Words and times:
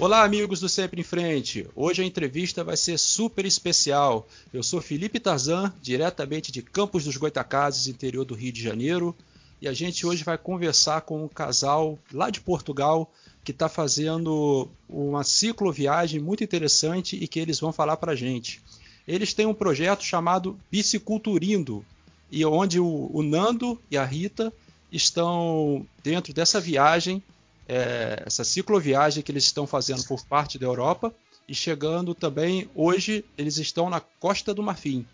Olá, 0.00 0.24
amigos 0.24 0.60
do 0.60 0.68
Sempre 0.68 1.02
em 1.02 1.04
Frente. 1.04 1.68
Hoje 1.76 2.00
a 2.00 2.06
entrevista 2.06 2.64
vai 2.64 2.74
ser 2.74 2.98
super 2.98 3.44
especial. 3.44 4.26
Eu 4.50 4.62
sou 4.62 4.80
Felipe 4.80 5.20
Tarzan, 5.20 5.74
diretamente 5.82 6.50
de 6.50 6.62
Campos 6.62 7.04
dos 7.04 7.18
Goitacazes, 7.18 7.86
interior 7.86 8.24
do 8.24 8.34
Rio 8.34 8.50
de 8.50 8.62
Janeiro, 8.62 9.14
e 9.60 9.68
a 9.68 9.74
gente 9.74 10.06
hoje 10.06 10.24
vai 10.24 10.38
conversar 10.38 11.02
com 11.02 11.22
um 11.22 11.28
casal 11.28 11.98
lá 12.14 12.30
de 12.30 12.40
Portugal 12.40 13.12
que 13.44 13.50
está 13.50 13.68
fazendo 13.68 14.70
uma 14.88 15.22
cicloviagem 15.22 16.18
muito 16.18 16.42
interessante 16.42 17.22
e 17.22 17.28
que 17.28 17.38
eles 17.38 17.60
vão 17.60 17.70
falar 17.70 17.98
para 17.98 18.12
a 18.12 18.16
gente. 18.16 18.62
Eles 19.06 19.34
têm 19.34 19.44
um 19.44 19.52
projeto 19.52 20.02
chamado 20.02 20.58
Biciculturindo, 20.70 21.84
e 22.32 22.42
onde 22.46 22.80
o, 22.80 23.10
o 23.12 23.22
Nando 23.22 23.78
e 23.90 23.98
a 23.98 24.04
Rita 24.06 24.50
estão 24.90 25.86
dentro 26.02 26.32
dessa 26.32 26.58
viagem 26.58 27.22
é, 27.70 28.24
essa 28.26 28.42
cicloviagem 28.42 29.22
que 29.22 29.30
eles 29.30 29.44
estão 29.44 29.64
fazendo 29.64 30.02
por 30.04 30.26
parte 30.26 30.58
da 30.58 30.66
Europa 30.66 31.14
e 31.48 31.54
chegando 31.54 32.16
também 32.16 32.68
hoje 32.74 33.24
eles 33.38 33.58
estão 33.58 33.88
na 33.88 34.00
Costa 34.00 34.52
do 34.52 34.60
Marfim. 34.60 35.06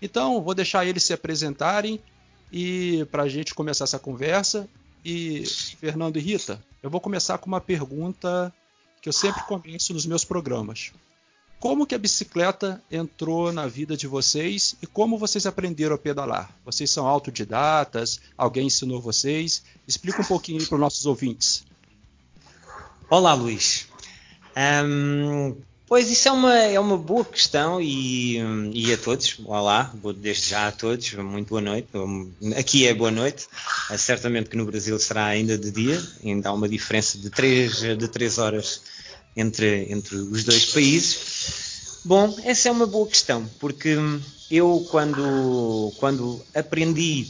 Então 0.00 0.42
vou 0.42 0.54
deixar 0.54 0.84
eles 0.84 1.04
se 1.04 1.14
apresentarem 1.14 1.98
e 2.52 3.06
para 3.10 3.22
a 3.22 3.28
gente 3.28 3.54
começar 3.54 3.84
essa 3.84 3.98
conversa. 3.98 4.68
E 5.02 5.44
Fernando 5.80 6.18
e 6.18 6.20
Rita, 6.20 6.62
eu 6.82 6.90
vou 6.90 7.00
começar 7.00 7.38
com 7.38 7.46
uma 7.46 7.62
pergunta 7.62 8.52
que 9.00 9.08
eu 9.08 9.12
sempre 9.12 9.42
começo 9.44 9.94
nos 9.94 10.04
meus 10.04 10.24
programas. 10.24 10.92
Como 11.58 11.86
que 11.86 11.94
a 11.94 11.98
bicicleta 11.98 12.82
entrou 12.90 13.52
na 13.52 13.66
vida 13.66 13.96
de 13.96 14.06
vocês 14.06 14.76
e 14.82 14.86
como 14.86 15.16
vocês 15.16 15.46
aprenderam 15.46 15.94
a 15.94 15.98
pedalar? 15.98 16.54
Vocês 16.64 16.90
são 16.90 17.06
autodidatas? 17.06 18.20
Alguém 18.36 18.66
ensinou 18.66 19.00
vocês? 19.00 19.62
Explica 19.88 20.20
um 20.20 20.26
pouquinho 20.26 20.64
para 20.66 20.74
os 20.74 20.80
nossos 20.80 21.06
ouvintes. 21.06 21.64
Olá, 23.12 23.34
Luís. 23.34 23.88
Um, 24.56 25.54
pois 25.86 26.10
isso 26.10 26.28
é 26.28 26.32
uma, 26.32 26.54
é 26.54 26.80
uma 26.80 26.96
boa 26.96 27.22
questão 27.22 27.78
e, 27.78 28.38
e 28.72 28.90
a 28.90 28.96
todos, 28.96 29.36
olá, 29.44 29.92
desde 30.16 30.48
já 30.48 30.68
a 30.68 30.72
todos, 30.72 31.12
muito 31.12 31.50
boa 31.50 31.60
noite. 31.60 31.88
Aqui 32.56 32.86
é 32.86 32.94
boa 32.94 33.10
noite, 33.10 33.46
uh, 33.90 33.98
certamente 33.98 34.48
que 34.48 34.56
no 34.56 34.64
Brasil 34.64 34.98
será 34.98 35.26
ainda 35.26 35.58
de 35.58 35.70
dia, 35.70 36.02
ainda 36.24 36.48
há 36.48 36.54
uma 36.54 36.66
diferença 36.66 37.18
de 37.18 37.28
3 37.28 37.98
de 37.98 38.08
três 38.08 38.38
horas 38.38 38.80
entre, 39.36 39.92
entre 39.92 40.16
os 40.16 40.42
dois 40.44 40.64
países. 40.72 42.00
Bom, 42.06 42.34
essa 42.44 42.70
é 42.70 42.72
uma 42.72 42.86
boa 42.86 43.06
questão, 43.06 43.46
porque 43.60 43.94
eu 44.50 44.86
quando, 44.90 45.92
quando 45.98 46.42
aprendi 46.54 47.26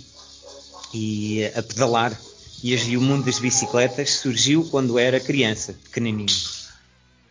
e 0.95 1.45
a 1.57 1.61
pedalar 1.61 2.17
e, 2.63 2.97
o 2.97 3.01
mundo 3.01 3.25
das 3.25 3.39
bicicletas 3.39 4.11
surgiu 4.15 4.65
quando 4.71 4.99
era 4.99 5.19
criança, 5.19 5.75
pequenininho. 5.85 6.33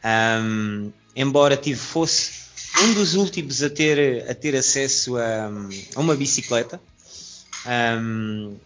Um, 0.04 0.92
embora 1.16 1.56
tive, 1.56 1.80
fosse 1.80 2.42
um 2.82 2.94
dos 2.94 3.16
últimos 3.16 3.64
a 3.64 3.70
ter, 3.70 4.30
a 4.30 4.34
ter 4.34 4.56
acesso 4.56 5.18
a, 5.18 5.50
a 5.96 6.00
uma 6.00 6.16
bicicleta, 6.16 6.82
um, 7.66 8.58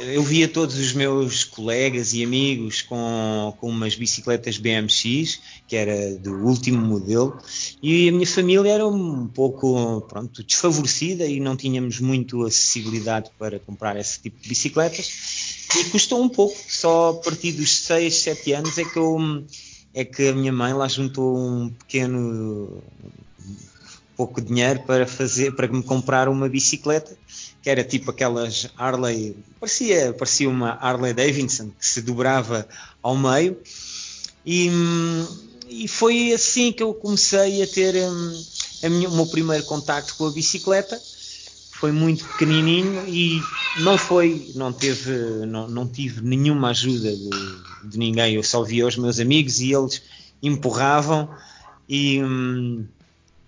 eu 0.00 0.22
via 0.22 0.48
todos 0.48 0.76
os 0.78 0.92
meus 0.92 1.44
colegas 1.44 2.14
e 2.14 2.24
amigos 2.24 2.82
com, 2.82 3.54
com 3.60 3.68
umas 3.68 3.94
bicicletas 3.94 4.56
BMX, 4.56 5.38
que 5.68 5.76
era 5.76 6.16
do 6.16 6.32
último 6.46 6.80
modelo, 6.80 7.38
e 7.82 8.08
a 8.08 8.12
minha 8.12 8.26
família 8.26 8.70
era 8.70 8.86
um 8.86 9.26
pouco 9.28 10.00
pronto, 10.02 10.42
desfavorecida 10.42 11.26
e 11.26 11.40
não 11.40 11.56
tínhamos 11.56 12.00
muito 12.00 12.44
acessibilidade 12.44 13.30
para 13.38 13.58
comprar 13.58 13.96
esse 13.96 14.20
tipo 14.20 14.40
de 14.40 14.48
bicicletas. 14.48 15.66
E 15.78 15.84
custou 15.90 16.22
um 16.22 16.28
pouco, 16.28 16.56
só 16.68 17.10
a 17.10 17.14
partir 17.14 17.52
dos 17.52 17.76
6, 17.80 18.14
7 18.14 18.52
anos 18.52 18.78
é 18.78 18.84
que, 18.84 18.98
eu, 18.98 19.44
é 19.92 20.04
que 20.04 20.28
a 20.28 20.32
minha 20.32 20.52
mãe 20.52 20.72
lá 20.72 20.88
juntou 20.88 21.36
um 21.36 21.68
pequeno 21.68 22.82
pouco 24.16 24.40
dinheiro 24.40 24.80
para 24.86 25.06
fazer 25.06 25.52
para 25.52 25.68
me 25.68 25.82
comprar 25.82 26.28
uma 26.28 26.48
bicicleta 26.48 27.16
que 27.62 27.68
era 27.68 27.84
tipo 27.84 28.10
aquelas 28.10 28.68
Harley 28.76 29.36
parecia 29.60 30.12
parecia 30.12 30.48
uma 30.48 30.70
Harley 30.70 31.12
Davidson 31.12 31.70
que 31.78 31.86
se 31.86 32.00
dobrava 32.00 32.66
ao 33.02 33.16
meio 33.16 33.58
e, 34.44 34.70
e 35.68 35.88
foi 35.88 36.32
assim 36.32 36.72
que 36.72 36.82
eu 36.82 36.94
comecei 36.94 37.62
a 37.62 37.66
ter 37.66 37.96
um, 37.96 38.44
a 38.84 38.88
minha, 38.88 39.08
o 39.08 39.16
meu 39.16 39.26
primeiro 39.26 39.64
contacto 39.64 40.14
com 40.14 40.26
a 40.26 40.30
bicicleta 40.30 41.00
foi 41.72 41.92
muito 41.92 42.24
pequenininho 42.24 43.06
e 43.06 43.42
não 43.80 43.98
foi, 43.98 44.50
não 44.54 44.72
teve, 44.72 45.12
não, 45.46 45.68
não 45.68 45.86
tive 45.86 46.22
nenhuma 46.22 46.70
ajuda 46.70 47.14
de, 47.14 47.30
de, 47.90 47.98
ninguém. 47.98 48.34
Eu 48.34 48.42
só 48.42 48.62
via 48.62 48.86
os 48.86 48.96
meus 48.96 49.20
amigos 49.20 49.60
e 49.60 49.74
eles 49.74 50.02
empurravam 50.42 51.28
e, 51.86 52.22
hum, 52.22 52.86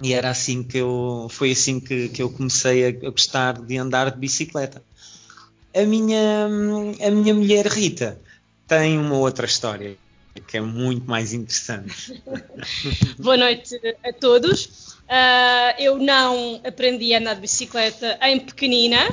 e 0.03 0.13
era 0.13 0.31
assim 0.31 0.63
que 0.63 0.79
eu, 0.79 1.27
foi 1.31 1.53
assim 1.53 1.81
que, 1.81 2.09
que 2.09 2.23
eu 2.23 2.31
comecei 2.31 2.85
a, 2.85 2.89
a, 2.89 3.11
gostar 3.11 3.61
de 3.61 3.77
andar 3.77 4.11
de 4.11 4.19
bicicleta. 4.19 4.83
A 5.75 5.83
minha, 5.83 6.47
a 7.01 7.11
minha 7.11 7.35
mulher 7.35 7.67
Rita 7.67 8.21
tem 8.67 8.99
uma 8.99 9.17
outra 9.17 9.47
história 9.47 9.97
que 10.47 10.57
é 10.57 10.61
muito 10.61 11.09
mais 11.09 11.33
interessante. 11.33 12.23
Boa 13.19 13.37
noite 13.37 13.77
a 14.05 14.13
todos. 14.13 14.67
Uh, 15.09 15.75
eu 15.79 15.99
não 15.99 16.61
aprendi 16.65 17.15
a 17.15 17.19
andar 17.19 17.35
de 17.35 17.41
bicicleta 17.41 18.19
em 18.23 18.39
pequenina. 18.41 19.09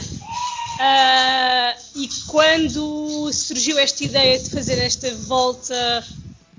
Uh, 0.75 2.00
e 2.00 2.09
quando 2.28 3.31
surgiu 3.31 3.79
esta 3.79 4.03
ideia 4.03 4.38
de 4.38 4.50
fazer 4.50 4.78
esta 4.79 5.09
volta 5.16 6.03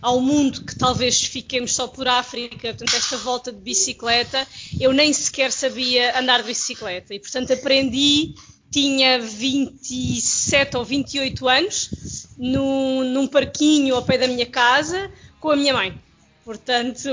ao 0.00 0.20
mundo, 0.20 0.62
que 0.62 0.74
talvez 0.74 1.22
fiquemos 1.22 1.74
só 1.74 1.86
por 1.86 2.06
África, 2.06 2.68
portanto, 2.68 2.94
esta 2.94 3.16
volta 3.16 3.50
de 3.50 3.58
bicicleta, 3.58 4.46
eu 4.78 4.92
nem 4.92 5.12
sequer 5.12 5.50
sabia 5.50 6.18
andar 6.18 6.42
de 6.42 6.48
bicicleta. 6.48 7.14
E, 7.14 7.18
portanto, 7.18 7.52
aprendi, 7.52 8.34
tinha 8.70 9.18
27 9.18 10.76
ou 10.76 10.84
28 10.84 11.48
anos, 11.48 12.26
num, 12.36 13.04
num 13.04 13.26
parquinho 13.26 13.94
ao 13.94 14.02
pé 14.02 14.18
da 14.18 14.28
minha 14.28 14.46
casa, 14.46 15.10
com 15.40 15.50
a 15.50 15.56
minha 15.56 15.72
mãe. 15.72 15.98
Portanto, 16.44 17.08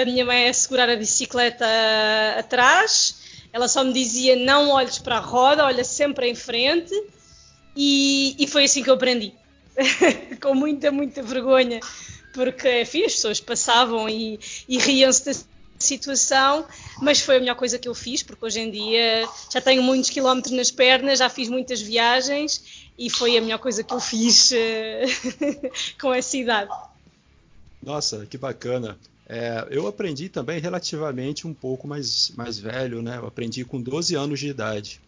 a 0.00 0.04
minha 0.04 0.24
mãe 0.24 0.44
é 0.44 0.52
segurar 0.52 0.88
a 0.88 0.96
bicicleta 0.96 1.66
atrás, 2.38 3.20
ela 3.52 3.68
só 3.68 3.84
me 3.84 3.92
dizia 3.92 4.36
não 4.36 4.70
olhes 4.70 4.98
para 4.98 5.16
a 5.16 5.20
roda, 5.20 5.64
olha 5.64 5.84
sempre 5.84 6.30
em 6.30 6.34
frente, 6.34 6.94
e, 7.76 8.34
e 8.38 8.46
foi 8.46 8.64
assim 8.64 8.82
que 8.82 8.88
eu 8.88 8.94
aprendi. 8.94 9.34
Com 10.40 10.54
muita, 10.54 10.90
muita 10.90 11.22
vergonha, 11.22 11.80
porque 12.38 12.82
enfim, 12.82 13.02
as 13.02 13.14
pessoas 13.14 13.40
passavam 13.40 14.08
e, 14.08 14.38
e 14.68 14.78
riam-se 14.78 15.24
da 15.24 15.32
situação, 15.76 16.64
mas 17.02 17.20
foi 17.20 17.36
a 17.36 17.40
melhor 17.40 17.56
coisa 17.56 17.80
que 17.80 17.88
eu 17.88 17.94
fiz, 17.96 18.22
porque 18.22 18.44
hoje 18.44 18.60
em 18.60 18.70
dia 18.70 19.28
já 19.52 19.60
tenho 19.60 19.82
muitos 19.82 20.08
quilómetros 20.08 20.54
nas 20.54 20.70
pernas, 20.70 21.18
já 21.18 21.28
fiz 21.28 21.48
muitas 21.48 21.80
viagens 21.80 22.86
e 22.96 23.10
foi 23.10 23.36
a 23.36 23.40
melhor 23.40 23.58
coisa 23.58 23.82
que 23.82 23.92
eu 23.92 23.98
fiz 23.98 24.52
eh, 24.52 25.04
com 26.00 26.14
essa 26.14 26.36
idade. 26.36 26.70
Nossa, 27.82 28.24
que 28.24 28.38
bacana. 28.38 28.96
É, 29.28 29.66
eu 29.70 29.88
aprendi 29.88 30.28
também 30.28 30.60
relativamente 30.60 31.44
um 31.44 31.52
pouco 31.52 31.88
mais, 31.88 32.30
mais 32.36 32.56
velho, 32.56 33.02
né? 33.02 33.18
Eu 33.18 33.26
aprendi 33.26 33.64
com 33.64 33.80
12 33.80 34.14
anos 34.14 34.38
de 34.38 34.48
idade. 34.48 35.00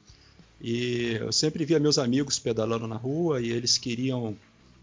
E 0.60 1.16
eu 1.20 1.32
sempre 1.32 1.64
via 1.64 1.78
meus 1.78 1.96
amigos 1.96 2.38
pedalando 2.40 2.88
na 2.88 2.96
rua 2.96 3.40
e 3.40 3.50
eles 3.50 3.78
queriam 3.78 4.36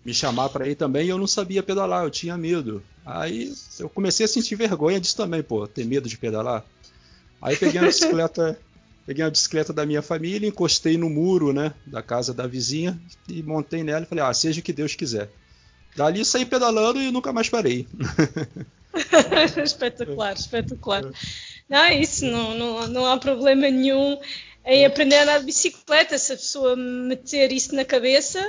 me 0.06 0.14
chamar 0.14 0.50
para 0.50 0.68
ir 0.68 0.76
também 0.76 1.08
e 1.08 1.10
eu 1.10 1.18
não 1.18 1.28
sabia 1.28 1.62
pedalar, 1.62 2.04
eu 2.04 2.10
tinha 2.10 2.38
medo. 2.38 2.84
Aí 3.06 3.52
eu 3.80 3.90
comecei 3.90 4.26
a 4.26 4.30
sentir 4.30 4.56
vergonha 4.56 5.00
disso 5.00 5.18
também, 5.18 5.44
pô, 5.44 5.68
ter 5.68 5.86
medo 5.86 6.08
de 6.08 6.18
pedalar. 6.18 6.64
Aí 7.42 7.56
peguei 7.56 7.80
a 7.80 7.86
bicicleta, 7.86 8.60
peguei 9.06 9.24
a 9.24 9.30
bicicleta 9.30 9.74
da 9.74 9.86
minha 9.86 10.02
família, 10.02 10.48
encostei 10.48 10.98
no 10.98 11.10
muro, 11.10 11.54
né, 11.54 11.74
da 11.86 12.02
casa 12.02 12.34
da 12.34 12.48
vizinha 12.48 13.00
e 13.28 13.44
montei 13.44 13.84
nela 13.84 14.04
e 14.04 14.08
falei: 14.08 14.24
"Ah, 14.24 14.34
seja 14.34 14.60
o 14.60 14.64
que 14.64 14.74
Deus 14.74 14.96
quiser". 14.96 15.30
Dali 15.96 16.24
saí 16.24 16.46
pedalando 16.46 17.02
e 17.02 17.12
nunca 17.12 17.34
mais 17.34 17.50
parei. 17.50 17.88
espetacular, 19.64 20.34
espetacular. 20.34 21.04
Não, 21.70 21.80
é 21.80 21.96
isso, 21.96 22.26
não, 22.26 22.54
não, 22.54 22.88
não 22.88 23.06
há 23.06 23.18
problema 23.18 23.70
nenhum 23.70 24.20
em 24.66 24.86
aprender 24.86 25.16
a 25.16 25.24
andar 25.24 25.40
de 25.40 25.46
bicicleta. 25.46 26.18
Se 26.18 26.34
a 26.34 26.36
pessoa 26.36 26.76
meter 26.76 27.52
isso 27.52 27.74
na 27.76 27.84
cabeça, 27.84 28.40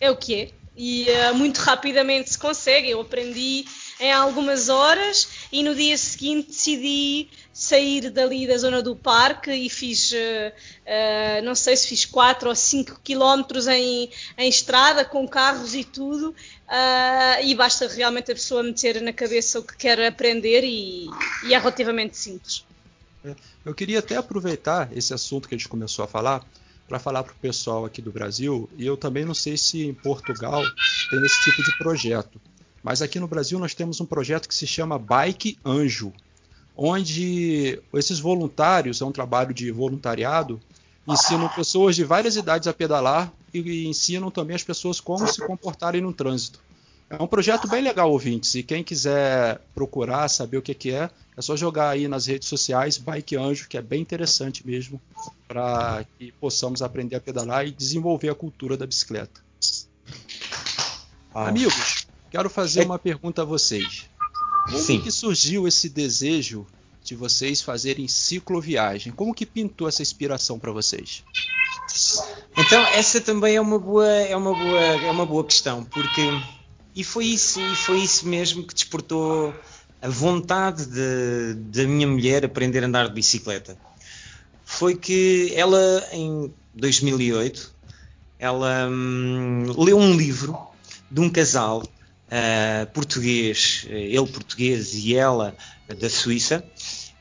é 0.00 0.10
o 0.10 0.16
que 0.16 0.34
é. 0.34 0.61
E 0.76 1.06
uh, 1.10 1.34
muito 1.34 1.58
rapidamente 1.58 2.30
se 2.30 2.38
consegue. 2.38 2.90
Eu 2.90 3.00
aprendi 3.00 3.64
em 4.00 4.10
algumas 4.10 4.68
horas 4.68 5.28
e 5.52 5.62
no 5.62 5.74
dia 5.74 5.96
seguinte 5.98 6.48
decidi 6.48 7.28
sair 7.52 8.10
dali 8.10 8.46
da 8.46 8.56
zona 8.56 8.80
do 8.80 8.96
parque 8.96 9.52
e 9.52 9.68
fiz, 9.68 10.12
uh, 10.12 10.16
uh, 10.16 11.44
não 11.44 11.54
sei 11.54 11.76
se 11.76 11.88
fiz 11.88 12.06
4 12.06 12.48
ou 12.48 12.54
5 12.54 13.00
quilómetros 13.04 13.66
em, 13.68 14.10
em 14.38 14.48
estrada 14.48 15.04
com 15.04 15.28
carros 15.28 15.74
e 15.74 15.84
tudo 15.84 16.34
e 17.44 17.54
basta 17.54 17.86
realmente 17.86 18.32
a 18.32 18.34
pessoa 18.34 18.62
meter 18.62 18.98
na 19.02 19.12
cabeça 19.12 19.58
o 19.58 19.62
que 19.62 19.76
quer 19.76 20.00
aprender 20.06 20.64
e, 20.64 21.06
e 21.44 21.52
é 21.52 21.58
relativamente 21.58 22.16
simples. 22.16 22.64
Eu 23.64 23.74
queria 23.74 23.98
até 23.98 24.16
aproveitar 24.16 24.88
esse 24.96 25.12
assunto 25.12 25.48
que 25.48 25.54
a 25.54 25.58
gente 25.58 25.68
começou 25.68 26.02
a 26.02 26.08
falar 26.08 26.42
para 26.88 26.98
falar 26.98 27.22
para 27.22 27.32
o 27.32 27.36
pessoal 27.36 27.84
aqui 27.84 28.02
do 28.02 28.12
Brasil, 28.12 28.68
e 28.76 28.86
eu 28.86 28.96
também 28.96 29.24
não 29.24 29.34
sei 29.34 29.56
se 29.56 29.86
em 29.86 29.94
Portugal 29.94 30.62
tem 31.10 31.24
esse 31.24 31.42
tipo 31.42 31.62
de 31.62 31.76
projeto, 31.78 32.40
mas 32.82 33.00
aqui 33.00 33.18
no 33.20 33.28
Brasil 33.28 33.58
nós 33.58 33.74
temos 33.74 34.00
um 34.00 34.06
projeto 34.06 34.48
que 34.48 34.54
se 34.54 34.66
chama 34.66 34.98
Bike 34.98 35.58
Anjo, 35.64 36.12
onde 36.76 37.80
esses 37.94 38.18
voluntários, 38.18 39.00
é 39.00 39.04
um 39.04 39.12
trabalho 39.12 39.54
de 39.54 39.70
voluntariado, 39.70 40.60
ensinam 41.06 41.48
pessoas 41.48 41.96
de 41.96 42.04
várias 42.04 42.36
idades 42.36 42.68
a 42.68 42.72
pedalar 42.72 43.32
e 43.52 43.86
ensinam 43.86 44.30
também 44.30 44.56
as 44.56 44.64
pessoas 44.64 45.00
como 45.00 45.26
se 45.28 45.44
comportarem 45.46 46.00
no 46.00 46.12
trânsito. 46.12 46.60
É 47.18 47.22
um 47.22 47.26
projeto 47.26 47.68
bem 47.68 47.82
legal, 47.82 48.10
ouvintes, 48.10 48.54
e 48.54 48.62
quem 48.62 48.82
quiser 48.82 49.60
procurar, 49.74 50.28
saber 50.28 50.56
o 50.56 50.62
que, 50.62 50.72
que 50.72 50.92
é, 50.92 51.10
é 51.36 51.42
só 51.42 51.54
jogar 51.54 51.90
aí 51.90 52.08
nas 52.08 52.26
redes 52.26 52.48
sociais 52.48 52.96
Bike 52.96 53.36
Anjo, 53.36 53.68
que 53.68 53.76
é 53.76 53.82
bem 53.82 54.00
interessante 54.00 54.66
mesmo, 54.66 54.98
para 55.46 56.06
que 56.18 56.32
possamos 56.32 56.80
aprender 56.80 57.16
a 57.16 57.20
pedalar 57.20 57.66
e 57.66 57.70
desenvolver 57.70 58.30
a 58.30 58.34
cultura 58.34 58.78
da 58.78 58.86
bicicleta. 58.86 59.42
Ah. 61.34 61.48
Amigos, 61.48 62.06
quero 62.30 62.48
fazer 62.48 62.82
é... 62.82 62.84
uma 62.86 62.98
pergunta 62.98 63.42
a 63.42 63.44
vocês. 63.44 64.08
Como 64.66 64.78
Sim. 64.78 65.00
que 65.00 65.10
surgiu 65.10 65.68
esse 65.68 65.90
desejo 65.90 66.66
de 67.04 67.14
vocês 67.14 67.60
fazerem 67.60 68.08
cicloviagem? 68.08 69.12
Como 69.12 69.34
que 69.34 69.44
pintou 69.44 69.86
essa 69.86 70.00
inspiração 70.00 70.58
para 70.58 70.72
vocês? 70.72 71.24
Então 72.56 72.80
essa 72.88 73.20
também 73.20 73.56
é 73.56 73.60
uma 73.60 73.78
boa 73.78 74.06
é 74.06 74.36
uma 74.36 74.54
boa 74.54 74.80
é 74.80 75.10
uma 75.10 75.26
boa 75.26 75.44
questão 75.44 75.84
porque 75.84 76.22
e 76.94 77.02
foi 77.02 77.26
isso 77.26 77.60
e 77.60 77.74
foi 77.76 78.00
isso 78.00 78.26
mesmo 78.26 78.66
que 78.66 78.74
despertou 78.74 79.54
a 80.00 80.08
vontade 80.08 80.86
da 81.54 81.84
minha 81.84 82.06
mulher 82.06 82.44
aprender 82.44 82.82
a 82.82 82.86
andar 82.86 83.08
de 83.08 83.14
bicicleta. 83.14 83.76
Foi 84.64 84.96
que 84.96 85.52
ela 85.54 86.06
em 86.12 86.52
2008 86.74 87.72
ela 88.38 88.88
hum, 88.90 89.72
leu 89.78 89.96
um 89.96 90.16
livro 90.16 90.58
de 91.08 91.20
um 91.20 91.30
casal 91.30 91.82
uh, 91.82 92.86
português, 92.92 93.86
ele 93.88 94.26
português 94.26 94.94
e 94.94 95.14
ela 95.14 95.54
da 96.00 96.10
Suíça. 96.10 96.64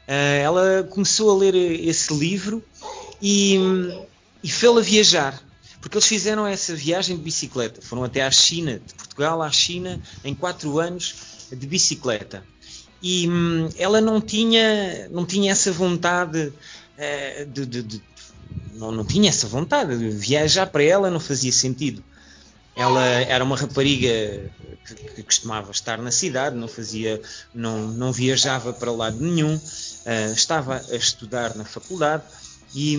Uh, 0.07 0.41
ela 0.41 0.83
começou 0.89 1.29
a 1.29 1.37
ler 1.37 1.53
esse 1.55 2.11
livro 2.11 2.63
e, 3.21 3.55
e 4.43 4.49
fê-la 4.49 4.81
viajar, 4.81 5.39
porque 5.81 5.97
eles 5.97 6.07
fizeram 6.07 6.45
essa 6.45 6.75
viagem 6.75 7.17
de 7.17 7.23
bicicleta. 7.23 7.81
Foram 7.81 8.03
até 8.03 8.23
à 8.23 8.29
China, 8.29 8.79
de 8.85 8.93
Portugal 8.93 9.41
à 9.41 9.51
China, 9.51 9.99
em 10.23 10.35
quatro 10.35 10.79
anos 10.79 11.15
de 11.51 11.67
bicicleta. 11.67 12.45
E 13.01 13.27
hum, 13.27 13.67
ela 13.75 13.99
não 13.99 14.21
tinha, 14.21 15.09
não 15.09 15.25
tinha 15.25 15.51
essa 15.51 15.71
vontade 15.71 16.53
uh, 16.53 17.45
de, 17.47 17.65
de, 17.65 17.81
de 17.81 18.03
não, 18.75 18.91
não 18.91 19.03
tinha 19.03 19.29
essa 19.29 19.47
vontade. 19.47 19.95
Viajar 19.95 20.67
para 20.67 20.83
ela 20.83 21.09
não 21.09 21.19
fazia 21.19 21.51
sentido. 21.51 22.03
Ela 22.75 23.03
era 23.03 23.43
uma 23.43 23.57
rapariga 23.57 24.09
que, 24.85 24.95
que, 25.15 25.23
costumava 25.23 25.71
estar 25.71 25.97
na 25.97 26.11
cidade, 26.11 26.55
não 26.55 26.67
fazia, 26.67 27.19
não, 27.53 27.87
não 27.87 28.11
viajava 28.11 28.71
para 28.71 28.91
lado 28.91 29.19
nenhum, 29.19 29.55
uh, 29.55 30.33
estava 30.33 30.77
a 30.77 30.95
estudar 30.95 31.55
na 31.55 31.65
faculdade 31.65 32.23
e, 32.73 32.97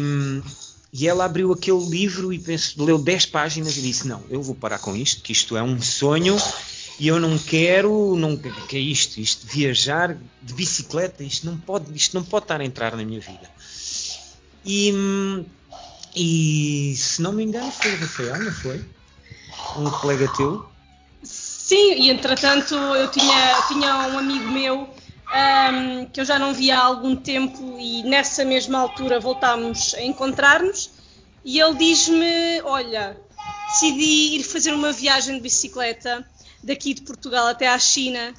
e 0.93 1.09
ela 1.09 1.25
abriu 1.25 1.53
aquele 1.53 1.85
livro 1.87 2.33
e 2.33 2.39
penso, 2.39 2.83
leu 2.85 2.99
10 2.99 3.27
páginas 3.27 3.77
e 3.77 3.83
disse: 3.83 4.07
Não, 4.07 4.23
eu 4.29 4.43
vou 4.43 4.55
parar 4.55 4.79
com 4.79 4.95
isto, 4.95 5.23
que 5.23 5.33
isto 5.33 5.57
é 5.57 5.63
um 5.63 5.81
sonho 5.81 6.37
e 6.99 7.09
eu 7.09 7.19
não 7.19 7.39
quero, 7.39 8.15
não, 8.17 8.37
que 8.37 8.77
é 8.77 8.81
isto, 8.81 9.19
isto 9.19 9.47
viajar 9.47 10.17
de 10.43 10.53
bicicleta, 10.53 11.25
isto 11.25 11.47
não 11.47 11.57
pode, 11.57 11.97
isto 11.97 12.15
não 12.15 12.23
pode 12.23 12.45
estar 12.45 12.61
a 12.61 12.65
entrar 12.65 12.97
na 12.97 13.05
minha 13.05 13.21
vida. 13.21 13.51
E, 14.65 14.93
e 16.15 16.95
se 16.97 17.23
não 17.23 17.33
me 17.33 17.43
engano 17.43 17.73
foi 17.73 17.95
o 17.95 17.97
Rafael, 17.99 18.45
não 18.45 18.53
foi? 18.53 18.85
um 19.77 19.91
colega 19.91 20.29
teu? 20.37 20.67
Sim, 21.23 21.95
e 21.95 22.11
entretanto 22.11 22.75
eu 22.75 23.11
tinha, 23.11 23.63
tinha 23.69 24.09
um 24.09 24.19
amigo 24.19 24.51
meu 24.51 24.89
um, 25.33 26.07
que 26.07 26.21
eu 26.21 26.25
já 26.25 26.39
não 26.39 26.53
via 26.53 26.79
há 26.79 26.85
algum 26.85 27.17
tempo 27.17 27.77
e 27.79 28.03
nessa 28.03 28.45
mesma 28.45 28.79
altura 28.79 29.19
voltámos 29.19 29.95
a 29.95 30.03
encontrar-nos. 30.03 30.91
E 31.45 31.59
ele 31.59 31.75
diz-me, 31.75 32.63
olha, 32.63 33.17
decidi 33.69 34.37
ir 34.37 34.45
fazer 34.45 34.73
uma 34.73 34.93
viagem 34.93 35.37
de 35.37 35.43
bicicleta 35.43 36.25
daqui 36.63 36.95
de 36.95 37.03
Portugal 37.03 37.47
até 37.47 37.69
à 37.69 37.79
China. 37.79 38.35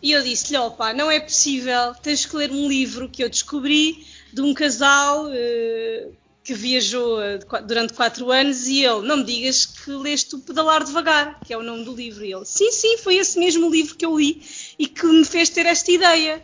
E 0.00 0.12
eu 0.12 0.22
disse-lhe, 0.22 0.58
opa, 0.58 0.92
não 0.92 1.10
é 1.10 1.18
possível, 1.18 1.94
tens 2.02 2.26
que 2.26 2.36
ler 2.36 2.50
um 2.50 2.68
livro 2.68 3.08
que 3.08 3.24
eu 3.24 3.28
descobri 3.28 4.06
de 4.32 4.42
um 4.42 4.52
casal 4.52 5.26
uh, 5.26 6.16
que 6.44 6.52
viajou 6.52 7.22
eh, 7.22 7.38
durante 7.66 7.94
quatro 7.94 8.30
anos 8.30 8.66
e 8.66 8.84
ele, 8.84 9.06
não 9.06 9.16
me 9.16 9.24
digas 9.24 9.64
que 9.64 9.90
leste 9.90 10.34
o 10.34 10.40
Pedalar 10.40 10.84
Devagar, 10.84 11.40
que 11.40 11.54
é 11.54 11.56
o 11.56 11.62
nome 11.62 11.86
do 11.86 11.94
livro. 11.94 12.22
E 12.22 12.34
ele, 12.34 12.44
sim, 12.44 12.70
sim, 12.70 12.98
foi 12.98 13.16
esse 13.16 13.38
mesmo 13.38 13.70
livro 13.70 13.96
que 13.96 14.04
eu 14.04 14.14
li 14.18 14.42
e 14.78 14.86
que 14.86 15.06
me 15.06 15.24
fez 15.24 15.48
ter 15.48 15.66
esta 15.66 15.90
ideia. 15.90 16.42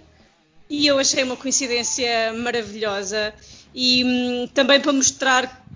E 0.68 0.86
eu 0.86 0.98
achei 0.98 1.22
uma 1.24 1.36
coincidência 1.36 2.32
maravilhosa 2.32 3.34
e 3.74 4.04
hum, 4.04 4.48
também 4.54 4.80
para 4.80 4.92
mostrar 4.92 5.66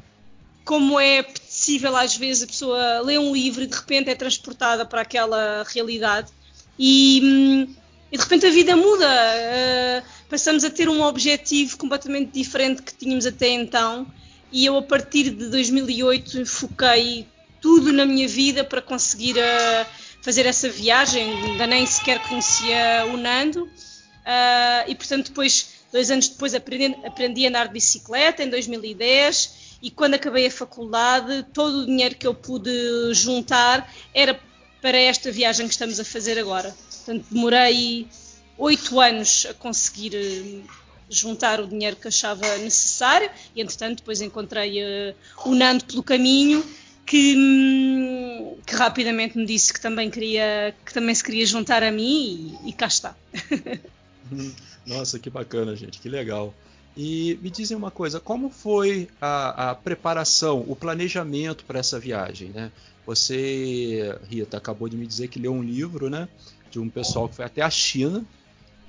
como 0.65 0.99
é 0.99 1.23
possível 1.23 1.95
às 1.97 2.17
vezes 2.17 2.45
a 2.45 2.47
pessoa 2.47 3.01
ler 3.01 3.19
um 3.19 3.33
livro 3.33 3.63
e 3.63 3.67
de 3.67 3.75
repente 3.77 4.11
é 4.11 4.15
transportada 4.15 4.87
para 4.87 5.03
aquela 5.03 5.65
realidade 5.69 6.33
e, 6.79 7.21
hum, 7.23 7.75
e 8.11 8.17
de 8.17 8.23
repente 8.23 8.47
a 8.47 8.51
vida 8.51 8.77
muda. 8.77 9.07
Uh, 9.07 10.09
passamos 10.29 10.65
a 10.65 10.71
ter 10.71 10.89
um 10.89 11.03
objetivo 11.03 11.77
completamente 11.77 12.31
diferente 12.33 12.83
que 12.83 12.95
tínhamos 12.95 13.27
até 13.27 13.49
então 13.49 14.07
e 14.51 14.65
eu 14.65 14.77
a 14.77 14.83
partir 14.83 15.31
de 15.31 15.49
2008 15.49 16.47
foquei 16.47 17.27
tudo 17.61 17.93
na 17.93 18.07
minha 18.07 18.29
vida 18.29 18.63
para 18.63 18.81
conseguir 18.81 19.37
uh, 19.37 19.87
fazer 20.25 20.47
essa 20.47 20.71
viagem, 20.71 21.51
ainda 21.51 21.67
nem 21.67 21.85
sequer 21.85 22.19
conhecia 22.21 23.05
o 23.13 23.17
Nando 23.19 23.65
uh, 23.65 24.89
e 24.89 24.95
portanto 24.95 25.29
depois, 25.29 25.75
dois 25.93 26.11
anos 26.11 26.29
depois 26.29 26.55
aprendi, 26.55 26.97
aprendi 27.05 27.45
a 27.45 27.51
andar 27.51 27.67
de 27.67 27.75
bicicleta 27.75 28.43
em 28.43 28.49
2010 28.49 29.79
e 29.83 29.91
quando 29.91 30.15
acabei 30.15 30.47
a 30.47 30.51
faculdade 30.51 31.45
todo 31.53 31.81
o 31.81 31.87
dinheiro 31.87 32.15
que 32.15 32.27
eu 32.27 32.33
pude 32.33 32.73
juntar 33.13 33.93
era 34.15 34.41
para 34.81 34.97
esta 34.97 35.31
viagem 35.31 35.67
que 35.67 35.75
estamos 35.75 36.01
a 36.01 36.05
fazer 36.05 36.39
agora. 36.39 36.75
Portanto 36.91 37.27
demorei 37.31 38.09
oito 38.57 38.99
anos 38.99 39.47
a 39.51 39.53
conseguir 39.53 40.15
eh, 40.15 40.63
juntar 41.11 41.61
o 41.61 41.67
dinheiro 41.67 41.97
que 41.97 42.09
achava 42.09 42.47
necessário 42.59 43.31
e 43.55 43.61
entretanto 43.61 43.99
depois 43.99 44.23
encontrei 44.23 44.83
uh, 44.83 45.15
o 45.45 45.55
Nando 45.55 45.85
pelo 45.85 46.03
caminho 46.03 46.65
que, 47.07 48.57
que, 48.67 48.75
rapidamente 48.75 49.37
me 49.37 49.45
disse 49.47 49.73
que 49.73 49.81
também 49.81 50.11
queria 50.11 50.75
que 50.85 50.93
também 50.93 51.15
se 51.15 51.23
queria 51.23 51.47
juntar 51.47 51.83
a 51.83 51.91
mim 51.91 52.59
e, 52.65 52.71
e 52.71 52.73
cá 52.73 52.87
está. 52.87 53.15
Nossa, 54.87 55.19
que 55.19 55.31
bacana, 55.31 55.75
gente, 55.77 55.99
que 55.99 56.09
legal. 56.09 56.55
E 56.97 57.39
me 57.43 57.51
dizem 57.51 57.77
uma 57.77 57.91
coisa, 57.91 58.21
como 58.21 58.51
foi 58.51 59.09
a, 59.21 59.71
a 59.71 59.75
preparação, 59.75 60.65
o 60.69 60.77
planejamento 60.77 61.65
para 61.65 61.79
essa 61.79 61.99
viagem, 61.99 62.51
né? 62.51 62.71
Você, 63.07 64.17
Rita, 64.29 64.57
acabou 64.57 64.89
de 64.89 64.97
me 64.97 65.07
dizer 65.07 65.29
que 65.29 65.39
leu 65.39 65.53
um 65.53 65.63
livro, 65.63 66.09
né? 66.09 66.29
De 66.71 66.79
um 66.79 66.89
pessoal 66.89 67.29
que 67.29 67.37
foi 67.37 67.45
até 67.45 67.63
a 67.63 67.71
China 67.71 68.25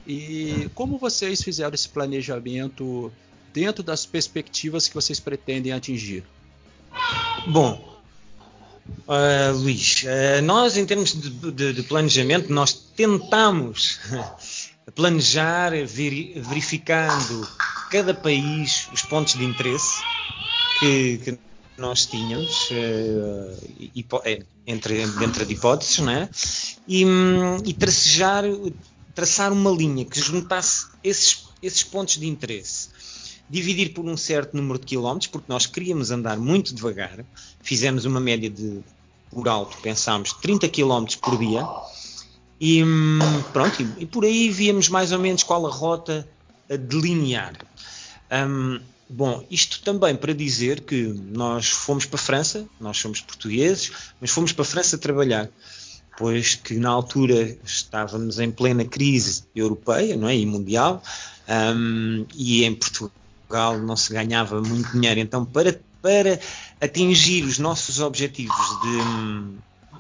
e 0.08 0.70
como 0.76 0.98
vocês 0.98 1.42
fizeram 1.42 1.74
esse 1.74 1.90
planejamento 1.90 3.12
dentro 3.52 3.82
das 3.82 4.06
perspectivas 4.06 4.88
que 4.88 4.94
vocês 4.94 5.20
pretendem 5.20 5.72
atingir? 5.72 6.24
Bom, 7.48 7.95
uh, 9.08 9.58
Luís, 9.58 10.04
uh, 10.04 10.42
nós 10.44 10.78
em 10.78 10.86
termos 10.86 11.14
de, 11.14 11.52
de, 11.52 11.74
de, 11.74 11.84
planejamento, 11.84 12.52
nós 12.52 12.74
tentamos 12.74 14.00
planejar 14.96 15.72
verificando 15.72 17.48
cada 17.90 18.14
país 18.14 18.88
os 18.94 19.02
pontos 19.04 19.34
de 19.36 19.44
interesse 19.44 20.02
que, 20.80 21.18
que 21.24 21.40
nós 21.78 22.06
tínhamos 22.06 22.70
uh, 22.72 23.92
entre, 24.66 25.02
entre 25.02 25.46
de 25.46 25.54
hipóteses, 25.54 26.00
né? 26.00 26.30
e, 26.88 27.04
e 27.66 27.74
tracejar 27.74 28.44
traçar 29.16 29.54
uma 29.54 29.72
linha 29.72 30.04
que 30.04 30.20
juntasse 30.20 30.88
esses, 31.02 31.46
esses 31.64 31.82
pontos 31.84 32.18
de 32.18 32.28
interesse. 32.28 32.90
Dividir 33.50 33.94
por 33.94 34.06
um 34.06 34.18
certo 34.18 34.56
número 34.56 34.80
de 34.80 34.86
quilómetros, 34.86 35.28
porque 35.28 35.46
nós 35.48 35.66
queríamos 35.66 36.12
andar 36.12 36.38
muito 36.38 36.74
devagar, 36.74 37.24
fizemos 37.62 38.06
uma 38.06 38.20
média 38.20 38.50
de, 38.50 38.80
por 39.30 39.48
alto, 39.48 39.78
pensámos 39.82 40.34
30 40.34 40.68
quilómetros 40.70 41.16
por 41.16 41.38
dia, 41.38 41.68
e 42.60 42.84
hum, 42.84 43.20
pronto, 43.54 43.82
e, 43.82 44.04
e, 44.04 44.06
por 44.06 44.26
aí 44.26 44.50
víamos 44.50 44.90
mais 44.90 45.12
ou 45.12 45.20
menos 45.20 45.44
qual 45.44 45.66
a 45.68 45.70
rota 45.70 46.28
a 46.70 46.76
delinear. 46.76 47.54
Um, 48.32 48.80
bom, 49.08 49.46
isto 49.52 49.82
também 49.84 50.16
para 50.16 50.34
dizer 50.34 50.82
que 50.82 51.04
nós 51.04 51.70
fomos 51.70 52.06
para 52.06 52.20
a 52.20 52.24
França, 52.24 52.66
nós 52.80 52.98
somos 52.98 53.22
portugueses, 53.22 53.92
mas 54.20 54.32
fomos 54.32 54.52
para 54.52 54.64
a 54.64 54.68
França 54.68 54.98
trabalhar 54.98 55.50
pois 56.18 56.56
que 56.56 56.76
na 56.76 56.90
altura 56.90 57.58
estávamos 57.64 58.40
em 58.40 58.52
plena 58.52 58.86
crise 58.86 59.44
europeia 59.56 60.16
não 60.16 60.28
é? 60.28 60.36
e 60.36 60.46
mundial, 60.46 61.04
um, 61.76 62.26
e 62.34 62.64
em 62.64 62.74
Portugal 62.74 63.12
não 63.86 63.96
se 63.96 64.14
ganhava 64.14 64.62
muito 64.62 64.92
dinheiro. 64.92 65.20
Então, 65.20 65.46
para, 65.46 65.80
para 66.02 66.40
atingir 66.82 67.44
os 67.44 67.60
nossos 67.60 68.00
objetivos 68.00 68.56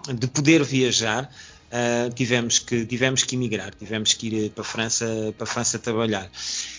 de, 0.05 0.13
de 0.13 0.27
poder 0.27 0.63
viajar, 0.63 1.29
uh, 1.71 2.13
tivemos, 2.13 2.59
que, 2.59 2.85
tivemos 2.85 3.23
que 3.23 3.35
emigrar, 3.35 3.73
tivemos 3.73 4.13
que 4.13 4.27
ir 4.27 4.49
para 4.51 4.61
a 4.61 4.65
França, 4.65 5.33
para 5.37 5.43
a 5.43 5.47
França 5.47 5.79
trabalhar. 5.79 6.29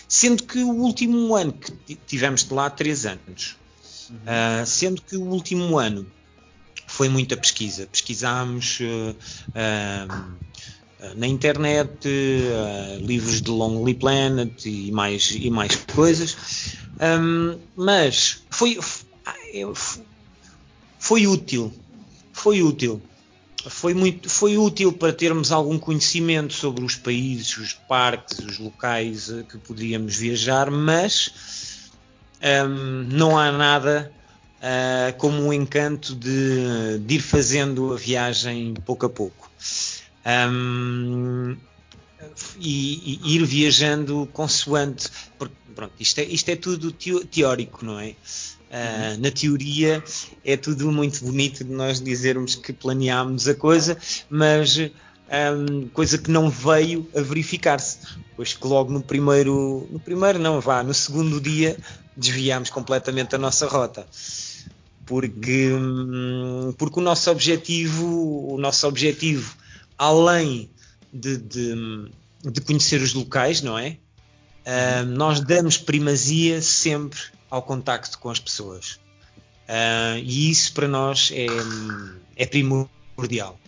Sendo 0.07 0.43
que 0.43 0.59
o 0.59 0.71
último 0.71 1.35
ano 1.35 1.53
que 1.53 1.95
tivemos 2.07 2.43
de 2.43 2.53
lá 2.53 2.69
três 2.69 3.05
anos, 3.05 3.57
uhum. 4.09 4.15
uh, 4.17 4.65
sendo 4.65 5.01
que 5.01 5.17
o 5.17 5.23
último 5.23 5.77
ano 5.77 6.09
foi 6.87 7.09
muita 7.09 7.35
pesquisa. 7.35 7.87
Pesquisámos 7.87 8.79
uh, 8.79 9.15
na 11.15 11.27
internet, 11.27 12.07
livros 13.01 13.41
de 13.41 13.51
Lonely 13.51 13.93
Planet 13.93 14.65
e 14.65 14.91
mais, 14.91 15.31
e 15.31 15.49
mais 15.49 15.75
coisas, 15.93 16.35
um, 16.99 17.59
mas 17.75 18.43
foi, 18.49 18.79
foi 20.99 21.27
útil, 21.27 21.71
foi 22.33 22.63
útil 22.63 23.01
foi 23.69 23.93
muito 23.93 24.29
foi 24.29 24.57
útil 24.57 24.93
para 24.93 25.13
termos 25.13 25.51
algum 25.51 25.77
conhecimento 25.77 26.53
sobre 26.53 26.83
os 26.83 26.95
países, 26.95 27.57
os 27.57 27.73
parques, 27.73 28.39
os 28.39 28.57
locais 28.59 29.29
eh, 29.29 29.43
que 29.43 29.57
podíamos 29.57 30.15
viajar, 30.15 30.69
mas 30.69 31.89
um, 32.41 33.03
não 33.09 33.37
há 33.37 33.51
nada 33.51 34.11
uh, 34.57 35.17
como 35.17 35.43
o 35.43 35.53
encanto 35.53 36.15
de, 36.15 36.99
de, 36.99 37.15
ir 37.15 37.19
fazendo 37.19 37.93
a 37.93 37.97
viagem 37.97 38.73
pouco 38.85 39.05
a 39.05 39.09
pouco. 39.09 39.49
Um, 40.27 41.55
e, 42.59 43.19
e, 43.23 43.35
ir 43.35 43.45
viajando 43.45 44.27
consoante, 44.33 45.09
porque 45.37 45.55
pronto, 45.73 45.93
isto 45.99 46.19
é, 46.19 46.23
isto 46.25 46.49
é 46.49 46.55
tudo 46.55 46.91
teórico, 46.91 47.85
não 47.85 47.99
é? 47.99 48.15
Uh, 48.67 49.21
na 49.21 49.31
teoria 49.31 50.03
é 50.43 50.57
tudo 50.57 50.91
muito 50.91 51.23
bonito 51.23 51.63
de 51.63 51.71
nós 51.71 52.01
dizermos 52.01 52.55
que 52.55 52.73
planeámos 52.73 53.47
a 53.47 53.55
coisa, 53.55 53.97
mas 54.29 54.77
um, 54.77 55.87
coisa 55.89 56.17
que 56.17 56.29
não 56.31 56.49
veio 56.49 57.07
a 57.15 57.21
verificar-se. 57.21 57.99
Pois 58.35 58.53
que 58.53 58.67
logo 58.67 58.91
no 58.91 59.01
primeiro, 59.01 59.87
no 59.89 59.99
primeiro 59.99 60.39
não 60.39 60.59
vá, 60.59 60.83
no 60.83 60.93
segundo 60.93 61.39
dia 61.39 61.77
desviámos 62.15 62.69
completamente 62.69 63.35
a 63.35 63.37
nossa 63.37 63.67
rota. 63.67 64.05
Porque, 65.05 65.71
hum, 65.71 66.73
porque 66.77 66.99
o 66.99 67.03
nosso 67.03 67.31
objetivo, 67.31 68.53
o 68.53 68.57
nosso 68.57 68.87
objetivo, 68.87 69.55
além 69.97 70.69
de, 71.11 71.37
de, 71.37 72.11
de 72.43 72.61
conhecer 72.61 73.01
os 73.01 73.13
locais, 73.13 73.61
não 73.61 73.77
é? 73.77 73.97
Uh, 74.65 75.05
nós 75.05 75.39
damos 75.39 75.77
primazia 75.77 76.61
sempre 76.61 77.19
ao 77.49 77.61
contacto 77.61 78.19
com 78.19 78.29
as 78.29 78.39
pessoas. 78.39 78.99
Uh, 79.67 80.19
e 80.23 80.49
isso 80.49 80.73
para 80.73 80.87
nós 80.87 81.31
é, 81.33 81.47
é 82.35 82.45
primordial. 82.45 83.59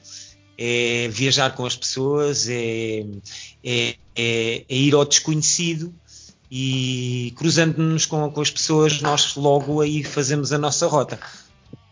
É 0.58 1.08
viajar 1.10 1.56
com 1.56 1.66
as 1.66 1.76
pessoas, 1.76 2.50
é, 2.50 3.06
é, 3.64 3.96
é, 4.16 4.66
é 4.68 4.76
ir 4.76 4.94
ao 4.94 5.06
desconhecido 5.06 5.94
e 6.52 7.34
cruzando-nos 7.38 8.06
com, 8.06 8.30
com, 8.30 8.42
as 8.42 8.52
pessoas, 8.52 9.02
nós 9.02 9.36
logo 9.36 9.80
aí 9.82 10.04
fazemos 10.04 10.52
a 10.52 10.58
nossa 10.58 10.88
rota. 10.88 11.20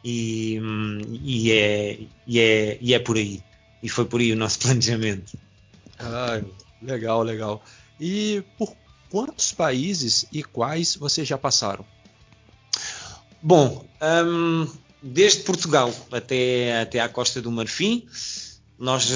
E, 0.04 0.60
e, 1.24 1.52
é, 1.52 2.00
e, 2.26 2.40
é, 2.40 2.78
e 2.82 2.94
é 2.94 3.00
por 3.00 3.18
aí. 3.18 3.42
E 3.82 3.90
foi 3.90 4.06
por 4.06 4.20
aí 4.20 4.32
o 4.32 4.36
nosso 4.36 4.60
planejamento. 4.66 5.38
Ah, 6.00 6.42
legal, 6.82 7.24
legal. 7.24 7.64
E 8.00 8.44
por 8.58 8.76
quantos 9.10 9.52
países 9.52 10.26
e 10.32 10.44
quais 10.44 10.96
vocês 10.96 11.28
já 11.28 11.38
passaram? 11.38 11.86
Bom, 13.42 13.86
um, 14.02 14.68
desde 15.02 15.44
Portugal 15.44 15.94
até, 16.12 16.82
até 16.82 17.00
à 17.00 17.08
Costa 17.08 17.42
do 17.42 17.52
Marfim, 17.52 18.08
nós, 18.78 19.10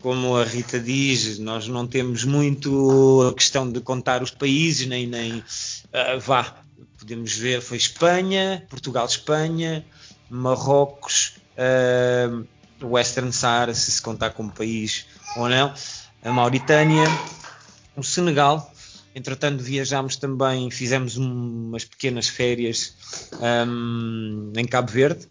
como 0.00 0.36
a 0.36 0.44
Rita 0.44 0.78
diz, 0.80 1.38
nós 1.38 1.68
não 1.68 1.86
temos 1.86 2.24
muito 2.24 3.28
a 3.28 3.34
questão 3.34 3.70
de 3.70 3.80
contar 3.80 4.22
os 4.22 4.30
países, 4.30 4.86
nem, 4.86 5.06
nem 5.06 5.38
uh, 5.38 6.20
vá, 6.20 6.62
podemos 6.98 7.34
ver, 7.34 7.60
foi 7.60 7.76
Espanha, 7.76 8.66
Portugal, 8.70 9.06
Espanha, 9.06 9.84
Marrocos, 10.30 11.34
uh, 11.58 12.46
Western 12.84 13.32
Sahara, 13.32 13.74
se 13.74 13.90
se 13.90 14.02
contar 14.02 14.30
como 14.30 14.50
país 14.50 15.06
ou 15.36 15.48
não, 15.48 15.72
a 16.22 16.30
Mauritânia, 16.30 17.04
o 17.96 18.02
Senegal, 18.02 18.72
Entretanto, 19.14 19.62
viajámos 19.62 20.16
também, 20.16 20.68
fizemos 20.72 21.16
umas 21.16 21.84
pequenas 21.84 22.26
férias 22.26 22.96
um, 23.68 24.52
em 24.56 24.66
Cabo 24.66 24.90
Verde, 24.90 25.28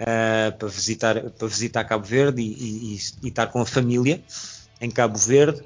uh, 0.00 0.56
para, 0.56 0.68
visitar, 0.68 1.30
para 1.30 1.48
visitar 1.48 1.84
Cabo 1.84 2.04
Verde 2.04 2.40
e, 2.40 2.94
e, 2.94 2.98
e, 3.24 3.28
estar 3.28 3.48
com 3.48 3.60
a 3.60 3.66
família 3.66 4.22
em 4.80 4.90
Cabo 4.90 5.18
Verde. 5.18 5.60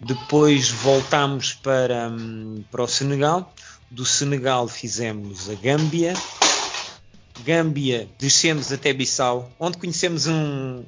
Depois 0.00 0.70
voltámos 0.70 1.52
para, 1.52 2.08
um, 2.08 2.64
para 2.70 2.82
o 2.82 2.88
Senegal. 2.88 3.52
Do 3.90 4.06
Senegal 4.06 4.66
fizemos 4.66 5.50
a 5.50 5.54
Gâmbia. 5.54 6.14
Gâmbia, 7.44 8.08
descemos 8.18 8.72
até 8.72 8.92
Bissau, 8.92 9.50
onde 9.58 9.78
conhecemos 9.78 10.26
um, 10.26 10.84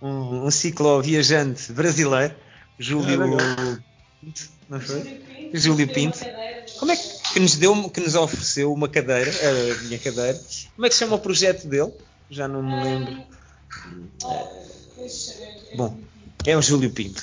um, 0.00 0.46
um 0.46 0.50
ciclo 0.50 1.02
viajante 1.02 1.72
brasileiro, 1.72 2.34
Júlio. 2.78 3.22
É 3.22 3.78
não 4.68 4.80
foi? 4.80 5.22
Júlio 5.54 5.88
Pinto. 5.92 6.18
Como 6.78 6.92
é 6.92 6.96
que 6.96 7.40
nos 7.40 7.56
deu, 7.56 7.88
que 7.90 8.00
nos 8.00 8.14
ofereceu 8.14 8.72
uma 8.72 8.88
cadeira, 8.88 9.30
a 9.30 9.82
minha 9.84 9.98
cadeira? 9.98 10.40
Como 10.74 10.86
é 10.86 10.88
que 10.88 10.94
se 10.94 11.00
chama 11.00 11.16
o 11.16 11.20
projeto 11.20 11.66
dele? 11.66 11.92
Já 12.30 12.48
não 12.48 12.62
me 12.62 12.82
lembro. 12.82 13.22
Bom, 15.76 15.98
é 16.44 16.56
o 16.56 16.62
Júlio 16.62 16.90
Pinto. 16.90 17.22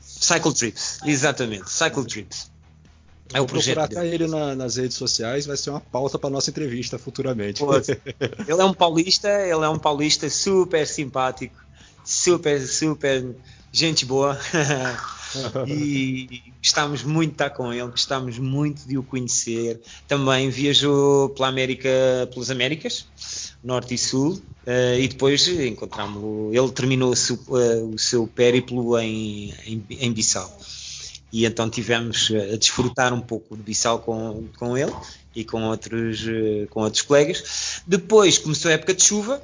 Cycle 0.00 0.54
Trips, 0.54 0.98
exatamente, 1.04 1.70
Cycle 1.70 2.06
Trips. 2.06 2.50
É 3.32 3.40
o 3.40 3.46
projeto 3.46 3.76
procurar 3.76 4.06
ele 4.06 4.26
na, 4.26 4.54
nas 4.54 4.76
redes 4.76 4.96
sociais, 4.96 5.46
vai 5.46 5.56
ser 5.56 5.70
uma 5.70 5.80
pauta 5.80 6.18
para 6.18 6.30
nossa 6.30 6.50
entrevista 6.50 6.98
futuramente. 6.98 7.62
ele 8.46 8.60
é 8.60 8.64
um 8.64 8.74
paulista, 8.74 9.28
ele 9.28 9.64
é 9.64 9.68
um 9.68 9.78
paulista 9.78 10.28
super 10.30 10.86
simpático, 10.86 11.56
super, 12.04 12.60
super 12.66 13.34
gente 13.72 14.06
boa. 14.06 14.38
e 15.66 16.42
gostávamos 16.62 17.02
muito 17.02 17.30
de 17.30 17.34
estar 17.34 17.50
com 17.50 17.72
ele, 17.72 17.86
gostávamos 17.88 18.38
muito 18.38 18.86
de 18.86 18.96
o 18.96 19.02
conhecer. 19.02 19.80
Também 20.08 20.48
viajou 20.50 21.28
pela 21.30 21.48
América, 21.48 21.88
pelas 22.32 22.50
Américas, 22.50 23.06
Norte 23.62 23.94
e 23.94 23.98
Sul, 23.98 24.40
uh, 24.66 24.98
e 24.98 25.08
depois 25.08 25.46
encontramos-lo. 25.48 26.50
Ele 26.52 26.70
terminou 26.70 27.12
o 27.12 27.16
seu, 27.16 27.36
uh, 27.48 27.94
o 27.94 27.98
seu 27.98 28.26
périplo 28.26 28.98
em, 28.98 29.52
em, 29.66 29.84
em, 29.90 30.12
Bissau. 30.12 30.58
E 31.36 31.44
então 31.44 31.68
tivemos 31.68 32.32
a 32.50 32.56
desfrutar 32.56 33.12
um 33.12 33.20
pouco 33.20 33.54
de 33.54 33.62
Bissau 33.62 33.98
com, 33.98 34.48
com 34.58 34.74
ele 34.74 34.90
e 35.34 35.44
com 35.44 35.64
outros, 35.64 36.22
uh, 36.22 36.66
com 36.70 36.80
outros 36.80 37.02
colegas. 37.02 37.82
Depois 37.86 38.38
começou 38.38 38.70
a 38.70 38.72
época 38.72 38.94
de 38.94 39.04
chuva, 39.04 39.42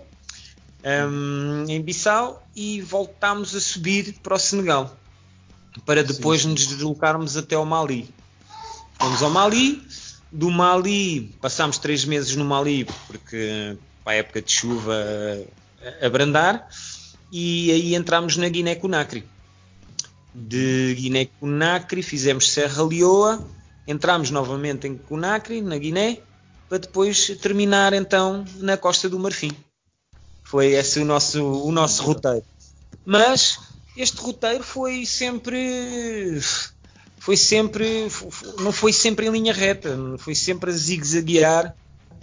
um, 0.83 1.67
em 1.69 1.83
Bissau 1.83 2.43
e 2.57 2.81
voltámos 2.81 3.55
a 3.55 3.61
subir 3.61 4.15
para 4.23 4.37
o 4.37 4.39
Senegal 4.39 4.97
para 5.85 6.03
depois 6.03 6.41
sim, 6.41 6.49
nos 6.49 6.67
deslocarmos 6.67 7.37
até 7.37 7.57
ao 7.57 7.67
Mali. 7.67 8.09
Fomos 8.99 9.23
ao 9.23 9.29
Mali, 9.29 9.87
do 10.33 10.51
Mali 10.51 11.35
passámos 11.43 11.77
três 11.77 12.07
meses 12.07 12.35
no 12.37 12.45
Mali 12.47 12.87
porque 13.07 13.77
para 14.03 14.15
a 14.15 14.17
época 14.17 14.41
de 14.41 14.51
chuva 14.51 14.97
abrandar 16.01 16.67
e 17.31 17.71
aí 17.71 17.95
entramos 17.95 18.39
na 18.39 18.49
Guiné-Conakry. 18.49 19.25
De 20.35 20.95
Guiné-Conakry 20.95 22.03
fizemos 22.03 22.51
Serra 22.51 22.83
Leoa, 22.83 23.47
entramos 23.87 24.31
novamente 24.31 24.87
em 24.87 24.97
Conakry, 24.97 25.61
na 25.61 25.77
Guiné, 25.77 26.19
para 26.69 26.79
depois 26.79 27.37
terminar 27.41 27.93
então 27.93 28.45
na 28.57 28.77
Costa 28.77 29.09
do 29.09 29.19
Marfim. 29.19 29.53
Foi 30.43 30.73
esse 30.73 31.01
o 31.01 31.05
nosso, 31.05 31.45
o 31.45 31.71
nosso 31.71 32.03
roteiro. 32.03 32.45
Mas 33.05 33.59
este 33.97 34.19
roteiro 34.21 34.63
foi 34.63 35.05
sempre 35.05 36.41
foi 37.19 37.37
sempre 37.37 38.09
não 38.59 38.73
foi 38.73 38.93
sempre 38.93 39.27
em 39.27 39.31
linha 39.31 39.53
reta 39.53 39.97
foi 40.19 40.35
sempre 40.35 40.71
a 40.71 40.73
zigue-zaguear 40.73 41.75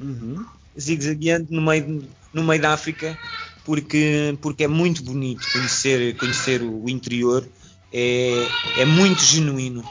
uhum. 0.02 0.46
zigue-zagueando 0.78 1.48
no 1.52 1.62
meio 1.62 2.10
no 2.34 2.44
meio 2.44 2.62
da 2.62 2.74
África 2.74 3.18
porque 3.64 4.38
porque 4.42 4.64
é 4.64 4.68
muito 4.68 5.04
bonito 5.04 5.48
conhecer 5.54 6.18
conhecer 6.18 6.62
o 6.62 6.90
interior 6.90 7.48
é, 7.92 8.48
é 8.78 8.86
muito 8.86 9.22
genuíno 9.22 9.84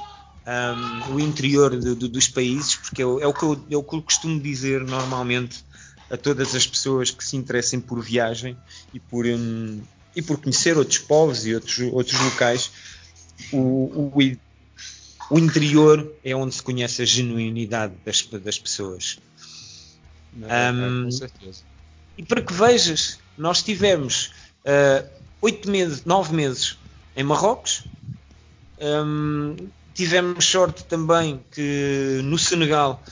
um, 0.49 1.15
o 1.15 1.21
interior 1.21 1.79
de, 1.79 1.95
de, 1.95 2.09
dos 2.09 2.29
países 2.29 2.77
porque 2.77 3.03
é, 3.03 3.05
é, 3.05 3.27
o 3.27 3.35
que 3.35 3.43
eu, 3.43 3.65
é 3.71 3.77
o 3.77 3.83
que 3.83 3.95
eu 3.97 4.03
costumo 4.03 4.41
dizer 4.41 4.83
normalmente 4.83 5.65
a 6.11 6.17
todas 6.17 6.55
as 6.55 6.67
pessoas 6.67 7.11
que 7.11 7.23
se 7.23 7.37
interessem 7.37 7.81
por 7.81 8.03
viagem 8.03 8.57
e 8.95 9.01
por 9.01 9.27
um, 9.27 9.81
e 10.17 10.23
por 10.23 10.39
conhecer 10.41 10.77
outros 10.77 10.99
povos 10.99 11.47
e 11.47 11.55
outros, 11.55 11.79
outros 11.93 12.19
locais, 12.21 12.71
o, 13.53 13.59
o, 13.59 14.13
o 15.31 15.39
interior 15.39 16.13
é 16.25 16.35
onde 16.35 16.55
se 16.55 16.63
conhece 16.63 17.03
a 17.03 17.05
genuinidade 17.05 17.95
das, 18.05 18.23
das 18.23 18.59
pessoas. 18.59 19.19
Não, 20.33 20.49
um, 20.49 21.05
com 21.05 21.11
certeza. 21.11 21.63
E 22.17 22.23
para 22.23 22.43
que 22.43 22.53
vejas, 22.53 23.19
nós 23.37 23.63
tivemos 23.63 24.33
uh, 24.65 25.09
oito 25.41 25.71
meses, 25.71 26.05
nove 26.05 26.35
meses 26.35 26.79
em 27.19 27.25
Marrocos. 27.25 27.83
Um, 28.81 29.57
tivemos 29.93 30.45
sorte 30.45 30.85
também 30.85 31.45
que 31.51 32.21
no 32.23 32.39
Senegal, 32.39 33.03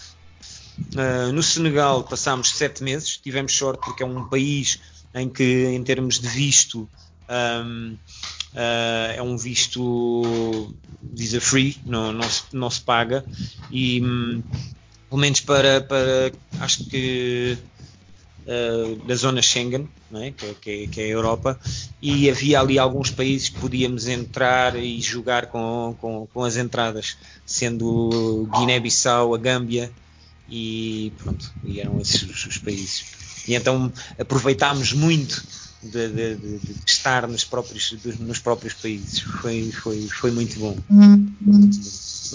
uh, 0.95 1.33
no 1.33 1.43
Senegal 1.43 2.05
passámos 2.05 2.51
sete 2.51 2.85
meses. 2.85 3.17
Tivemos 3.17 3.53
sorte 3.53 3.85
porque 3.85 4.05
é 4.05 4.07
um 4.07 4.29
país 4.29 4.79
em 5.13 5.29
que, 5.29 5.65
em 5.67 5.83
termos 5.83 6.21
de 6.21 6.29
visto, 6.29 6.89
um, 7.29 7.97
uh, 8.55 9.13
é 9.17 9.21
um 9.21 9.37
visto 9.37 10.73
visa 11.03 11.41
free, 11.41 11.77
não, 11.85 12.13
não, 12.13 12.31
se, 12.31 12.43
não 12.53 12.71
se 12.71 12.81
paga 12.81 13.25
e 13.73 14.01
um, 14.03 14.41
pelo 15.09 15.21
menos 15.21 15.41
para, 15.41 15.81
para 15.81 16.31
acho 16.61 16.85
que 16.85 17.59
uh, 18.47 18.97
da 19.07 19.15
zona 19.15 19.43
Schengen, 19.43 19.89
é? 20.15 20.31
Que, 20.31 20.55
que, 20.55 20.87
que, 20.89 21.01
é 21.01 21.05
a 21.05 21.09
Europa, 21.09 21.59
e 22.01 22.31
havia 22.31 22.61
ali 22.61 22.79
alguns 22.79 23.11
países 23.11 23.49
que 23.49 23.61
podíamos 23.61 24.07
entrar 24.09 24.77
e 24.77 25.01
jogar 25.01 25.47
com, 25.47 25.97
com, 26.01 26.27
com 26.33 26.45
as 26.45 26.57
entradas, 26.57 27.17
sendo 27.45 28.49
Guiné-Bissau, 28.53 29.35
a 29.35 29.39
Gâmbia 29.39 29.91
e 30.49 31.13
pronto, 31.19 31.53
e 31.65 31.81
eram 31.81 32.01
esses 32.01 32.23
os, 32.23 32.47
os 32.47 32.59
países. 32.59 33.05
E 33.49 33.55
então 33.55 33.93
aproveitámos 34.19 34.93
muito 34.93 35.45
de, 35.83 36.09
de, 36.09 36.35
de, 36.37 36.59
de, 36.59 36.75
estar 36.87 37.27
nos 37.29 37.45
próprios, 37.45 37.95
nos 38.19 38.39
próprios 38.39 38.75
países. 38.75 39.21
Foi, 39.21 39.71
foi, 39.71 40.09
foi 40.09 40.31
muito 40.31 40.59
bom. 40.59 40.77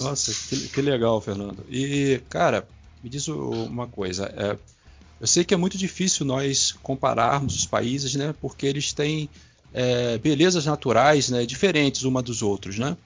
Nossa, 0.01 0.33
que, 0.49 0.69
que, 0.69 0.81
legal, 0.81 1.19
Fernando. 1.19 1.65
E, 1.69 2.21
cara, 2.29 2.67
me 3.03 3.09
diz 3.09 3.27
uma 3.27 3.87
coisa. 3.87 4.25
É, 4.37 4.57
eu 5.21 5.27
sei 5.27 5.43
que 5.43 5.53
é 5.53 5.57
muito 5.57 5.77
difícil 5.77 6.25
nós 6.25 6.71
compararmos 6.81 7.55
os 7.55 7.63
países, 7.63 8.15
né? 8.15 8.33
Porque 8.41 8.65
eles 8.65 8.91
têm 8.91 9.29
é, 9.71 10.17
belezas 10.17 10.65
naturais 10.65 11.29
né, 11.29 11.45
diferentes 11.45 12.01
uma 12.01 12.23
dos 12.23 12.41
outros, 12.41 12.79
né? 12.79 12.97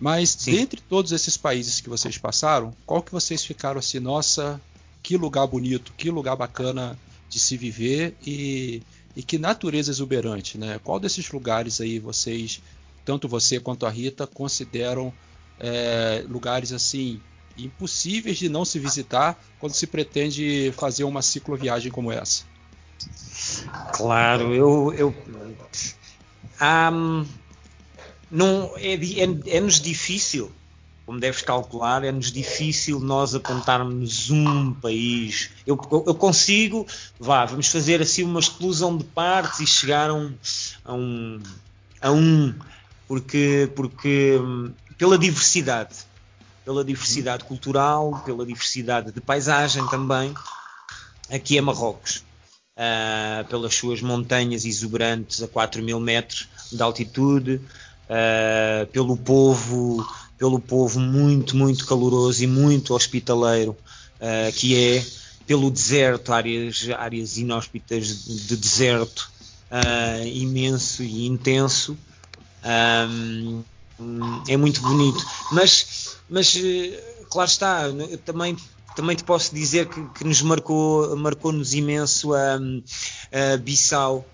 Mas 0.00 0.30
Sim. 0.30 0.56
dentre 0.56 0.80
todos 0.80 1.12
esses 1.12 1.36
países 1.36 1.80
que 1.80 1.88
vocês 1.88 2.18
passaram, 2.18 2.74
qual 2.84 3.00
que 3.00 3.12
vocês 3.12 3.44
ficaram 3.44 3.78
assim, 3.78 4.00
nossa, 4.00 4.60
que 5.00 5.16
lugar 5.16 5.46
bonito, 5.46 5.94
que 5.96 6.10
lugar 6.10 6.34
bacana 6.34 6.98
de 7.28 7.38
se 7.38 7.56
viver 7.56 8.16
e, 8.26 8.82
e 9.14 9.22
que 9.22 9.38
natureza 9.38 9.92
exuberante, 9.92 10.58
né? 10.58 10.80
Qual 10.82 10.98
desses 10.98 11.30
lugares 11.30 11.80
aí 11.80 12.00
vocês, 12.00 12.60
tanto 13.04 13.28
você 13.28 13.60
quanto 13.60 13.86
a 13.86 13.90
Rita, 13.90 14.26
consideram 14.26 15.14
é, 15.60 16.24
lugares 16.28 16.72
assim 16.72 17.20
impossíveis 17.56 18.38
de 18.38 18.48
não 18.48 18.64
se 18.64 18.78
visitar 18.78 19.38
quando 19.58 19.72
se 19.72 19.86
pretende 19.86 20.72
fazer 20.76 21.04
uma 21.04 21.22
cicloviagem 21.22 21.90
como 21.90 22.10
essa? 22.10 22.44
Claro, 23.92 24.54
eu, 24.54 24.94
eu 24.94 25.14
um, 26.60 27.26
não 28.30 28.72
é, 28.76 28.94
é, 28.94 29.56
é-nos 29.56 29.80
difícil, 29.80 30.50
como 31.04 31.18
deves 31.18 31.42
calcular, 31.42 32.04
é-nos 32.04 32.30
difícil 32.30 33.00
nós 33.00 33.34
apontarmos 33.34 34.30
um 34.30 34.72
país. 34.74 35.50
Eu, 35.66 35.78
eu, 35.90 36.14
consigo, 36.14 36.86
vá, 37.18 37.44
vamos 37.44 37.68
fazer 37.68 38.00
assim 38.00 38.22
uma 38.22 38.40
explosão 38.40 38.96
de 38.96 39.04
partes 39.04 39.60
e 39.60 39.66
chegar 39.66 40.10
a 40.10 40.14
um, 40.14 40.34
a 40.84 40.94
um, 40.94 41.42
a 42.00 42.10
um 42.12 42.54
porque, 43.08 43.70
porque 43.74 44.38
hum, 44.40 44.72
pela 44.96 45.18
diversidade 45.18 46.11
pela 46.64 46.84
diversidade 46.84 47.44
cultural, 47.44 48.22
pela 48.24 48.46
diversidade 48.46 49.12
de 49.12 49.20
paisagem 49.20 49.86
também. 49.88 50.34
Aqui 51.30 51.58
é 51.58 51.60
Marrocos, 51.60 52.24
uh, 52.76 53.46
pelas 53.48 53.74
suas 53.74 54.00
montanhas 54.00 54.64
exuberantes 54.64 55.42
a 55.42 55.48
4 55.48 55.82
mil 55.82 55.98
metros 55.98 56.48
de 56.70 56.82
altitude, 56.82 57.60
uh, 58.08 58.86
pelo 58.88 59.16
povo, 59.16 60.06
pelo 60.38 60.60
povo 60.60 61.00
muito, 61.00 61.56
muito 61.56 61.86
caloroso 61.86 62.42
e 62.44 62.46
muito 62.46 62.94
hospitaleiro 62.94 63.72
uh, 63.72 64.52
que 64.54 64.76
é, 64.76 65.04
pelo 65.46 65.70
deserto, 65.70 66.32
áreas, 66.32 66.88
áreas 66.96 67.36
inóspitas 67.36 68.24
de 68.24 68.56
deserto 68.56 69.30
imenso 70.26 71.02
e 71.02 71.26
intenso. 71.26 71.96
Um, 72.62 73.62
é 74.48 74.56
muito 74.56 74.80
bonito, 74.82 75.24
mas 75.50 76.01
mas 76.32 76.56
eh, 76.56 76.98
claro 77.30 77.48
está, 77.48 77.82
também 78.24 78.56
também 78.96 79.16
te 79.16 79.24
posso 79.24 79.54
dizer 79.54 79.86
que, 79.86 80.02
que 80.08 80.24
nos 80.24 80.42
marcou 80.42 81.14
marcou-nos 81.16 81.74
imenso 81.74 82.34
a, 82.34 82.56
a 82.56 83.56
Bissau 83.58 84.26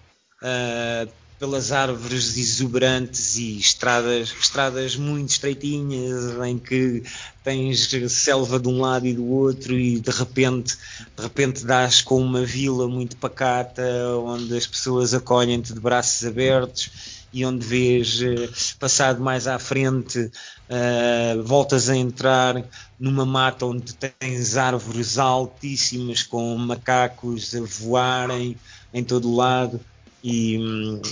a, 0.43 1.07
pelas 1.39 1.71
árvores 1.71 2.37
exuberantes 2.37 3.37
e 3.37 3.59
estradas 3.59 4.35
estradas 4.41 4.97
muito 4.97 5.31
estreitinhas 5.31 6.35
em 6.47 6.59
que 6.59 7.03
tens 7.45 7.89
selva 8.11 8.59
de 8.59 8.69
um 8.69 8.81
lado 8.81 9.07
e 9.07 9.15
do 9.15 9.27
outro 9.27 9.79
e 9.79 10.01
de 10.01 10.11
repente 10.11 10.77
de 11.17 11.23
repente 11.23 11.65
dás 11.65 12.03
com 12.03 12.21
uma 12.21 12.45
vila 12.45 12.89
muito 12.89 13.17
pacata 13.17 13.83
onde 14.25 14.57
as 14.57 14.67
pessoas 14.67 15.15
acolhem-te 15.15 15.73
de 15.73 15.81
braços 15.81 16.27
abertos 16.27 17.18
e 17.33 17.45
onde 17.45 17.67
vês 17.67 18.23
eh, 18.23 18.49
passado 18.79 19.23
mais 19.23 19.47
à 19.47 19.59
frente 19.59 20.19
uh, 20.19 21.43
voltas 21.43 21.89
a 21.89 21.97
entrar 21.97 22.65
numa 22.99 23.27
mata 23.27 23.67
onde 23.67 23.95
tens 23.95 24.57
árvores 24.57 25.19
altíssimas 25.19 26.23
com 26.23 26.57
macacos 26.57 27.55
a 27.55 27.61
voarem 27.61 28.57
em 28.93 29.05
todo 29.05 29.31
o 29.31 29.37
lado 29.37 29.81
e 30.25 30.59
hum, 30.59 31.03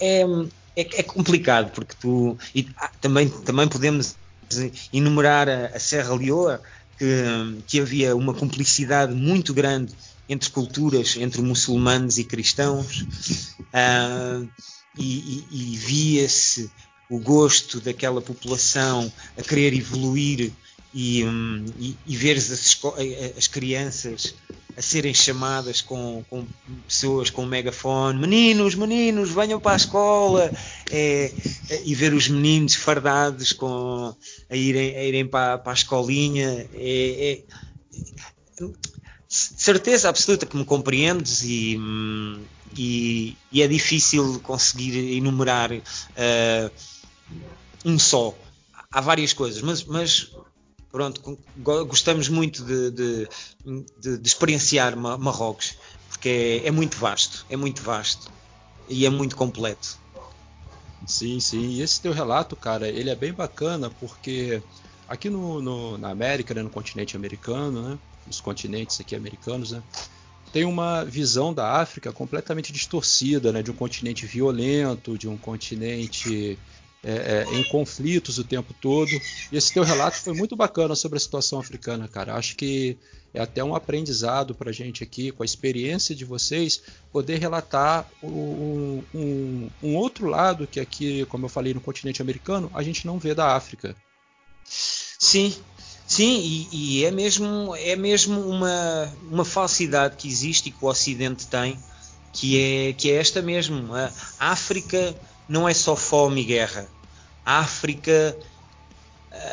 é, 0.00 0.22
é, 0.76 1.00
é, 1.00 1.02
complicado 1.02 1.70
porque 1.72 1.94
tu 1.98 2.36
e, 2.54 2.68
ah, 2.76 2.90
também, 3.00 3.28
também 3.28 3.66
podemos 3.66 4.16
enumerar 4.92 5.48
a, 5.48 5.66
a 5.66 5.78
Serra 5.80 6.14
Leoa 6.14 6.60
que, 6.98 7.24
que 7.66 7.80
havia 7.80 8.14
uma 8.14 8.34
cumplicidade 8.34 9.14
muito 9.14 9.52
grande 9.54 9.94
entre 10.28 10.50
culturas, 10.50 11.16
entre 11.16 11.42
muçulmanos 11.42 12.18
e 12.18 12.24
cristãos. 12.24 13.02
Uh, 13.60 14.48
e, 14.98 15.46
e, 15.50 15.72
e 15.72 15.76
via-se 15.76 16.70
o 17.10 17.18
gosto 17.18 17.80
daquela 17.80 18.20
população 18.20 19.12
a 19.36 19.42
querer 19.42 19.74
evoluir 19.74 20.52
e, 20.94 21.24
um, 21.24 21.64
e, 21.78 21.96
e 22.06 22.16
ver 22.16 22.36
as, 22.36 22.50
as, 23.36 23.46
crianças 23.48 24.34
a 24.76 24.82
serem 24.82 25.12
chamadas 25.12 25.80
com, 25.80 26.24
com, 26.30 26.46
pessoas 26.86 27.30
com 27.30 27.44
megafone, 27.44 28.20
meninos, 28.20 28.76
meninos, 28.76 29.30
venham 29.30 29.58
para 29.58 29.72
a 29.72 29.76
escola, 29.76 30.52
é, 30.90 31.32
é, 31.68 31.82
e 31.84 31.94
ver 31.94 32.14
os 32.14 32.28
meninos 32.28 32.74
fardados 32.76 33.52
com, 33.52 34.14
a, 34.48 34.56
irem, 34.56 34.96
a 34.96 35.04
irem 35.04 35.26
para, 35.26 35.58
para 35.58 35.72
a 35.72 35.74
escolinha. 35.74 36.68
É, 36.74 37.42
é, 38.58 38.66
certeza 39.28 40.08
absoluta 40.08 40.46
que 40.46 40.56
me 40.56 40.64
compreendes 40.64 41.42
e, 41.42 41.76
hum, 41.76 42.40
e, 42.76 43.36
e 43.52 43.62
é 43.62 43.68
difícil 43.68 44.40
conseguir 44.40 45.16
enumerar 45.16 45.72
uh, 45.72 46.70
um 47.84 47.98
só. 47.98 48.34
Há 48.90 49.00
várias 49.00 49.32
coisas, 49.32 49.60
mas, 49.62 49.84
mas 49.84 50.30
pronto, 50.90 51.38
gostamos 51.56 52.28
muito 52.28 52.64
de, 52.64 52.90
de, 52.90 53.28
de, 54.00 54.18
de 54.18 54.28
experienciar 54.28 54.96
Marrocos, 54.96 55.74
porque 56.08 56.62
é, 56.64 56.68
é, 56.68 56.70
muito 56.70 56.96
vasto, 56.96 57.44
é 57.50 57.56
muito 57.56 57.82
vasto 57.82 58.30
e 58.88 59.04
é 59.04 59.10
muito 59.10 59.34
completo. 59.36 59.98
Sim, 61.06 61.40
sim. 61.40 61.70
E 61.70 61.82
esse 61.82 62.00
teu 62.00 62.12
relato, 62.12 62.56
cara, 62.56 62.88
ele 62.88 63.10
é 63.10 63.16
bem 63.16 63.32
bacana 63.32 63.90
porque 63.90 64.62
aqui 65.08 65.28
no, 65.28 65.60
no 65.60 65.98
na 65.98 66.10
América, 66.10 66.54
né, 66.54 66.62
no 66.62 66.70
continente 66.70 67.16
americano, 67.16 67.90
né, 67.90 67.98
nos 68.26 68.40
continentes 68.40 69.00
aqui 69.00 69.14
americanos, 69.14 69.72
né, 69.72 69.82
tem 70.54 70.64
uma 70.64 71.04
visão 71.04 71.52
da 71.52 71.80
África 71.80 72.12
completamente 72.12 72.72
distorcida, 72.72 73.50
né, 73.50 73.60
de 73.60 73.72
um 73.72 73.74
continente 73.74 74.24
violento, 74.24 75.18
de 75.18 75.28
um 75.28 75.36
continente 75.36 76.56
é, 77.02 77.44
é, 77.50 77.58
em 77.58 77.64
conflitos 77.64 78.38
o 78.38 78.44
tempo 78.44 78.72
todo. 78.80 79.10
E 79.50 79.56
esse 79.56 79.74
teu 79.74 79.82
relato 79.82 80.16
foi 80.16 80.32
muito 80.32 80.54
bacana 80.54 80.94
sobre 80.94 81.16
a 81.16 81.20
situação 81.20 81.58
africana, 81.58 82.06
cara. 82.06 82.36
Acho 82.36 82.54
que 82.54 82.96
é 83.34 83.40
até 83.40 83.64
um 83.64 83.74
aprendizado 83.74 84.54
para 84.54 84.70
a 84.70 84.72
gente 84.72 85.02
aqui, 85.02 85.32
com 85.32 85.42
a 85.42 85.46
experiência 85.46 86.14
de 86.14 86.24
vocês, 86.24 86.82
poder 87.10 87.40
relatar 87.40 88.08
um, 88.22 89.02
um, 89.12 89.68
um 89.82 89.96
outro 89.96 90.28
lado 90.28 90.68
que 90.68 90.78
aqui, 90.78 91.26
como 91.26 91.46
eu 91.46 91.50
falei, 91.50 91.74
no 91.74 91.80
continente 91.80 92.22
americano, 92.22 92.70
a 92.72 92.82
gente 92.84 93.08
não 93.08 93.18
vê 93.18 93.34
da 93.34 93.56
África. 93.56 93.96
Sim, 94.64 95.52
Sim, 96.06 96.38
e, 96.40 96.68
e, 96.70 97.04
é 97.04 97.10
mesmo, 97.10 97.74
é 97.76 97.96
mesmo 97.96 98.40
uma, 98.40 99.12
uma 99.30 99.44
falsidade 99.44 100.16
que 100.16 100.28
existe 100.28 100.68
e 100.68 100.72
que 100.72 100.84
o 100.84 100.88
Ocidente 100.88 101.46
tem, 101.46 101.78
que 102.32 102.60
é, 102.60 102.92
que 102.92 103.10
é 103.10 103.16
esta 103.16 103.40
mesmo. 103.40 103.94
A 103.94 104.10
África 104.38 105.14
não 105.48 105.68
é 105.68 105.72
só 105.72 105.96
fome 105.96 106.42
e 106.42 106.44
guerra. 106.44 106.88
A 107.44 107.60
África, 107.60 108.36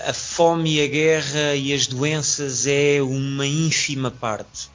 a 0.08 0.14
fome 0.14 0.76
e 0.76 0.84
a 0.84 0.88
guerra 0.88 1.56
e 1.56 1.74
as 1.74 1.88
doenças 1.88 2.68
é 2.68 3.02
uma 3.02 3.46
ínfima 3.46 4.12
parte. 4.12 4.70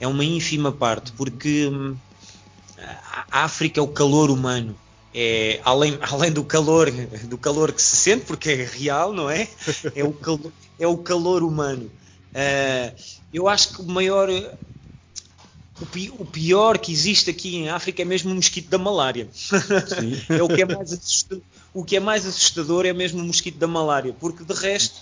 É 0.00 0.06
uma 0.06 0.24
ínfima 0.24 0.72
parte, 0.72 1.12
porque 1.12 1.68
hum, 1.68 1.96
a 3.30 3.44
África 3.44 3.80
é 3.80 3.82
o 3.82 3.88
calor 3.88 4.30
humano. 4.30 4.76
é 5.14 5.60
além, 5.64 5.98
além 6.02 6.32
do 6.32 6.44
calor 6.44 6.90
do 6.90 7.38
calor 7.38 7.72
que 7.72 7.82
se 7.82 7.96
sente 7.96 8.24
porque 8.24 8.50
é 8.50 8.64
real 8.64 9.12
não 9.12 9.30
é 9.30 9.48
é 9.94 10.02
o 10.02 10.12
calor, 10.12 10.52
é 10.78 10.86
o 10.86 10.98
calor 10.98 11.42
humano 11.42 11.90
uh, 12.34 13.02
eu 13.32 13.48
acho 13.48 13.74
que 13.74 13.82
o 13.82 13.86
maior 13.86 14.28
o 16.18 16.24
pior 16.24 16.78
que 16.78 16.92
existe 16.92 17.30
aqui 17.30 17.56
em 17.56 17.68
África 17.68 18.02
é 18.02 18.04
mesmo 18.04 18.30
o 18.30 18.34
mosquito 18.34 18.68
da 18.68 18.78
malária. 18.78 19.28
é 20.30 20.42
o 20.42 20.48
que 20.48 20.62
é 20.62 20.64
mais 20.64 20.92
assustador. 20.92 21.42
O 21.72 21.84
que 21.84 21.96
é 21.96 22.00
mais 22.00 22.24
assustador 22.24 22.86
é 22.86 22.92
mesmo 22.92 23.20
o 23.20 23.24
mosquito 23.24 23.58
da 23.58 23.66
malária, 23.66 24.12
porque 24.12 24.44
de 24.44 24.54
resto, 24.54 25.00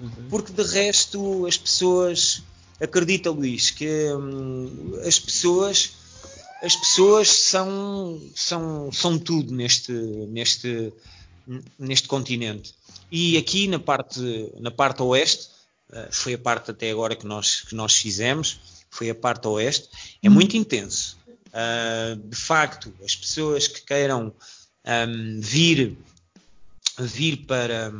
uhum. 0.00 0.10
porque 0.30 0.50
de 0.50 0.62
resto 0.62 1.44
as 1.46 1.58
pessoas 1.58 2.42
acredita, 2.80 3.30
Luís, 3.30 3.70
que 3.70 3.86
hum, 4.14 4.98
as 5.06 5.18
pessoas 5.18 5.92
as 6.62 6.74
pessoas 6.74 7.28
são 7.28 8.22
são 8.34 8.90
são 8.90 9.18
tudo 9.18 9.52
neste 9.52 9.92
neste 9.92 10.92
neste 11.78 12.08
continente. 12.08 12.74
E 13.10 13.36
aqui 13.36 13.68
na 13.68 13.78
parte 13.78 14.52
na 14.58 14.70
parte 14.70 15.02
oeste 15.02 15.48
eh, 15.92 16.08
foi 16.10 16.34
a 16.34 16.38
parte 16.38 16.70
até 16.70 16.90
agora 16.90 17.14
que 17.16 17.26
nós 17.26 17.62
que 17.62 17.74
nós 17.74 17.94
fizemos 17.94 18.60
foi 18.92 19.08
a 19.08 19.14
parte 19.14 19.48
oeste, 19.48 19.88
é 20.22 20.28
hum. 20.28 20.32
muito 20.32 20.56
intenso. 20.56 21.16
Uh, 21.48 22.16
de 22.28 22.36
facto, 22.36 22.92
as 23.02 23.16
pessoas 23.16 23.66
que 23.66 23.80
queiram 23.82 24.32
um, 24.84 25.40
vir, 25.40 25.96
vir 26.98 27.38
para, 27.46 27.90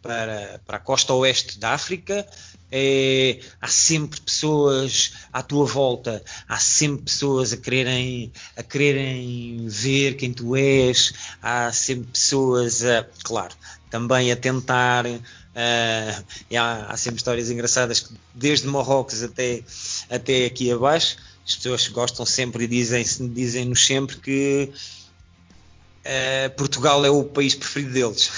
para, 0.00 0.60
para 0.64 0.76
a 0.76 0.80
costa 0.80 1.12
oeste 1.12 1.58
da 1.58 1.72
África, 1.72 2.26
é, 2.70 3.40
há 3.60 3.68
sempre 3.68 4.20
pessoas 4.20 5.12
à 5.32 5.42
tua 5.42 5.66
volta, 5.66 6.22
há 6.48 6.58
sempre 6.58 7.04
pessoas 7.04 7.52
a 7.52 7.56
quererem, 7.56 8.32
a 8.56 8.62
quererem 8.62 9.66
ver 9.68 10.14
quem 10.14 10.32
tu 10.32 10.54
és, 10.56 11.12
há 11.42 11.72
sempre 11.72 12.08
pessoas, 12.12 12.84
a, 12.84 13.06
claro, 13.22 13.54
também 13.90 14.30
a 14.32 14.36
tentar 14.36 15.06
Uh, 15.50 16.56
há, 16.56 16.92
há, 16.92 16.96
sempre 16.96 17.16
histórias 17.16 17.50
engraçadas 17.50 17.98
que 17.98 18.14
desde 18.32 18.68
Marrocos 18.68 19.20
até, 19.20 19.64
até 20.08 20.46
aqui 20.46 20.70
abaixo 20.70 21.16
as 21.44 21.56
pessoas 21.56 21.88
gostam 21.88 22.24
sempre 22.24 22.64
e 22.64 22.66
dizem-nos 22.68 23.34
dizem 23.34 23.74
sempre 23.74 24.16
que 24.18 24.70
uh, 26.04 26.50
Portugal 26.56 27.04
é 27.04 27.10
o 27.10 27.24
país 27.24 27.54
preferido 27.54 27.92
deles 27.92 28.30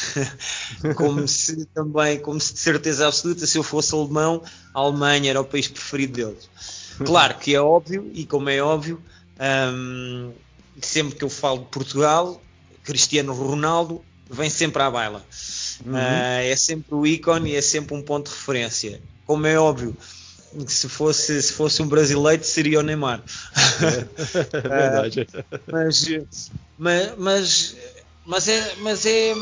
como 0.96 1.26
se 1.26 1.64
também 1.66 2.18
como 2.20 2.40
se 2.40 2.54
de 2.54 2.60
certeza 2.60 3.06
absoluta 3.06 3.46
se 3.46 3.58
eu 3.58 3.62
fosse 3.62 3.94
alemão 3.94 4.42
a 4.74 4.80
Alemanha 4.80 5.30
era 5.30 5.40
o 5.40 5.44
país 5.44 5.68
preferido 5.68 6.12
deles 6.14 6.50
claro 7.04 7.36
que 7.38 7.54
é 7.54 7.60
óbvio 7.60 8.10
e 8.12 8.24
como 8.26 8.48
é 8.48 8.62
óbvio 8.62 9.02
um, 9.74 10.32
sempre 10.80 11.16
que 11.16 11.24
eu 11.24 11.30
falo 11.30 11.60
de 11.60 11.66
Portugal 11.66 12.42
Cristiano 12.84 13.32
Ronaldo 13.32 14.02
vem 14.30 14.50
sempre 14.50 14.82
à 14.82 14.90
baila 14.90 15.24
Uhum. 15.84 15.94
Uh, 15.94 16.42
é 16.42 16.56
sempre 16.56 16.94
o 16.94 17.06
ícone 17.06 17.50
e 17.50 17.56
é 17.56 17.60
sempre 17.60 17.94
um 17.94 18.02
ponto 18.02 18.30
de 18.30 18.36
referência. 18.36 19.00
Como 19.26 19.46
é 19.46 19.58
óbvio, 19.58 19.96
se 20.66 20.88
fosse, 20.88 21.42
se 21.42 21.52
fosse 21.52 21.82
um 21.82 21.86
brasileiro 21.86 22.44
seria 22.44 22.80
o 22.80 22.82
Neymar. 22.82 23.22
É, 23.80 24.56
é 24.56 24.60
verdade. 24.60 25.20
Uh, 25.20 25.60
mas, 25.70 26.50
mas, 26.78 27.14
mas, 27.18 27.76
mas, 28.26 28.48
é, 28.48 28.74
mas, 28.76 29.06
é, 29.06 29.34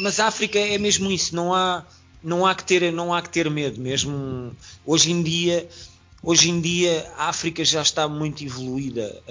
mas 0.00 0.20
a 0.20 0.26
África 0.26 0.58
é 0.58 0.78
mesmo 0.78 1.10
isso, 1.10 1.34
não 1.34 1.54
há, 1.54 1.84
não 2.22 2.46
há, 2.46 2.54
que, 2.54 2.64
ter, 2.64 2.92
não 2.92 3.12
há 3.12 3.22
que 3.22 3.30
ter 3.30 3.48
medo. 3.50 3.80
Mesmo 3.80 4.54
hoje 4.84 5.10
em 5.10 5.22
dia, 5.22 5.68
hoje 6.22 6.50
em 6.50 6.60
dia 6.60 7.10
a 7.16 7.28
África 7.28 7.64
já 7.64 7.82
está 7.82 8.08
muito 8.08 8.44
evoluída. 8.44 9.22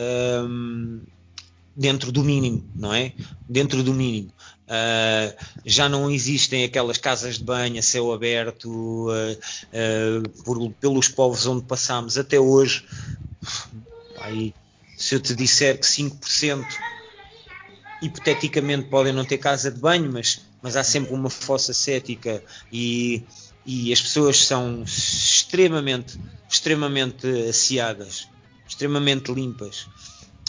Um, 0.46 1.02
dentro 1.76 2.12
do 2.12 2.24
mínimo, 2.24 2.64
não 2.76 2.94
é? 2.94 3.14
Dentro 3.50 3.84
do 3.84 3.94
mínimo. 3.94 4.32
Uh, 4.68 5.36
já 5.66 5.90
não 5.90 6.10
existem 6.10 6.64
aquelas 6.64 6.98
casas 6.98 7.38
de 7.38 7.44
banho 7.44 7.80
a 7.80 7.82
céu 7.82 8.14
aberto 8.14 9.10
uh, 9.10 9.34
uh, 9.34 10.44
por, 10.44 10.72
pelos 10.74 11.10
povos 11.10 11.46
onde 11.46 11.66
passamos 11.66 12.18
até 12.18 12.40
hoje. 12.40 12.86
Aí, 14.18 14.54
se 14.96 15.16
eu 15.16 15.20
te 15.20 15.36
disser 15.36 15.78
que 15.78 15.86
5% 15.86 16.66
hipoteticamente 18.02 18.90
podem 18.90 19.14
não 19.14 19.26
ter 19.26 19.38
casa 19.38 19.72
de 19.72 19.80
banho, 19.80 20.12
mas, 20.12 20.42
mas 20.62 20.76
há 20.76 20.84
sempre 20.84 21.14
uma 21.14 21.30
fossa 21.30 21.74
cética 21.74 22.44
e, 22.72 23.26
e 23.66 23.92
as 23.94 24.02
pessoas 24.02 24.46
são 24.46 24.84
extremamente, 24.84 26.20
extremamente 26.50 27.28
asseadas, 27.50 28.28
extremamente 28.68 29.32
limpas. 29.32 29.88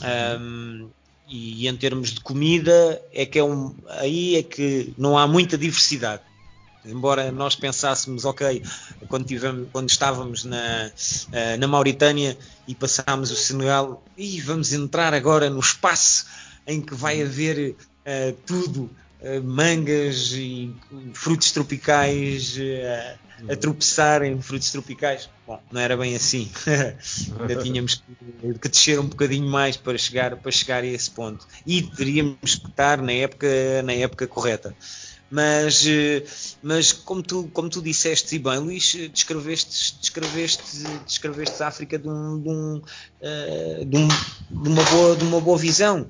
Um, 0.03 0.90
e 1.29 1.67
em 1.67 1.77
termos 1.77 2.11
de 2.11 2.21
comida 2.21 3.01
é 3.13 3.25
que 3.25 3.39
é 3.39 3.45
um 3.45 3.75
aí 3.89 4.37
é 4.37 4.43
que 4.43 4.93
não 4.99 5.17
há 5.17 5.27
muita 5.27 5.57
diversidade. 5.57 6.23
Embora 6.85 7.33
nós 7.33 7.57
pensássemos 7.57 8.27
ok 8.27 8.63
quando 9.09 9.27
tivemos 9.27 9.69
quando 9.73 9.89
estávamos 9.89 10.45
na 10.45 10.91
uh, 11.29 11.59
na 11.59 11.67
Mauritânia 11.67 12.37
e 12.69 12.75
passámos 12.75 13.31
o 13.31 13.37
Senegal 13.37 14.05
e 14.17 14.41
vamos 14.41 14.73
entrar 14.73 15.15
agora 15.15 15.49
no 15.49 15.61
espaço 15.61 16.27
em 16.67 16.81
que 16.81 16.95
vai 16.95 17.23
haver 17.23 17.71
uh, 17.71 18.33
tudo 18.45 18.91
mangas 19.43 20.33
e 20.33 20.75
frutos 21.15 21.51
tropicais 21.53 22.59
a 23.49 23.57
tropeçar 23.57 24.23
em 24.23 24.41
frutos 24.41 24.71
tropicais. 24.71 25.29
Bom, 25.47 25.61
não 25.71 25.81
era 25.81 25.97
bem 25.97 26.15
assim. 26.15 26.51
Ainda 27.41 27.63
tínhamos 27.63 28.03
que 28.61 28.69
descer 28.69 28.99
um 28.99 29.07
bocadinho 29.07 29.47
mais 29.47 29.77
para 29.77 29.99
chegar, 29.99 30.37
para 30.37 30.51
chegar 30.51 30.83
a 30.83 30.87
esse 30.87 31.11
ponto. 31.11 31.47
E 31.67 31.83
teríamos 31.83 32.55
que 32.55 32.69
estar 32.69 33.01
na 33.03 33.13
época, 33.13 33.47
na 33.83 33.93
época 33.93 34.27
correta. 34.27 34.75
Mas, 35.35 35.85
mas 36.62 36.92
como, 36.92 37.20
tu, 37.20 37.51
como 37.53 37.68
tu 37.68 37.83
disseste 37.83 38.37
e 38.37 38.38
bem, 38.38 38.59
Luís, 38.59 38.94
descreveste, 39.12 39.97
descreveste, 40.01 40.62
descreveste 41.05 41.61
a 41.61 41.66
África 41.66 41.99
de, 41.99 42.09
um, 42.09 42.40
de, 42.40 42.49
um, 42.49 42.77
uh, 42.77 43.85
de, 43.85 43.97
um, 43.97 44.07
de, 44.07 44.68
uma 44.68 44.85
boa, 44.85 45.16
de 45.16 45.25
uma 45.25 45.40
boa 45.40 45.59
visão. 45.59 46.07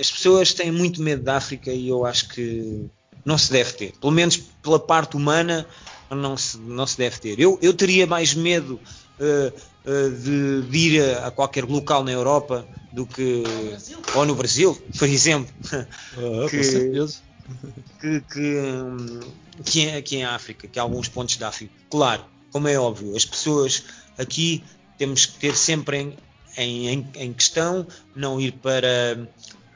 As 0.00 0.10
pessoas 0.10 0.52
têm 0.52 0.72
muito 0.72 1.00
medo 1.00 1.22
da 1.22 1.36
África 1.36 1.70
e 1.70 1.88
eu 1.88 2.04
acho 2.04 2.30
que 2.30 2.90
não 3.24 3.36
se 3.36 3.52
deve 3.52 3.72
ter. 3.74 3.92
Pelo 4.00 4.12
menos 4.12 4.36
pela 4.36 4.80
parte 4.80 5.16
humana, 5.16 5.66
não 6.10 6.36
se, 6.36 6.58
não 6.58 6.86
se 6.86 6.96
deve 6.96 7.18
ter. 7.20 7.38
Eu, 7.38 7.58
eu 7.60 7.74
teria 7.74 8.06
mais 8.06 8.34
medo 8.34 8.80
uh, 9.20 9.52
uh, 9.84 10.10
de, 10.10 10.62
de, 10.62 10.78
ir 10.78 11.02
a, 11.02 11.26
a, 11.26 11.30
qualquer 11.30 11.64
local 11.64 12.02
na 12.02 12.10
Europa 12.10 12.66
do 12.92 13.06
que. 13.06 13.42
ou 14.14 14.24
no 14.24 14.34
Brasil, 14.34 14.74
por 14.98 15.08
exemplo. 15.08 15.54
Uh, 16.16 16.48
que, 16.48 16.58
que, 18.00 18.20
que, 18.20 19.62
que, 19.64 19.86
é, 19.88 20.02
que 20.02 20.16
é 20.16 20.18
em 20.20 20.24
África, 20.24 20.68
que 20.68 20.78
há 20.78 20.82
alguns 20.82 21.08
pontos 21.08 21.36
da 21.36 21.48
África. 21.48 21.72
Claro, 21.90 22.24
como 22.50 22.68
é 22.68 22.78
óbvio, 22.78 23.16
as 23.16 23.24
pessoas 23.24 23.84
aqui 24.16 24.62
temos 24.96 25.26
que 25.26 25.38
ter 25.38 25.56
sempre 25.56 25.98
em, 25.98 26.16
em, 26.56 27.08
em 27.14 27.32
questão 27.32 27.86
não 28.14 28.40
ir 28.40 28.52
para 28.52 29.28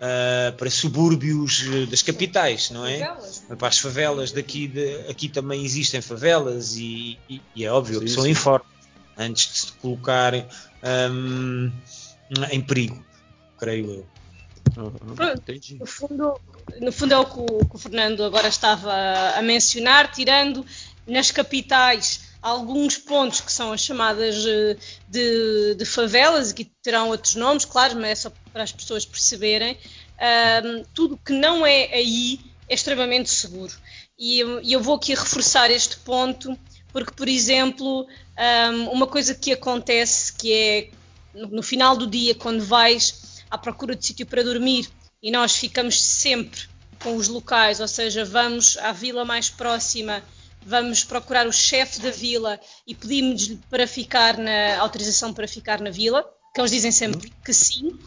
uh, 0.02 0.56
para 0.56 0.70
subúrbios 0.70 1.64
eh, 1.72 1.86
das 1.86 2.02
capitais, 2.02 2.70
não 2.70 2.84
é? 2.84 2.98
Favelas. 2.98 3.44
Para 3.56 3.68
as 3.68 3.78
favelas 3.78 4.32
daqui, 4.32 4.66
de, 4.66 4.96
aqui 5.08 5.28
também 5.28 5.64
existem 5.64 6.00
favelas 6.00 6.76
e, 6.76 7.18
e, 7.28 7.40
e 7.54 7.64
é 7.64 7.72
óbvio, 7.72 7.94
sim, 7.94 8.00
a 8.00 8.04
pessoa 8.06 8.28
informa 8.28 8.66
antes 9.16 9.52
de 9.52 9.58
se 9.58 9.72
colocar 9.74 10.34
um, 11.12 11.70
em 12.50 12.60
perigo, 12.60 13.04
creio 13.58 13.90
eu. 13.90 14.06
Uhum, 14.76 15.78
no, 15.78 15.86
fundo, 15.86 16.40
no 16.80 16.92
fundo 16.92 17.14
é 17.14 17.18
o 17.18 17.26
que 17.26 17.40
o, 17.40 17.46
que 17.68 17.76
o 17.76 17.78
Fernando 17.78 18.24
agora 18.24 18.48
estava 18.48 18.92
a 19.36 19.42
mencionar, 19.42 20.10
tirando 20.10 20.64
nas 21.06 21.30
capitais 21.30 22.32
alguns 22.40 22.98
pontos 22.98 23.40
que 23.40 23.52
são 23.52 23.72
as 23.72 23.80
chamadas 23.80 24.44
eh, 24.46 24.76
de, 25.08 25.74
de 25.76 25.84
favelas, 25.84 26.50
e 26.50 26.54
que 26.54 26.64
terão 26.82 27.08
outros 27.08 27.36
nomes, 27.36 27.64
claro, 27.64 27.94
mas 27.96 28.10
é 28.10 28.14
só 28.14 28.32
para 28.52 28.64
as 28.64 28.72
pessoas 28.72 29.04
perceberem. 29.04 29.78
Um, 30.64 30.84
tudo 30.94 31.18
que 31.24 31.32
não 31.32 31.64
é 31.64 31.92
aí 31.92 32.40
é 32.68 32.74
extremamente 32.74 33.30
seguro. 33.30 33.72
E 34.18 34.40
eu, 34.40 34.60
eu 34.60 34.80
vou 34.80 34.96
aqui 34.96 35.14
reforçar 35.14 35.70
este 35.70 35.96
ponto, 35.98 36.58
porque, 36.92 37.12
por 37.12 37.28
exemplo, 37.28 38.06
um, 38.72 38.90
uma 38.90 39.06
coisa 39.06 39.34
que 39.34 39.52
acontece 39.52 40.32
que 40.32 40.52
é 40.52 40.90
no, 41.34 41.48
no 41.48 41.62
final 41.62 41.96
do 41.96 42.06
dia, 42.06 42.34
quando 42.34 42.64
vais 42.64 43.21
à 43.52 43.58
procura 43.58 43.94
de 43.94 44.04
sítio 44.04 44.26
para 44.26 44.42
dormir 44.42 44.88
e 45.22 45.30
nós 45.30 45.54
ficamos 45.54 46.02
sempre 46.02 46.62
com 47.00 47.14
os 47.14 47.28
locais, 47.28 47.78
ou 47.78 47.86
seja, 47.86 48.24
vamos 48.24 48.76
à 48.78 48.90
vila 48.90 49.24
mais 49.24 49.48
próxima 49.48 50.22
vamos 50.64 51.04
procurar 51.04 51.46
o 51.46 51.52
chefe 51.52 52.00
da 52.00 52.10
vila 52.10 52.58
e 52.86 52.94
pedimos-lhe 52.94 53.58
para 53.68 53.86
ficar 53.86 54.36
na 54.38 54.78
autorização 54.78 55.32
para 55.32 55.48
ficar 55.48 55.80
na 55.80 55.90
vila, 55.90 56.24
que 56.54 56.60
eles 56.60 56.70
dizem 56.70 56.92
sempre 56.92 57.32
que 57.44 57.52
sim. 57.52 57.98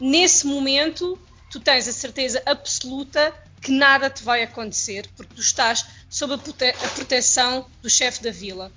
Nesse 0.00 0.46
momento, 0.46 1.18
tu 1.50 1.60
tens 1.60 1.86
a 1.86 1.92
certeza 1.92 2.42
absoluta 2.46 3.32
que 3.60 3.70
nada 3.70 4.10
te 4.10 4.24
vai 4.24 4.42
acontecer, 4.42 5.08
porque 5.16 5.34
tu 5.34 5.40
estás 5.40 5.86
sob 6.10 6.34
a, 6.34 6.38
prote 6.38 6.64
a 6.64 6.88
proteção 6.88 7.66
do 7.80 7.88
chefe 7.88 8.22
da 8.22 8.30
vila. 8.30 8.72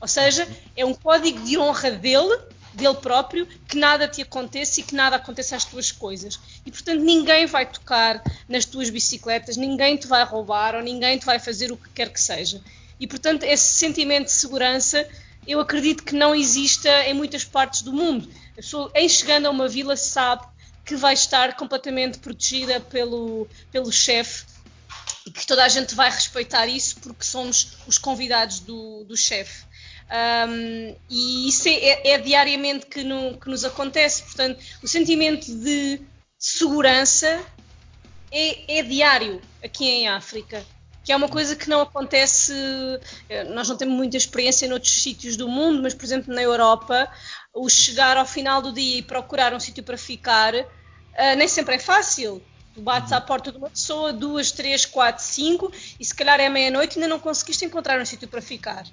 Ou 0.00 0.08
seja, 0.08 0.46
é 0.76 0.84
um 0.84 0.92
código 0.92 1.40
de 1.40 1.56
honra 1.56 1.90
dele 1.90 2.38
dele 2.76 2.94
próprio, 2.94 3.46
que 3.66 3.76
nada 3.76 4.06
te 4.06 4.22
aconteça 4.22 4.80
e 4.80 4.82
que 4.82 4.94
nada 4.94 5.16
aconteça 5.16 5.56
às 5.56 5.64
tuas 5.64 5.90
coisas. 5.90 6.38
E 6.64 6.70
portanto 6.70 7.00
ninguém 7.00 7.46
vai 7.46 7.66
tocar 7.66 8.22
nas 8.48 8.64
tuas 8.64 8.90
bicicletas, 8.90 9.56
ninguém 9.56 9.96
te 9.96 10.06
vai 10.06 10.22
roubar 10.24 10.74
ou 10.74 10.82
ninguém 10.82 11.18
te 11.18 11.24
vai 11.24 11.38
fazer 11.38 11.72
o 11.72 11.76
que 11.76 11.88
quer 11.90 12.12
que 12.12 12.20
seja. 12.20 12.60
E 13.00 13.06
portanto 13.06 13.42
esse 13.42 13.74
sentimento 13.74 14.26
de 14.26 14.32
segurança 14.32 15.08
eu 15.46 15.60
acredito 15.60 16.02
que 16.02 16.14
não 16.14 16.34
exista 16.34 16.90
em 17.04 17.14
muitas 17.14 17.44
partes 17.44 17.82
do 17.82 17.92
mundo. 17.92 18.28
A 18.52 18.56
pessoa, 18.56 18.90
em 18.94 19.08
chegando 19.08 19.46
a 19.46 19.50
uma 19.50 19.68
vila, 19.68 19.96
sabe 19.96 20.44
que 20.84 20.96
vai 20.96 21.14
estar 21.14 21.54
completamente 21.56 22.18
protegida 22.18 22.80
pelo, 22.80 23.48
pelo 23.70 23.92
chefe 23.92 24.44
e 25.24 25.30
que 25.30 25.46
toda 25.46 25.64
a 25.64 25.68
gente 25.68 25.94
vai 25.94 26.10
respeitar 26.10 26.66
isso 26.66 26.96
porque 27.00 27.24
somos 27.24 27.76
os 27.86 27.96
convidados 27.98 28.60
do, 28.60 29.04
do 29.04 29.16
chefe. 29.16 29.64
Um, 30.08 30.94
e 31.10 31.48
isso 31.48 31.68
é, 31.68 32.12
é, 32.12 32.18
diariamente 32.18 32.86
que, 32.86 33.02
no, 33.02 33.38
que, 33.38 33.48
nos 33.48 33.64
acontece. 33.64 34.22
Portanto, 34.22 34.62
o 34.82 34.86
sentimento 34.86 35.46
de 35.46 36.00
segurança 36.38 37.44
é, 38.30 38.78
é, 38.78 38.82
diário 38.82 39.40
aqui 39.64 39.84
em 39.84 40.08
África, 40.08 40.64
que 41.04 41.12
é 41.12 41.16
uma 41.16 41.28
coisa 41.28 41.56
que 41.56 41.68
não 41.68 41.80
acontece. 41.80 42.52
Eh, 43.28 43.44
nós 43.44 43.68
não 43.68 43.76
temos 43.76 43.94
muita 43.94 44.16
experiência 44.16 44.68
noutros 44.68 44.92
sítios 44.92 45.36
do 45.36 45.48
mundo, 45.48 45.82
mas, 45.82 45.94
por 45.94 46.04
exemplo, 46.04 46.34
na 46.34 46.42
Europa, 46.42 47.08
o 47.54 47.68
chegar 47.68 48.16
ao 48.16 48.26
final 48.26 48.60
do 48.60 48.72
dia 48.72 48.98
e 48.98 49.02
procurar 49.02 49.54
um 49.54 49.60
sítio 49.60 49.82
para 49.82 49.96
ficar 49.96 50.54
uh, 50.54 51.36
nem 51.36 51.48
sempre 51.48 51.76
é 51.76 51.78
fácil. 51.78 52.42
Tu 52.74 52.82
bates 52.82 53.12
à 53.12 53.20
porta 53.20 53.50
de 53.50 53.58
uma 53.58 53.70
pessoa, 53.70 54.12
duas, 54.12 54.52
três, 54.52 54.84
quatro, 54.84 55.24
cinco, 55.24 55.72
e 55.98 56.04
se 56.04 56.14
calhar 56.14 56.38
é 56.38 56.48
meia-noite 56.48 56.96
e 56.96 57.02
ainda 57.02 57.08
não 57.08 57.18
conseguiste 57.18 57.64
encontrar 57.64 58.00
um 58.00 58.04
sítio 58.04 58.28
para 58.28 58.42
ficar. 58.42 58.84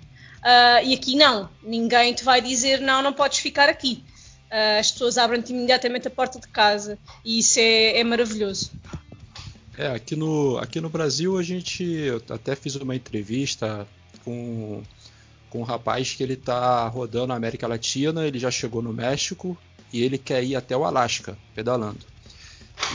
Uh, 0.43 0.85
e 0.85 0.93
aqui 0.93 1.15
não, 1.15 1.49
ninguém 1.63 2.13
te 2.13 2.23
vai 2.23 2.41
dizer 2.41 2.81
não, 2.81 3.01
não 3.01 3.13
podes 3.13 3.39
ficar 3.39 3.69
aqui. 3.69 4.03
Uh, 4.51 4.79
as 4.79 4.91
pessoas 4.91 5.17
abrem-te 5.17 5.53
imediatamente 5.53 6.07
a 6.07 6.11
porta 6.11 6.37
de 6.37 6.47
casa 6.47 6.99
e 7.23 7.39
isso 7.39 7.59
é, 7.59 7.99
é 7.99 8.03
maravilhoso. 8.03 8.71
É, 9.77 9.87
aqui 9.87 10.15
no, 10.15 10.57
aqui 10.57 10.81
no 10.81 10.89
Brasil 10.89 11.37
a 11.37 11.41
gente 11.41 12.07
até 12.29 12.55
fiz 12.55 12.75
uma 12.75 12.95
entrevista 12.95 13.87
com, 14.23 14.83
com 15.49 15.61
um 15.61 15.63
rapaz 15.63 16.13
que 16.13 16.21
ele 16.21 16.33
está 16.33 16.87
rodando 16.87 17.33
a 17.33 17.35
América 17.35 17.65
Latina, 17.65 18.27
ele 18.27 18.37
já 18.37 18.51
chegou 18.51 18.81
no 18.81 18.93
México 18.93 19.57
e 19.91 20.03
ele 20.03 20.17
quer 20.17 20.43
ir 20.43 20.55
até 20.55 20.75
o 20.75 20.83
Alasca 20.83 21.37
pedalando. 21.55 22.05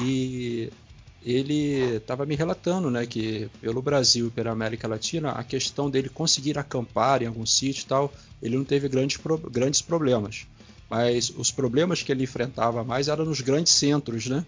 E 0.02 0.70
ele 1.34 1.96
estava 1.96 2.24
me 2.24 2.34
relatando 2.34 2.90
né, 2.90 3.04
que 3.06 3.50
pelo 3.60 3.82
Brasil 3.82 4.28
e 4.28 4.30
pela 4.30 4.50
América 4.50 4.88
Latina, 4.88 5.32
a 5.32 5.44
questão 5.44 5.90
dele 5.90 6.08
conseguir 6.08 6.58
acampar 6.58 7.22
em 7.22 7.26
algum 7.26 7.44
sítio 7.44 7.82
e 7.82 7.86
tal, 7.86 8.12
ele 8.42 8.56
não 8.56 8.64
teve 8.64 8.88
grandes, 8.88 9.18
grandes 9.50 9.82
problemas. 9.82 10.46
Mas 10.88 11.30
os 11.36 11.50
problemas 11.50 12.02
que 12.02 12.10
ele 12.10 12.24
enfrentava 12.24 12.82
mais 12.82 13.08
eram 13.08 13.26
nos 13.26 13.42
grandes 13.42 13.74
centros, 13.74 14.26
né? 14.26 14.44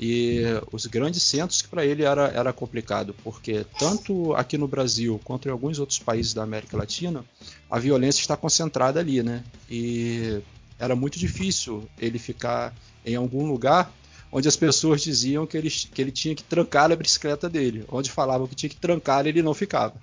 E 0.00 0.40
os 0.72 0.86
grandes 0.86 1.22
centros 1.22 1.62
que 1.62 1.68
para 1.68 1.84
ele 1.84 2.02
era, 2.02 2.28
era 2.28 2.52
complicado, 2.52 3.14
porque 3.22 3.64
tanto 3.78 4.34
aqui 4.34 4.58
no 4.58 4.66
Brasil 4.66 5.20
quanto 5.22 5.46
em 5.46 5.52
alguns 5.52 5.78
outros 5.78 5.98
países 5.98 6.34
da 6.34 6.42
América 6.42 6.76
Latina, 6.76 7.24
a 7.70 7.78
violência 7.78 8.20
está 8.20 8.36
concentrada 8.36 8.98
ali, 8.98 9.22
né? 9.22 9.44
E 9.70 10.40
era 10.78 10.96
muito 10.96 11.18
difícil 11.18 11.88
ele 11.98 12.18
ficar 12.18 12.74
em 13.04 13.14
algum 13.14 13.46
lugar 13.46 13.92
onde 14.32 14.48
as 14.48 14.56
pessoas 14.56 15.02
diziam 15.02 15.46
que 15.46 15.56
ele, 15.56 15.70
que 15.70 16.00
ele 16.00 16.12
tinha 16.12 16.34
que 16.34 16.44
trancar 16.44 16.90
a 16.90 16.96
bicicleta 16.96 17.48
dele, 17.48 17.84
onde 17.88 18.10
falavam 18.10 18.46
que 18.46 18.54
tinha 18.54 18.70
que 18.70 18.76
trancar 18.76 19.26
ele 19.26 19.42
não 19.42 19.54
ficava. 19.54 19.94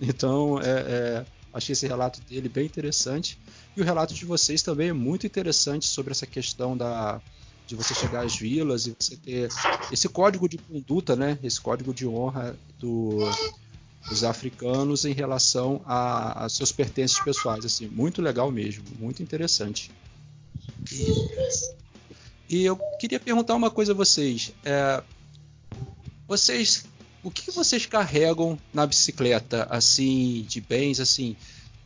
Então, 0.00 0.58
é, 0.60 0.64
é, 0.64 1.26
achei 1.52 1.72
esse 1.72 1.86
relato 1.86 2.20
dele 2.22 2.48
bem 2.48 2.64
interessante. 2.64 3.38
E 3.76 3.80
o 3.80 3.84
relato 3.84 4.14
de 4.14 4.24
vocês 4.24 4.62
também 4.62 4.88
é 4.88 4.92
muito 4.92 5.26
interessante 5.26 5.86
sobre 5.86 6.12
essa 6.12 6.26
questão 6.26 6.76
da, 6.76 7.20
de 7.66 7.76
você 7.76 7.94
chegar 7.94 8.24
às 8.24 8.36
vilas 8.36 8.86
e 8.86 8.96
você 8.98 9.16
ter 9.16 9.48
esse 9.92 10.08
código 10.08 10.48
de 10.48 10.58
conduta, 10.58 11.14
né? 11.14 11.38
Esse 11.42 11.60
código 11.60 11.94
de 11.94 12.06
honra 12.06 12.56
do, 12.78 13.18
dos 14.08 14.24
africanos 14.24 15.04
em 15.04 15.12
relação 15.12 15.80
a, 15.84 16.44
a, 16.44 16.48
seus 16.48 16.72
pertences 16.72 17.20
pessoais, 17.20 17.64
assim, 17.64 17.86
muito 17.86 18.20
legal 18.20 18.50
mesmo, 18.50 18.84
muito 18.98 19.22
interessante. 19.22 19.90
E 20.90 21.79
e 22.50 22.64
eu 22.64 22.76
queria 22.98 23.20
perguntar 23.20 23.54
uma 23.54 23.70
coisa 23.70 23.92
a 23.92 23.94
vocês. 23.94 24.52
É, 24.64 25.00
vocês, 26.26 26.84
o 27.22 27.30
que 27.30 27.48
vocês 27.52 27.86
carregam 27.86 28.58
na 28.74 28.84
bicicleta, 28.84 29.68
assim, 29.70 30.44
de 30.48 30.60
bens, 30.60 30.98
assim, 30.98 31.36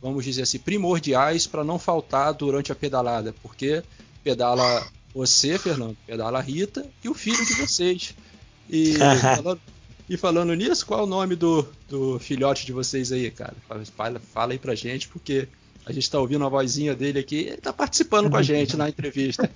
vamos 0.01 0.25
dizer 0.25 0.41
assim, 0.41 0.57
primordiais 0.57 1.45
para 1.45 1.63
não 1.63 1.77
faltar 1.77 2.33
durante 2.33 2.71
a 2.71 2.75
pedalada? 2.75 3.31
Porque 3.43 3.83
pedala 4.23 4.83
você, 5.13 5.59
Fernando, 5.59 5.95
pedala 6.07 6.39
a 6.39 6.41
Rita 6.41 6.83
e 7.03 7.09
o 7.09 7.13
filho 7.13 7.45
de 7.45 7.53
vocês. 7.53 8.15
E 8.67 8.95
falando, 9.37 9.61
e 10.09 10.17
falando 10.17 10.53
nisso, 10.55 10.83
qual 10.83 11.01
é 11.01 11.03
o 11.03 11.07
nome 11.07 11.35
do, 11.35 11.67
do 11.87 12.17
filhote 12.17 12.65
de 12.65 12.73
vocês 12.73 13.11
aí, 13.11 13.29
cara? 13.29 13.55
Fala, 13.95 14.19
fala 14.19 14.53
aí 14.53 14.57
pra 14.57 14.73
gente, 14.73 15.09
porque 15.09 15.47
a 15.85 15.91
gente 15.91 16.03
está 16.03 16.19
ouvindo 16.19 16.43
a 16.43 16.49
vozinha 16.49 16.95
dele 16.95 17.19
aqui, 17.19 17.41
ele 17.41 17.53
está 17.55 17.71
participando 17.71 18.29
com 18.29 18.37
a 18.37 18.41
gente 18.41 18.75
na 18.75 18.89
entrevista. 18.89 19.49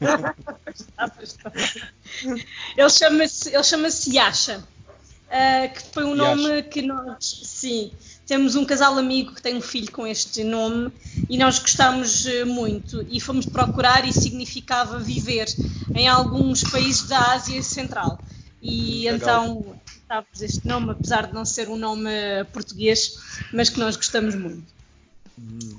ele 2.78 2.89
chama-se 2.89 3.50
ele 3.50 3.63
chama 3.63 3.88
Yasha, 4.08 4.60
uh, 4.60 5.74
que 5.74 5.82
foi 5.92 6.04
um 6.04 6.15
Yasha. 6.15 6.36
nome 6.36 6.63
que 6.63 6.84
nós, 6.84 7.42
sim, 7.46 7.92
temos 8.28 8.56
um 8.56 8.63
casal 8.63 8.96
amigo 8.96 9.34
que 9.34 9.42
tem 9.42 9.56
um 9.56 9.62
filho 9.62 9.92
com 9.92 10.06
este 10.06 10.44
nome 10.44 10.92
e 11.28 11.36
nós 11.36 11.58
gostamos 11.58 12.28
eh, 12.28 12.46
muito 12.46 13.04
e 13.10 13.20
fomos 13.20 13.48
procurar 13.48 14.08
e 14.08 14.13
significava 14.13 15.00
viver 15.00 15.48
em 15.96 16.08
alguns 16.08 16.63
países 16.63 17.08
da 17.08 17.34
Ásia 17.34 17.63
Central. 17.63 18.20
E 18.62 19.10
Legal. 19.10 19.15
então 19.15 19.76
estávamos 19.88 20.42
este 20.44 20.68
nome, 20.68 20.92
apesar 20.92 21.26
de 21.26 21.34
não 21.34 21.44
ser 21.44 21.70
um 21.70 21.76
nome 21.76 22.12
português, 22.54 23.18
mas 23.52 23.70
que 23.70 23.80
nós 23.80 23.96
gostamos 23.96 24.36
muito. 24.36 24.79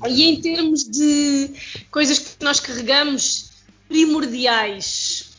E 0.09 0.25
em 0.25 0.41
termos 0.41 0.85
de 0.85 1.51
coisas 1.91 2.19
que 2.19 2.43
nós 2.43 2.59
carregamos 2.59 3.51
primordiais, 3.89 5.31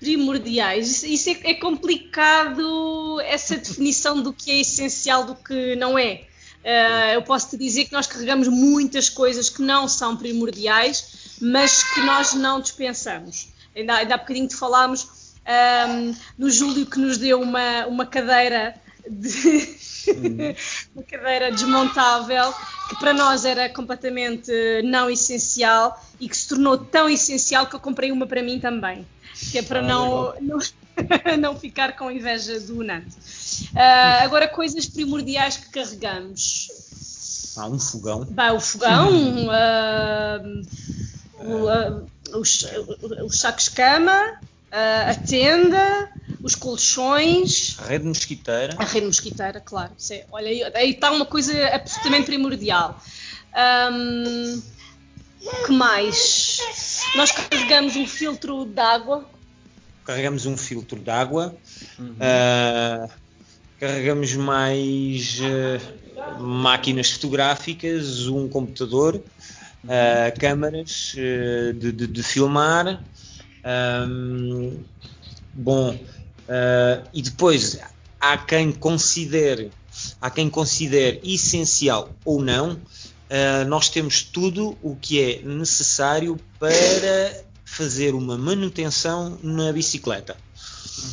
primordiais, 0.00 1.02
isso 1.02 1.30
é, 1.30 1.50
é 1.50 1.54
complicado 1.54 3.20
essa 3.20 3.56
definição 3.58 4.20
do 4.20 4.32
que 4.32 4.50
é 4.50 4.60
essencial 4.60 5.24
do 5.24 5.34
que 5.34 5.76
não 5.76 5.98
é. 5.98 6.24
Uh, 6.64 7.14
eu 7.14 7.22
posso 7.22 7.50
te 7.50 7.56
dizer 7.56 7.84
que 7.84 7.92
nós 7.92 8.08
carregamos 8.08 8.48
muitas 8.48 9.08
coisas 9.08 9.48
que 9.48 9.62
não 9.62 9.86
são 9.86 10.16
primordiais, 10.16 11.36
mas 11.40 11.84
que 11.94 12.00
nós 12.00 12.34
não 12.34 12.60
dispensamos. 12.60 13.48
Ainda, 13.74 13.94
ainda 13.94 14.14
há 14.14 14.18
bocadinho 14.18 14.48
te 14.48 14.56
falámos 14.56 15.04
um, 15.04 15.08
ehm, 15.46 16.14
no 16.36 16.50
Júlio 16.50 16.86
que 16.86 16.98
nos 16.98 17.18
deu 17.18 17.40
uma, 17.40 17.86
uma 17.86 18.04
cadeira 18.04 18.74
de, 19.08 19.76
uma 20.94 21.02
cadeira 21.04 21.50
desmontável 21.50 22.52
que 22.88 22.96
para 22.96 23.12
nós 23.12 23.44
era 23.44 23.68
completamente 23.68 24.52
não 24.84 25.10
essencial 25.10 26.00
e 26.20 26.28
que 26.28 26.36
se 26.36 26.48
tornou 26.48 26.78
tão 26.78 27.08
essencial 27.08 27.66
que 27.66 27.74
eu 27.74 27.80
comprei 27.80 28.12
uma 28.12 28.26
para 28.26 28.42
mim 28.42 28.60
também, 28.60 29.06
que 29.50 29.58
é 29.58 29.62
para 29.62 29.80
ah, 29.80 29.82
não, 29.82 30.34
não, 30.40 30.58
não, 31.38 31.56
ficar 31.56 31.96
com 31.96 32.10
inveja 32.10 32.60
do 32.60 32.82
Nando. 32.82 33.06
Uh, 33.06 34.22
agora, 34.22 34.48
coisas 34.48 34.86
primordiais 34.86 35.56
que 35.56 35.70
carregamos. 35.70 36.68
Ah, 37.56 37.68
um 37.68 37.78
fogão. 37.78 38.26
Bah, 38.30 38.52
o 38.52 38.60
fogão, 38.60 39.46
uh, 39.46 40.62
uh, 41.40 42.06
os, 42.38 42.66
os 43.24 43.40
sacos 43.40 43.68
cama, 43.68 44.38
a 44.70 45.14
tenda, 45.14 46.10
os 46.42 46.54
colchões. 46.54 47.76
A 47.80 47.86
rede 47.86 48.04
mosquiteira. 48.04 48.74
A 48.78 48.84
rede 48.84 49.06
mosquiteira, 49.06 49.60
claro. 49.60 49.92
É, 50.10 50.24
olha, 50.30 50.72
aí 50.74 50.90
está 50.90 51.10
uma 51.10 51.26
coisa 51.26 51.52
absolutamente 51.68 52.26
primordial. 52.26 53.00
Um, 53.92 54.62
que 55.66 55.72
mais? 55.72 56.58
Nós 57.14 57.32
carregamos 57.32 57.96
um 57.96 58.06
filtro 58.06 58.64
de 58.64 58.80
água. 58.80 59.28
Carregamos 60.04 60.46
um 60.46 60.56
filtro 60.56 60.98
de 60.98 61.10
água. 61.10 61.56
Uhum. 61.98 62.12
Uh, 62.12 63.10
carregamos 63.80 64.34
mais 64.34 65.38
uh, 65.40 66.42
máquinas 66.42 67.10
fotográficas, 67.10 68.26
um 68.26 68.48
computador, 68.48 69.16
uh, 69.16 70.40
câmaras 70.40 71.12
de, 71.14 71.92
de, 71.92 72.06
de, 72.06 72.22
filmar. 72.22 73.02
Bom, 75.54 75.98
Uh, 76.46 77.02
e 77.12 77.22
depois 77.22 77.78
há 78.20 78.38
quem 78.38 78.70
considere, 78.70 79.72
há 80.20 80.30
quem 80.30 80.48
considere 80.48 81.20
essencial 81.24 82.10
ou 82.24 82.40
não, 82.40 82.74
uh, 82.74 83.64
nós 83.66 83.88
temos 83.88 84.22
tudo 84.22 84.78
o 84.80 84.94
que 84.94 85.20
é 85.20 85.42
necessário 85.42 86.38
para 86.58 87.44
fazer 87.64 88.14
uma 88.14 88.38
manutenção 88.38 89.38
na 89.42 89.72
bicicleta. 89.72 90.36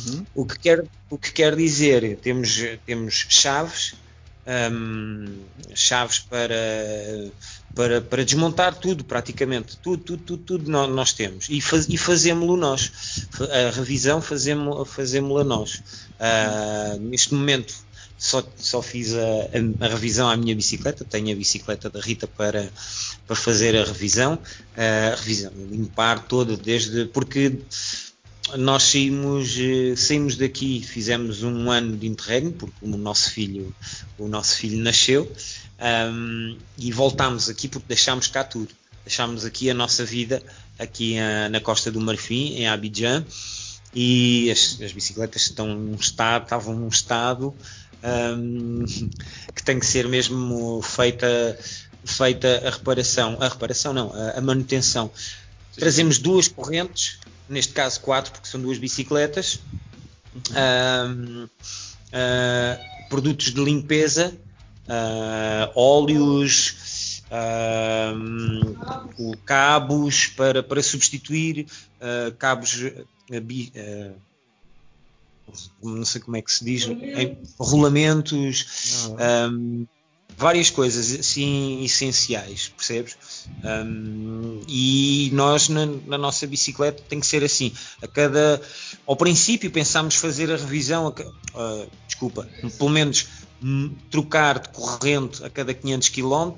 Uhum. 0.06 0.26
O, 0.34 0.46
que 0.46 0.58
quer, 0.58 0.84
o 1.10 1.18
que 1.18 1.32
quer 1.32 1.56
dizer, 1.56 2.16
temos, 2.18 2.62
temos 2.86 3.26
chaves, 3.28 3.94
um, 4.46 5.24
chaves 5.74 6.18
para, 6.18 6.54
para, 7.74 8.00
para 8.00 8.24
desmontar 8.24 8.74
tudo, 8.74 9.04
praticamente. 9.04 9.76
Tudo, 9.78 10.02
tudo, 10.02 10.22
tudo, 10.22 10.42
tudo 10.42 10.70
nós, 10.70 11.12
temos. 11.12 11.48
E, 11.48 11.60
faz, 11.60 11.86
e 11.88 11.96
fazemos-lo 11.96 12.56
nós. 12.56 13.26
A 13.40 13.70
revisão 13.70 14.20
fazemos-la 14.20 14.84
fazemos 14.84 15.44
nós. 15.46 15.82
Uh, 16.20 16.98
neste 17.00 17.34
momento 17.34 17.74
só, 18.16 18.42
só 18.56 18.80
fiz 18.80 19.12
a, 19.14 19.84
a, 19.84 19.88
revisão 19.88 20.28
à 20.30 20.36
minha 20.36 20.54
bicicleta, 20.54 21.04
tenho 21.04 21.32
a 21.32 21.36
bicicleta 21.36 21.90
da 21.90 22.00
Rita 22.00 22.26
para, 22.26 22.70
para 23.26 23.36
fazer 23.36 23.76
a 23.76 23.84
revisão, 23.84 24.38
a 24.76 25.14
revisão, 25.16 25.52
limpar 25.70 26.22
toda, 26.26 26.56
desde 26.56 27.06
porque 27.06 27.58
nós 28.56 28.84
saímos, 28.84 29.56
eh, 29.58 29.96
saímos 29.96 30.36
daqui, 30.36 30.82
fizemos 30.82 31.42
um 31.42 31.70
ano 31.70 31.96
de 31.96 32.06
interregno, 32.06 32.52
porque 32.52 32.76
o 32.82 32.96
nosso 32.96 33.30
filho, 33.30 33.74
o 34.18 34.28
nosso 34.28 34.56
filho 34.56 34.78
nasceu, 34.78 35.30
um, 36.10 36.56
e 36.78 36.92
voltámos 36.92 37.48
aqui 37.48 37.68
porque 37.68 37.88
deixámos 37.88 38.28
cá 38.28 38.44
tudo. 38.44 38.68
Deixámos 39.04 39.44
aqui 39.44 39.68
a 39.68 39.74
nossa 39.74 40.04
vida, 40.04 40.42
aqui 40.78 41.18
a, 41.18 41.48
na 41.48 41.60
Costa 41.60 41.90
do 41.90 42.00
Marfim, 42.00 42.54
em 42.54 42.68
Abidjan, 42.68 43.24
e 43.94 44.50
as, 44.50 44.80
as 44.80 44.92
bicicletas 44.92 45.42
estão 45.42 45.68
num 45.68 45.94
estado, 45.94 46.44
estavam 46.44 46.74
num 46.74 46.88
estado 46.88 47.54
um, 48.04 48.84
que 49.54 49.62
tem 49.62 49.78
que 49.78 49.86
ser 49.86 50.06
mesmo 50.08 50.82
feita, 50.82 51.58
feita 52.04 52.62
a 52.66 52.70
reparação, 52.70 53.38
a 53.40 53.48
reparação 53.48 53.92
não, 53.92 54.12
a, 54.12 54.38
a 54.38 54.40
manutenção. 54.40 55.10
Sim. 55.74 55.80
Trazemos 55.80 56.18
duas 56.18 56.46
correntes, 56.46 57.18
neste 57.48 57.72
caso 57.72 58.00
quatro, 58.00 58.30
porque 58.30 58.46
são 58.46 58.60
duas 58.60 58.78
bicicletas, 58.78 59.58
um, 60.50 61.44
uh, 61.44 61.50
ah, 62.12 62.78
produtos 63.08 63.52
de 63.52 63.62
limpeza, 63.62 64.36
uh, 64.86 65.72
óleos, 65.74 67.20
uh, 67.26 69.36
cabos 69.44 70.28
para, 70.28 70.62
para 70.62 70.80
substituir 70.80 71.66
uh, 72.00 72.32
cabos 72.36 72.80
não 75.82 76.04
sei 76.04 76.20
como 76.20 76.36
é 76.36 76.42
que 76.42 76.52
se 76.52 76.64
diz, 76.64 76.86
em 76.86 77.36
rolamentos, 77.58 79.08
um, 79.50 79.86
várias 80.36 80.70
coisas 80.70 81.20
assim 81.20 81.82
essenciais, 81.84 82.68
percebes? 82.68 83.16
Um, 83.64 84.60
e 84.68 85.30
nós 85.32 85.68
na, 85.68 85.86
na, 86.06 86.18
nossa 86.18 86.46
bicicleta 86.46 87.02
tem 87.08 87.20
que 87.20 87.26
ser 87.26 87.44
assim. 87.44 87.72
A 88.02 88.08
cada, 88.08 88.60
ao 89.06 89.16
princípio 89.16 89.70
pensámos 89.70 90.16
fazer 90.16 90.50
a 90.50 90.56
revisão, 90.56 91.06
a, 91.06 91.80
uh, 91.82 91.90
desculpa, 92.06 92.48
pelo 92.78 92.90
menos 92.90 93.26
hum, 93.62 93.94
trocar 94.10 94.58
de 94.58 94.68
corrente 94.70 95.44
a 95.44 95.50
cada 95.50 95.72
500 95.72 96.08
km 96.08 96.52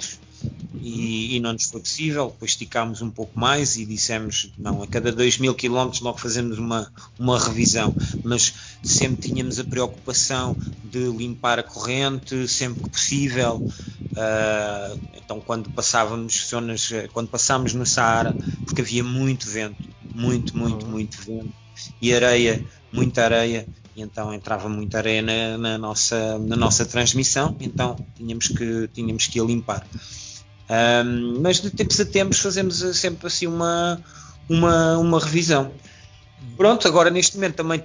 e, 0.74 1.36
e, 1.36 1.40
não 1.40 1.52
nos 1.52 1.64
foi 1.64 1.80
possível. 1.80 2.30
Depois 2.30 2.52
esticámos 2.52 3.02
um 3.02 3.10
pouco 3.10 3.38
mais 3.38 3.76
e 3.76 3.84
dissemos: 3.84 4.52
não, 4.58 4.82
a 4.82 4.86
cada 4.86 5.10
2 5.10 5.38
mil 5.38 5.54
quilómetros 5.54 6.00
logo 6.00 6.18
fazemos 6.18 6.58
uma, 6.58 6.90
uma 7.18 7.38
revisão. 7.38 7.94
Mas 8.22 8.54
sempre 8.82 9.28
tínhamos 9.28 9.58
a 9.58 9.64
preocupação 9.64 10.56
de 10.84 11.08
limpar 11.08 11.58
a 11.58 11.62
corrente 11.62 12.46
sempre 12.48 12.84
que 12.84 12.90
possível. 12.90 13.56
Uh, 13.56 15.00
então, 15.16 15.40
quando 15.40 15.70
passávamos 15.70 16.46
zonas, 16.48 16.90
quando 17.12 17.28
passámos 17.28 17.74
no 17.74 17.84
Saara, 17.84 18.34
porque 18.64 18.80
havia 18.80 19.02
muito 19.02 19.48
vento, 19.48 19.82
muito, 20.14 20.56
muito, 20.56 20.86
uhum. 20.86 20.92
muito 20.92 21.18
vento 21.22 21.52
e 22.00 22.14
areia, 22.14 22.64
muita 22.92 23.24
areia, 23.24 23.66
e 23.94 24.02
então 24.02 24.32
entrava 24.32 24.68
muita 24.68 24.98
areia 24.98 25.22
na, 25.22 25.58
na, 25.58 25.78
nossa, 25.78 26.38
na 26.38 26.56
nossa 26.56 26.84
transmissão, 26.86 27.56
então 27.60 27.96
tínhamos 28.14 28.48
que, 28.48 28.88
tínhamos 28.94 29.26
que 29.26 29.40
a 29.40 29.44
limpar. 29.44 29.86
Um, 30.68 31.40
mas 31.40 31.60
de 31.60 31.70
tempos 31.70 32.00
a 32.00 32.04
tempos 32.04 32.40
fazemos 32.40 32.78
sempre 32.96 33.28
assim 33.28 33.46
uma, 33.46 34.02
uma, 34.48 34.98
uma 34.98 35.20
revisão. 35.20 35.72
Pronto, 36.56 36.86
agora 36.88 37.10
neste 37.10 37.36
momento 37.36 37.54
também 37.54 37.80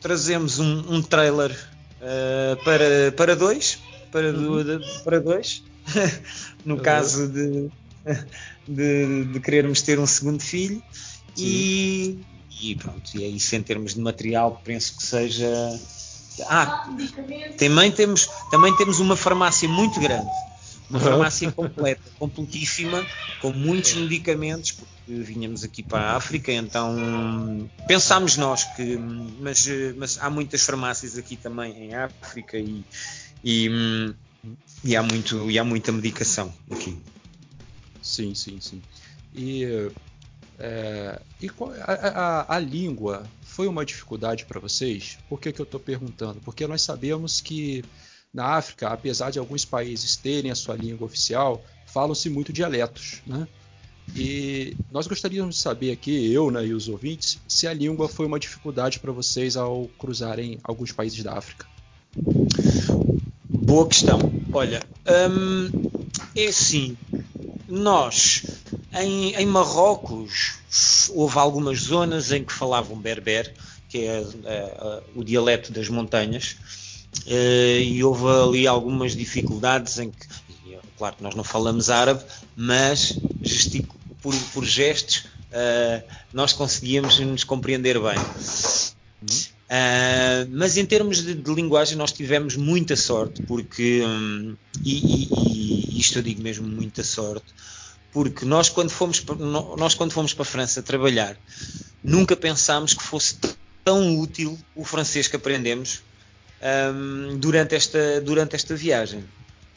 trazemos 0.00 0.58
um, 0.58 0.96
um 0.96 1.02
trailer 1.02 1.50
uh, 1.50 2.64
para, 2.64 3.12
para 3.16 3.36
dois, 3.36 3.78
para, 4.10 4.30
uhum. 4.30 4.80
para 5.04 5.20
dois, 5.20 5.64
no 6.64 6.76
uhum. 6.76 6.80
caso 6.80 7.28
de, 7.28 7.68
de, 8.68 9.24
de, 9.24 9.40
querermos 9.40 9.82
ter 9.82 9.98
um 9.98 10.06
segundo 10.06 10.42
filho. 10.42 10.82
E, 11.36 12.18
e, 12.60 12.76
pronto, 12.76 13.10
e 13.14 13.24
é 13.24 13.28
isso 13.28 13.56
em 13.56 13.62
termos 13.62 13.94
de 13.94 14.00
material, 14.00 14.60
penso 14.64 14.96
que 14.96 15.02
seja. 15.02 15.50
Ah, 16.46 16.88
também 17.58 17.90
temos, 17.90 18.28
também 18.50 18.74
temos 18.76 19.00
uma 19.00 19.16
farmácia 19.16 19.68
muito 19.68 19.98
grande 20.00 20.30
uma 20.92 21.00
farmácia 21.00 21.50
completa, 21.50 22.02
completíssima, 22.18 23.04
com 23.40 23.52
muitos 23.52 23.94
medicamentos, 23.94 24.72
porque 24.72 24.92
vinhamos 25.06 25.64
aqui 25.64 25.82
para 25.82 26.12
a 26.12 26.16
África, 26.16 26.52
então 26.52 27.68
pensámos 27.88 28.36
nós 28.36 28.64
que, 28.76 28.96
mas, 29.40 29.66
mas 29.96 30.18
há 30.20 30.28
muitas 30.28 30.62
farmácias 30.64 31.16
aqui 31.16 31.36
também 31.36 31.86
em 31.86 31.94
África 31.94 32.58
e, 32.58 32.84
e, 33.42 34.14
e 34.84 34.94
há, 34.94 35.02
muito, 35.02 35.50
e 35.50 35.58
há 35.58 35.64
muita 35.64 35.90
medicação 35.90 36.52
aqui. 36.70 36.96
Sim, 38.02 38.34
sim, 38.34 38.60
sim. 38.60 38.82
E, 39.34 39.90
é, 40.58 41.20
e 41.40 41.48
qual, 41.48 41.72
a, 41.72 41.92
a, 41.92 42.56
a, 42.56 42.58
língua 42.58 43.24
foi 43.42 43.66
uma 43.66 43.84
dificuldade 43.84 44.44
para 44.44 44.60
vocês? 44.60 45.18
Por 45.28 45.40
que, 45.40 45.52
que 45.52 45.60
eu 45.60 45.64
estou 45.64 45.80
perguntando? 45.80 46.40
Porque 46.44 46.66
nós 46.66 46.82
sabemos 46.82 47.40
que 47.40 47.82
na 48.32 48.46
África, 48.56 48.88
apesar 48.88 49.30
de 49.30 49.38
alguns 49.38 49.64
países 49.64 50.16
terem 50.16 50.50
a 50.50 50.54
sua 50.54 50.74
língua 50.74 51.06
oficial, 51.06 51.62
falam-se 51.86 52.30
muito 52.30 52.52
dialetos, 52.52 53.20
né? 53.26 53.46
E 54.16 54.76
nós 54.90 55.06
gostaríamos 55.06 55.56
de 55.56 55.60
saber 55.60 55.92
aqui, 55.92 56.32
eu 56.32 56.50
né, 56.50 56.66
e 56.66 56.74
os 56.74 56.88
ouvintes, 56.88 57.38
se 57.46 57.66
a 57.66 57.72
língua 57.72 58.08
foi 58.08 58.26
uma 58.26 58.38
dificuldade 58.38 58.98
para 58.98 59.12
vocês 59.12 59.56
ao 59.56 59.88
cruzarem 59.98 60.58
alguns 60.64 60.92
países 60.92 61.22
da 61.22 61.34
África. 61.34 61.66
Boa 63.48 63.86
questão. 63.86 64.18
Olha, 64.52 64.82
hum, 65.30 65.70
é 66.34 66.46
assim, 66.46 66.96
nós 67.68 68.42
em, 68.92 69.34
em, 69.34 69.46
Marrocos 69.46 71.10
houve 71.14 71.38
algumas 71.38 71.78
zonas 71.80 72.32
em 72.32 72.44
que 72.44 72.52
falavam 72.52 72.98
berber, 72.98 73.54
que 73.88 73.98
é, 73.98 74.18
é, 74.18 74.24
é 74.44 75.02
o 75.14 75.22
dialeto 75.24 75.72
das 75.72 75.88
montanhas, 75.88 76.56
e 77.26 78.02
houve 78.02 78.26
ali 78.26 78.66
algumas 78.66 79.14
dificuldades 79.14 79.98
em 79.98 80.10
que, 80.10 80.26
claro 80.96 81.16
que 81.16 81.22
nós 81.22 81.34
não 81.34 81.44
falamos 81.44 81.90
árabe, 81.90 82.22
mas 82.56 83.18
gestico, 83.42 83.96
por, 84.20 84.34
por, 84.54 84.64
gestos 84.64 85.26
uh, 85.50 86.02
nós 86.32 86.52
conseguíamos 86.52 87.18
nos 87.18 87.44
compreender 87.44 87.98
bem. 87.98 88.18
Uh, 89.72 90.46
mas 90.50 90.76
em 90.76 90.84
termos 90.84 91.24
de, 91.24 91.34
de, 91.34 91.54
linguagem 91.54 91.96
nós 91.96 92.12
tivemos 92.12 92.56
muita 92.56 92.94
sorte, 92.94 93.42
porque, 93.42 94.02
um, 94.04 94.54
e, 94.84 94.98
e, 94.98 95.28
e, 95.96 95.98
isto 95.98 96.18
eu 96.18 96.22
digo 96.22 96.42
mesmo 96.42 96.68
muita 96.68 97.02
sorte, 97.02 97.46
porque 98.12 98.44
nós 98.44 98.68
quando 98.68 98.90
fomos, 98.90 99.24
nós 99.78 99.94
quando 99.94 100.12
fomos 100.12 100.34
para 100.34 100.42
a 100.42 100.46
França 100.46 100.82
trabalhar, 100.82 101.36
nunca 102.04 102.36
pensámos 102.36 102.94
que 102.94 103.02
fosse 103.02 103.36
tão 103.84 104.18
útil 104.20 104.58
o 104.76 104.84
francês 104.84 105.26
que 105.26 105.36
aprendemos 105.36 106.02
um, 106.62 107.38
durante, 107.38 107.74
esta, 107.74 108.20
durante 108.20 108.56
esta 108.56 108.74
viagem. 108.74 109.24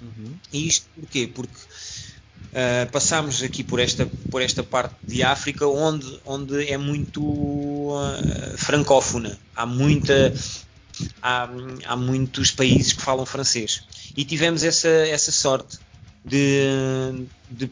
Uhum. 0.01 0.33
E 0.51 0.67
isto 0.67 0.87
porquê? 0.95 1.29
Porque 1.33 1.55
uh, 1.55 2.91
passámos 2.91 3.41
aqui 3.41 3.63
por 3.63 3.79
esta, 3.79 4.05
por 4.29 4.41
esta 4.41 4.63
parte 4.63 4.95
de 5.03 5.23
África 5.23 5.67
onde, 5.67 6.19
onde 6.25 6.69
é 6.69 6.77
muito 6.77 7.21
uh, 7.23 8.57
francófona. 8.57 9.37
Há 9.55 9.65
muita. 9.65 10.33
Há, 11.21 11.49
há 11.87 11.95
muitos 11.97 12.51
países 12.51 12.93
que 12.93 13.01
falam 13.01 13.25
francês 13.25 13.83
e 14.15 14.23
tivemos 14.23 14.63
essa, 14.63 14.87
essa 14.87 15.29
sorte 15.29 15.77
de, 16.23 17.27
de 17.51 17.69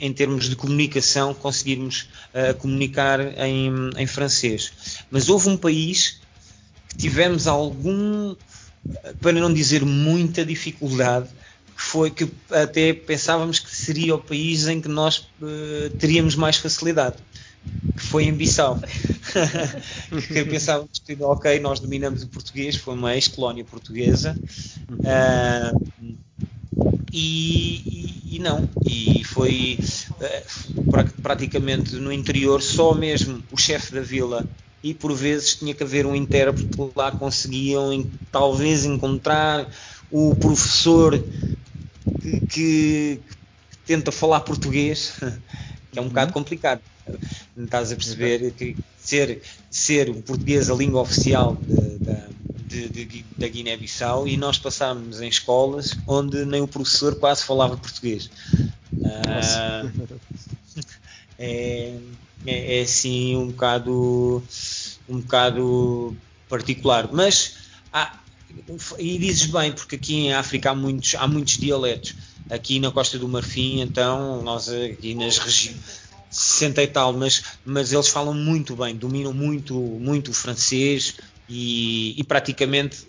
em 0.00 0.12
termos 0.12 0.48
de 0.48 0.56
comunicação, 0.56 1.34
conseguirmos 1.34 2.08
uh, 2.32 2.54
comunicar 2.58 3.20
em, 3.38 3.90
em 3.96 4.06
francês. 4.06 4.72
Mas 5.10 5.28
houve 5.28 5.50
um 5.50 5.58
país 5.58 6.20
tivemos 6.96 7.46
algum, 7.46 8.34
para 9.20 9.32
não 9.32 9.52
dizer 9.52 9.84
muita 9.84 10.44
dificuldade, 10.44 11.28
que 11.76 11.82
foi 11.82 12.10
que 12.10 12.28
até 12.50 12.92
pensávamos 12.92 13.58
que 13.58 13.74
seria 13.74 14.14
o 14.14 14.18
país 14.18 14.66
em 14.68 14.80
que 14.80 14.88
nós 14.88 15.28
uh, 15.40 15.90
teríamos 15.98 16.36
mais 16.36 16.56
facilidade, 16.56 17.16
que 17.96 18.02
foi 18.02 18.24
em 18.24 18.32
Bissau. 18.32 18.80
que 20.28 20.44
pensávamos 20.44 21.00
que, 21.04 21.16
ok, 21.20 21.58
nós 21.60 21.80
dominamos 21.80 22.22
o 22.22 22.28
português, 22.28 22.76
foi 22.76 22.94
uma 22.94 23.14
ex-colónia 23.14 23.64
portuguesa. 23.64 24.38
Uh, 24.90 26.16
e, 27.12 28.22
e, 28.30 28.36
e, 28.36 28.38
não, 28.38 28.68
e 28.86 29.24
foi 29.24 29.78
uh, 30.10 31.22
praticamente 31.22 31.96
no 31.96 32.12
interior 32.12 32.62
só 32.62 32.94
mesmo 32.94 33.42
o 33.50 33.56
chefe 33.56 33.92
da 33.92 34.00
vila 34.00 34.46
e 34.84 34.92
por 34.92 35.14
vezes 35.14 35.56
tinha 35.56 35.72
que 35.74 35.82
haver 35.82 36.04
um 36.04 36.14
intérprete 36.14 36.68
lá 36.94 37.10
conseguiam 37.10 38.06
talvez 38.30 38.84
encontrar 38.84 39.66
o 40.10 40.36
professor 40.36 41.18
que, 42.20 42.40
que, 42.46 43.20
tenta 43.86 44.12
falar 44.12 44.40
português, 44.40 45.14
que 45.90 45.98
é 45.98 46.02
um 46.02 46.04
uhum. 46.04 46.10
bocado 46.10 46.32
complicado. 46.34 46.82
Estás 47.56 47.92
a 47.92 47.96
perceber 47.96 48.50
que 48.52 48.76
ser, 48.98 49.40
ser 49.70 50.10
o 50.10 50.22
português 50.22 50.68
a 50.68 50.74
língua 50.74 51.00
oficial 51.00 51.56
de, 51.66 52.88
de, 52.88 53.04
de, 53.06 53.24
da 53.38 53.48
Guiné-Bissau 53.48 54.28
e 54.28 54.36
nós 54.36 54.58
passámos 54.58 55.22
em 55.22 55.28
escolas 55.28 55.96
onde 56.06 56.44
nem 56.44 56.60
o 56.60 56.68
professor 56.68 57.14
quase 57.16 57.42
falava 57.42 57.76
português. 57.78 58.30
Uh, 58.92 59.90
é, 61.38 61.96
é, 62.46 62.78
é 62.78 62.82
assim 62.82 63.36
um 63.36 63.48
bocado 63.48 64.42
um 65.08 65.20
bocado 65.20 66.16
particular. 66.48 67.08
Mas 67.12 67.56
há, 67.92 68.18
e 68.98 69.18
dizes 69.18 69.46
bem, 69.46 69.72
porque 69.72 69.96
aqui 69.96 70.14
em 70.14 70.32
África 70.32 70.70
há 70.70 70.74
muitos, 70.74 71.14
há 71.14 71.26
muitos 71.26 71.58
dialetos. 71.58 72.14
Aqui 72.50 72.78
na 72.78 72.90
Costa 72.90 73.18
do 73.18 73.26
Marfim, 73.26 73.80
então, 73.80 74.42
nós 74.42 74.68
aqui 74.68 75.14
nas 75.14 75.38
regiões 75.38 76.04
60 76.34 76.82
e 76.82 76.86
tal, 76.88 77.12
mas, 77.12 77.42
mas 77.64 77.92
eles 77.92 78.08
falam 78.08 78.34
muito 78.34 78.74
bem, 78.74 78.96
dominam 78.96 79.32
muito, 79.32 79.74
muito 79.74 80.32
o 80.32 80.34
francês, 80.34 81.14
e, 81.48 82.18
e, 82.18 82.24
praticamente 82.24 83.06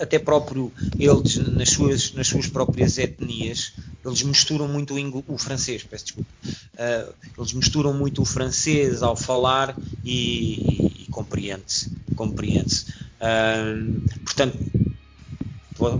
até 0.00 0.18
próprio 0.18 0.72
eles 0.98 1.36
nas 1.36 1.70
suas, 1.70 2.12
nas 2.12 2.26
suas 2.26 2.48
próprias 2.48 2.98
etnias 2.98 3.72
eles 4.04 4.22
misturam 4.22 4.66
muito 4.66 4.94
o, 4.96 5.24
o 5.28 5.38
francês 5.38 5.84
peço 5.84 6.06
desculpa. 6.06 6.30
Uh, 6.74 7.14
eles 7.38 7.52
misturam 7.52 7.94
muito 7.94 8.22
o 8.22 8.24
francês 8.24 9.02
ao 9.02 9.16
falar 9.16 9.76
e, 10.04 10.14
e, 10.14 11.04
e 11.04 11.06
compreende-se 11.10 11.90
compreende-se. 12.16 12.90
Uh, 13.20 14.00
portanto 14.24 14.58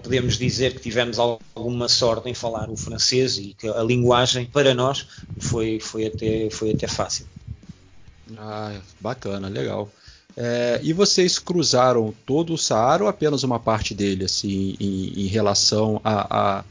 podemos 0.02 0.36
dizer 0.36 0.74
que 0.74 0.80
tivemos 0.80 1.20
alguma 1.20 1.88
sorte 1.88 2.28
em 2.28 2.34
falar 2.34 2.68
o 2.68 2.76
francês 2.76 3.38
e 3.38 3.54
que 3.56 3.68
a 3.68 3.82
linguagem 3.84 4.46
para 4.46 4.74
nós 4.74 5.06
foi, 5.38 5.78
foi, 5.78 6.06
até, 6.06 6.50
foi 6.50 6.72
até 6.72 6.88
fácil. 6.88 7.26
Ah, 8.36 8.76
bacana, 9.00 9.48
legal 9.48 9.88
é, 10.40 10.78
e 10.84 10.92
vocês 10.92 11.36
cruzaram 11.36 12.14
todo 12.24 12.54
o 12.54 12.58
Saara 12.58 13.02
ou 13.02 13.08
apenas 13.08 13.42
uma 13.42 13.58
parte 13.58 13.92
dele, 13.92 14.24
assim, 14.24 14.76
em, 14.78 15.24
em 15.24 15.26
relação 15.26 16.00
a, 16.04 16.58
a, 16.58 16.64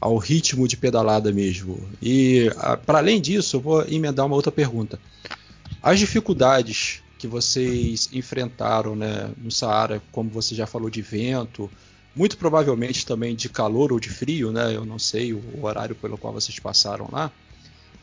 ao 0.00 0.16
ritmo 0.16 0.66
de 0.66 0.76
pedalada 0.76 1.30
mesmo? 1.30 1.78
E 2.02 2.50
para 2.84 2.98
além 2.98 3.20
disso, 3.20 3.54
eu 3.54 3.60
vou 3.60 3.84
emendar 3.86 4.26
uma 4.26 4.34
outra 4.34 4.50
pergunta. 4.50 4.98
As 5.80 6.00
dificuldades 6.00 7.04
que 7.16 7.28
vocês 7.28 8.08
enfrentaram 8.12 8.96
né, 8.96 9.30
no 9.38 9.50
Saara, 9.50 10.02
como 10.10 10.28
você 10.28 10.52
já 10.52 10.66
falou 10.66 10.90
de 10.90 11.00
vento, 11.00 11.70
muito 12.16 12.36
provavelmente 12.36 13.06
também 13.06 13.36
de 13.36 13.48
calor 13.48 13.92
ou 13.92 14.00
de 14.00 14.08
frio, 14.08 14.50
né? 14.50 14.74
Eu 14.74 14.84
não 14.84 14.98
sei 14.98 15.32
o 15.32 15.42
horário 15.62 15.94
pelo 15.94 16.18
qual 16.18 16.32
vocês 16.32 16.58
passaram 16.58 17.08
lá. 17.12 17.30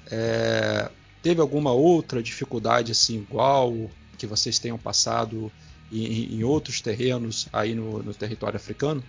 É, 0.09 0.89
teve 1.21 1.41
alguma 1.41 1.73
outra 1.73 2.23
dificuldade 2.23 2.93
assim 2.93 3.17
igual 3.17 3.73
que 4.21 4.27
vocês 4.27 4.59
tenham 4.59 4.77
passado 4.77 5.51
em, 5.91 6.35
em 6.35 6.43
outros 6.43 6.79
terrenos 6.79 7.47
aí 7.51 7.73
no, 7.73 8.03
no, 8.03 8.13
território 8.13 8.55
africano? 8.55 9.03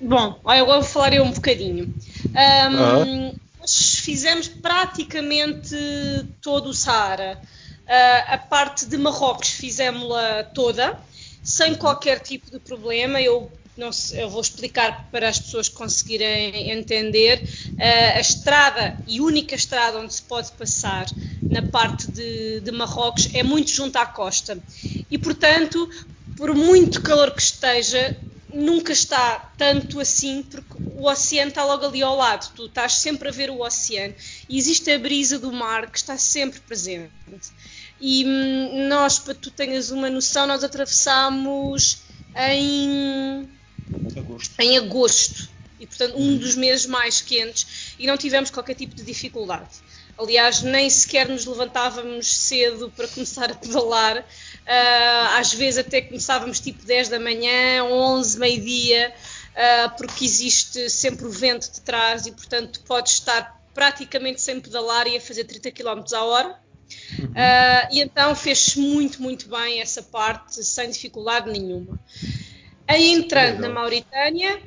Bom, 0.00 0.40
agora 0.44 0.80
vou 0.80 0.82
falar 0.82 1.14
eu 1.14 1.22
um 1.22 1.30
bocadinho. 1.30 1.94
Um, 2.26 3.32
Nós 3.60 4.00
fizemos 4.00 4.48
praticamente 4.48 5.76
todo 6.40 6.70
o 6.70 6.74
Saara. 6.74 7.40
Uh, 7.84 8.32
a 8.32 8.38
parte 8.38 8.86
de 8.86 8.98
Marrocos 8.98 9.50
fizemos-la 9.50 10.42
toda, 10.42 10.98
sem 11.44 11.72
uhum. 11.72 11.78
qualquer 11.78 12.18
tipo 12.18 12.50
de 12.50 12.58
problema. 12.58 13.22
Eu 13.22 13.52
não 13.76 13.92
sei, 13.92 14.22
eu 14.22 14.30
vou 14.30 14.40
explicar 14.40 15.08
para 15.10 15.28
as 15.28 15.38
pessoas 15.38 15.68
conseguirem 15.68 16.70
entender. 16.70 17.46
Uh, 17.72 18.16
a 18.16 18.20
estrada 18.20 18.98
e 19.06 19.20
única 19.20 19.54
estrada 19.54 19.98
onde 19.98 20.14
se 20.14 20.22
pode 20.22 20.52
passar 20.52 21.06
na 21.42 21.62
parte 21.62 22.10
de, 22.10 22.60
de 22.60 22.72
Marrocos 22.72 23.28
é 23.34 23.42
muito 23.42 23.70
junto 23.70 23.96
à 23.96 24.06
costa. 24.06 24.58
E, 25.10 25.18
portanto, 25.18 25.88
por 26.36 26.54
muito 26.54 27.02
calor 27.02 27.32
que 27.32 27.42
esteja, 27.42 28.16
nunca 28.52 28.92
está 28.92 29.52
tanto 29.58 30.00
assim, 30.00 30.42
porque 30.42 30.74
o 30.96 31.06
oceano 31.06 31.50
está 31.50 31.64
logo 31.64 31.84
ali 31.84 32.02
ao 32.02 32.16
lado, 32.16 32.52
tu 32.54 32.66
estás 32.66 32.94
sempre 32.94 33.28
a 33.28 33.32
ver 33.32 33.50
o 33.50 33.60
oceano 33.60 34.14
e 34.48 34.56
existe 34.56 34.90
a 34.90 34.98
brisa 34.98 35.38
do 35.38 35.52
mar 35.52 35.90
que 35.90 35.98
está 35.98 36.16
sempre 36.16 36.60
presente. 36.60 37.12
E 38.00 38.24
hum, 38.24 38.88
nós, 38.88 39.18
para 39.18 39.34
tu 39.34 39.50
tenhas 39.50 39.90
uma 39.90 40.08
noção, 40.08 40.46
nós 40.46 40.64
atravessámos 40.64 41.98
em 42.34 43.48
agosto. 44.16 44.60
em 44.60 44.78
agosto. 44.78 45.48
E, 45.78 45.86
portanto, 45.86 46.16
um 46.16 46.38
dos 46.38 46.54
meses 46.54 46.86
mais 46.86 47.20
quentes 47.20 47.94
e 47.98 48.06
não 48.06 48.16
tivemos 48.16 48.50
qualquer 48.50 48.74
tipo 48.74 48.94
de 48.94 49.02
dificuldade. 49.02 49.68
Aliás, 50.18 50.62
nem 50.62 50.88
sequer 50.88 51.28
nos 51.28 51.44
levantávamos 51.44 52.34
cedo 52.34 52.90
para 52.96 53.06
começar 53.06 53.50
a 53.50 53.54
pedalar. 53.54 54.18
Uh, 54.18 55.38
às 55.38 55.52
vezes 55.52 55.78
até 55.78 56.00
começávamos 56.00 56.58
tipo 56.58 56.84
10 56.84 57.10
da 57.10 57.20
manhã, 57.20 57.84
11, 57.84 58.38
meio-dia, 58.38 59.12
uh, 59.52 59.96
porque 59.98 60.24
existe 60.24 60.88
sempre 60.88 61.26
o 61.26 61.30
vento 61.30 61.70
de 61.70 61.82
trás 61.82 62.26
e, 62.26 62.32
portanto, 62.32 62.80
podes 62.86 63.12
estar 63.12 63.62
praticamente 63.74 64.40
sem 64.40 64.58
pedalar 64.58 65.06
e 65.06 65.18
a 65.18 65.20
fazer 65.20 65.44
30 65.44 65.70
km 65.70 66.02
a 66.14 66.24
hora. 66.24 66.58
Uhum. 67.18 67.26
Uh, 67.26 67.92
e 67.92 68.00
então 68.00 68.34
fez-se 68.34 68.78
muito, 68.78 69.20
muito 69.20 69.48
bem 69.50 69.80
essa 69.82 70.02
parte, 70.02 70.64
sem 70.64 70.88
dificuldade 70.88 71.50
nenhuma. 71.50 71.98
Aí 72.88 73.12
entrando 73.12 73.60
na 73.60 73.68
Mauritânia 73.68 74.62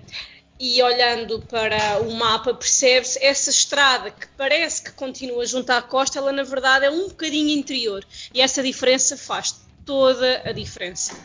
e 0.60 0.84
olhando 0.84 1.40
para 1.40 2.02
o 2.02 2.12
mapa, 2.14 2.54
percebe-se 2.54 3.18
essa 3.24 3.50
estrada 3.50 4.12
que 4.12 4.28
parece 4.36 4.84
que 4.84 4.92
continua 4.92 5.46
junto 5.46 5.70
à 5.70 5.82
costa, 5.82 6.20
ela 6.20 6.34
na 6.34 6.44
verdade 6.44 6.86
é 6.86 6.90
um 6.90 7.08
bocadinho 7.08 7.58
interior 7.58 8.06
e 8.34 8.42
essa 8.42 8.62
diferença 8.62 9.16
faz 9.16 9.62
toda 9.86 10.44
a 10.46 10.52
diferença. 10.52 11.16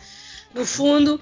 No 0.55 0.65
fundo, 0.65 1.21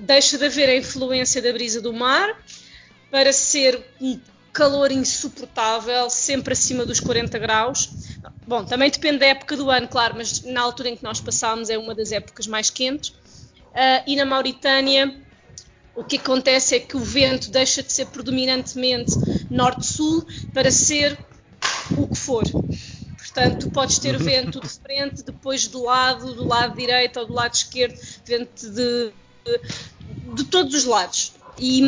deixa 0.00 0.38
de 0.38 0.46
haver 0.46 0.68
a 0.68 0.76
influência 0.76 1.42
da 1.42 1.52
brisa 1.52 1.80
do 1.80 1.92
mar 1.92 2.40
para 3.10 3.32
ser 3.32 3.84
um 4.00 4.20
calor 4.52 4.92
insuportável, 4.92 6.08
sempre 6.08 6.52
acima 6.52 6.86
dos 6.86 7.00
40 7.00 7.36
graus. 7.38 7.90
Bom, 8.46 8.64
também 8.64 8.90
depende 8.90 9.18
da 9.18 9.26
época 9.26 9.56
do 9.56 9.68
ano, 9.70 9.88
claro, 9.88 10.14
mas 10.16 10.44
na 10.44 10.60
altura 10.60 10.90
em 10.90 10.96
que 10.96 11.02
nós 11.02 11.20
passámos 11.20 11.68
é 11.68 11.76
uma 11.76 11.96
das 11.96 12.12
épocas 12.12 12.46
mais 12.46 12.70
quentes. 12.70 13.12
Uh, 13.72 14.04
e 14.06 14.16
na 14.16 14.26
Mauritânia, 14.26 15.14
o 15.94 16.04
que 16.04 16.16
acontece 16.16 16.76
é 16.76 16.80
que 16.80 16.96
o 16.96 17.00
vento 17.00 17.50
deixa 17.50 17.82
de 17.82 17.92
ser 17.92 18.06
predominantemente 18.06 19.12
norte-sul 19.50 20.26
para 20.52 20.70
ser 20.70 21.18
o 21.96 22.06
que 22.06 22.16
for. 22.16 22.44
Portanto, 23.16 23.60
tu 23.60 23.70
podes 23.70 23.98
ter 23.98 24.18
vento 24.18 24.60
de 24.60 24.68
frente, 24.68 25.22
depois 25.22 25.66
do 25.66 25.84
lado, 25.84 26.34
do 26.34 26.46
lado 26.46 26.76
direito 26.76 27.18
ou 27.18 27.26
do 27.26 27.32
lado 27.32 27.54
esquerdo, 27.54 27.98
vento 28.24 28.70
de, 28.70 29.12
de, 29.44 30.34
de 30.34 30.44
todos 30.44 30.74
os 30.74 30.84
lados. 30.84 31.32
E, 31.58 31.80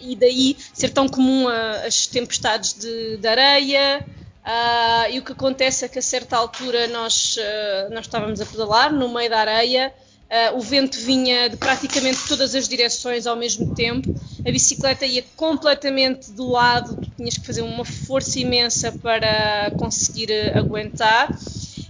e, 0.00 0.16
daí 0.16 0.56
ser 0.72 0.90
tão 0.90 1.08
comum 1.08 1.48
a, 1.48 1.86
as 1.86 2.06
tempestades 2.06 2.74
de, 2.74 3.16
de 3.16 3.28
areia. 3.28 4.06
Uh, 4.42 5.12
e 5.12 5.18
o 5.18 5.24
que 5.24 5.32
acontece 5.32 5.84
é 5.84 5.88
que 5.88 5.98
a 5.98 6.02
certa 6.02 6.36
altura 6.36 6.86
nós, 6.88 7.36
uh, 7.36 7.92
nós 7.92 8.06
estávamos 8.06 8.40
a 8.40 8.46
pedalar 8.46 8.92
no 8.92 9.12
meio 9.12 9.28
da 9.28 9.38
areia 9.38 9.92
Uh, 10.30 10.56
o 10.56 10.60
vento 10.60 10.96
vinha 11.00 11.48
de 11.48 11.56
praticamente 11.56 12.20
todas 12.28 12.54
as 12.54 12.68
direções 12.68 13.26
ao 13.26 13.34
mesmo 13.34 13.74
tempo, 13.74 14.14
a 14.46 14.52
bicicleta 14.52 15.04
ia 15.04 15.24
completamente 15.34 16.30
do 16.30 16.48
lado, 16.48 16.96
tu 16.96 17.10
tinhas 17.16 17.36
que 17.36 17.44
fazer 17.44 17.62
uma 17.62 17.84
força 17.84 18.38
imensa 18.38 18.92
para 18.92 19.72
conseguir 19.76 20.30
uh, 20.30 20.58
aguentar. 20.58 21.36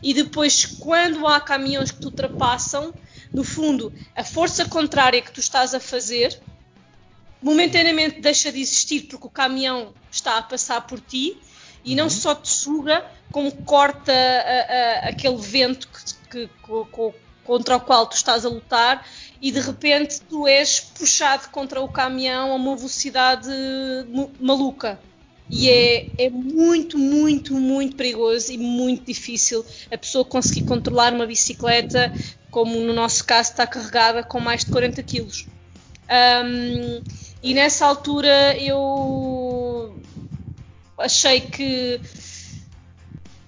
E 0.02 0.14
depois, 0.14 0.64
quando 0.64 1.26
há 1.26 1.38
caminhões 1.38 1.90
que 1.90 2.00
te 2.00 2.06
ultrapassam, 2.06 2.94
no 3.30 3.44
fundo, 3.44 3.92
a 4.16 4.24
força 4.24 4.64
contrária 4.64 5.20
que 5.20 5.30
tu 5.30 5.40
estás 5.40 5.74
a 5.74 5.80
fazer 5.80 6.40
momentaneamente 7.42 8.20
deixa 8.20 8.50
de 8.50 8.60
existir 8.60 9.02
porque 9.02 9.26
o 9.26 9.30
caminhão 9.30 9.94
está 10.10 10.38
a 10.38 10.42
passar 10.42 10.86
por 10.86 11.00
ti 11.00 11.38
e 11.84 11.94
não 11.94 12.04
uhum. 12.04 12.10
só 12.10 12.34
te 12.34 12.48
suga, 12.48 13.04
como 13.30 13.52
corta 13.64 14.12
a, 14.12 15.06
a, 15.06 15.08
aquele 15.08 15.36
vento 15.36 15.88
que, 15.88 16.14
que, 16.30 16.48
que, 16.48 17.12
contra 17.50 17.78
o 17.78 17.80
qual 17.80 18.06
tu 18.06 18.14
estás 18.14 18.46
a 18.46 18.48
lutar 18.48 19.04
e 19.42 19.50
de 19.50 19.58
repente 19.58 20.20
tu 20.20 20.46
és 20.46 20.78
puxado 20.78 21.48
contra 21.48 21.80
o 21.80 21.88
caminhão 21.88 22.52
a 22.52 22.54
uma 22.54 22.76
velocidade 22.76 23.50
maluca. 24.38 25.00
E 25.50 25.68
é, 25.68 26.10
é, 26.16 26.30
muito, 26.30 26.96
muito, 26.96 27.52
muito 27.54 27.96
perigoso 27.96 28.52
e 28.52 28.56
muito 28.56 29.04
difícil 29.04 29.66
a 29.90 29.98
pessoa 29.98 30.24
conseguir 30.24 30.62
controlar 30.62 31.12
uma 31.12 31.26
bicicleta, 31.26 32.12
como 32.52 32.78
no 32.78 32.94
nosso 32.94 33.24
caso 33.24 33.50
está 33.50 33.66
carregada 33.66 34.22
com 34.22 34.38
mais 34.38 34.64
de 34.64 34.70
40 34.70 35.02
quilos. 35.02 35.48
Um, 36.08 37.02
e 37.42 37.52
nessa 37.52 37.84
altura 37.84 38.56
eu 38.62 40.00
achei 40.96 41.40
que 41.40 42.00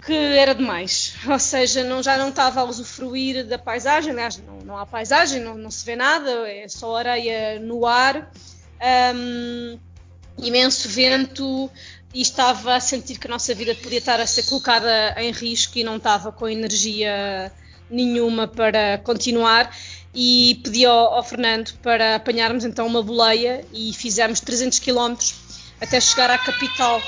que 0.05 0.13
era 0.13 0.53
demais, 0.53 1.15
ou 1.27 1.39
seja, 1.39 1.83
não, 1.83 2.03
já 2.03 2.17
não 2.17 2.29
estava 2.29 2.61
a 2.61 2.63
usufruir 2.63 3.45
da 3.45 3.57
paisagem, 3.57 4.11
aliás, 4.11 4.37
não, 4.45 4.59
não 4.59 4.77
há 4.77 4.85
paisagem, 4.85 5.41
não, 5.41 5.55
não, 5.55 5.71
se 5.71 5.85
vê 5.85 5.95
nada, 5.95 6.29
é 6.49 6.67
só 6.67 6.95
areia 6.97 7.59
no 7.59 7.85
ar, 7.85 8.31
um, 9.15 9.79
imenso 10.37 10.89
vento 10.89 11.69
e 12.13 12.21
estava 12.21 12.75
a 12.75 12.79
sentir 12.79 13.17
que 13.17 13.27
a 13.27 13.29
nossa 13.29 13.53
vida 13.55 13.73
podia 13.75 13.97
estar 13.97 14.19
a 14.19 14.27
ser 14.27 14.43
colocada 14.43 15.15
em 15.17 15.31
risco 15.31 15.77
e 15.77 15.83
não 15.83 15.97
estava 15.97 16.31
com 16.31 16.47
energia 16.47 17.51
nenhuma 17.89 18.47
para 18.47 18.99
continuar. 18.99 19.75
E 20.15 20.61
pedi 20.63 20.85
ao, 20.85 21.15
ao 21.15 21.23
Fernando 21.23 21.73
para 21.81 22.15
apanharmos 22.15 22.63
então 22.63 22.85
uma 22.85 23.01
boleia 23.01 23.65
e 23.73 23.91
fizemos 23.93 24.39
300 24.39 24.77
km 24.77 25.15
até 25.81 25.99
chegar 25.99 26.29
à 26.29 26.37
capital 26.37 27.01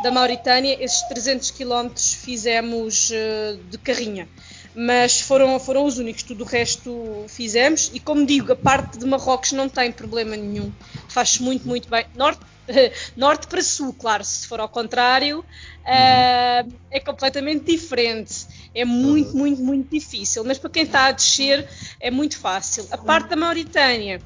da 0.00 0.10
Mauritânia. 0.10 0.76
Esses 0.82 1.02
300 1.02 1.50
km 1.50 1.90
fizemos 1.96 3.10
uh, 3.10 3.58
de 3.70 3.78
carrinha, 3.78 4.28
mas 4.74 5.20
foram, 5.20 5.58
foram 5.58 5.84
os 5.84 5.98
únicos, 5.98 6.22
tudo 6.22 6.44
o 6.44 6.46
resto 6.46 7.24
fizemos. 7.28 7.90
E 7.92 8.00
como 8.00 8.24
digo, 8.24 8.52
a 8.52 8.56
parte 8.56 8.98
de 8.98 9.06
Marrocos 9.06 9.52
não 9.52 9.68
tem 9.68 9.90
problema 9.90 10.36
nenhum, 10.36 10.72
faz-se 11.08 11.42
muito, 11.42 11.66
muito 11.66 11.88
bem. 11.88 12.06
Norte, 12.14 12.40
norte 13.16 13.46
para 13.46 13.62
sul, 13.62 13.92
claro, 13.92 14.24
se 14.24 14.46
for 14.46 14.60
ao 14.60 14.68
contrário, 14.68 15.40
uh, 15.40 16.72
é 16.90 17.00
completamente 17.04 17.64
diferente. 17.64 18.46
É 18.74 18.84
muito, 18.84 19.36
muito, 19.36 19.60
muito 19.62 19.90
difícil, 19.90 20.44
mas 20.44 20.58
para 20.58 20.70
quem 20.70 20.84
está 20.84 21.06
a 21.06 21.12
descer 21.12 21.66
é 21.98 22.10
muito 22.10 22.38
fácil. 22.38 22.86
A 22.90 22.98
parte 22.98 23.30
da 23.30 23.36
Mauritânia 23.36 24.20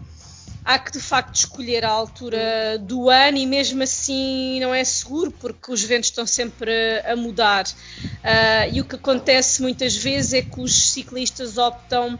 há 0.64 0.78
que 0.78 0.92
de 0.92 1.00
facto 1.00 1.34
escolher 1.34 1.84
a 1.84 1.90
altura 1.90 2.78
do 2.78 3.10
ano 3.10 3.38
e 3.38 3.46
mesmo 3.46 3.82
assim 3.82 4.60
não 4.60 4.74
é 4.74 4.84
seguro 4.84 5.30
porque 5.30 5.72
os 5.72 5.82
ventos 5.82 6.10
estão 6.10 6.26
sempre 6.26 6.72
a 7.04 7.16
mudar. 7.16 7.66
Uh, 7.66 8.72
e 8.72 8.80
o 8.80 8.84
que 8.84 8.96
acontece 8.96 9.62
muitas 9.62 9.96
vezes 9.96 10.32
é 10.32 10.42
que 10.42 10.60
os 10.60 10.90
ciclistas 10.92 11.58
optam 11.58 12.18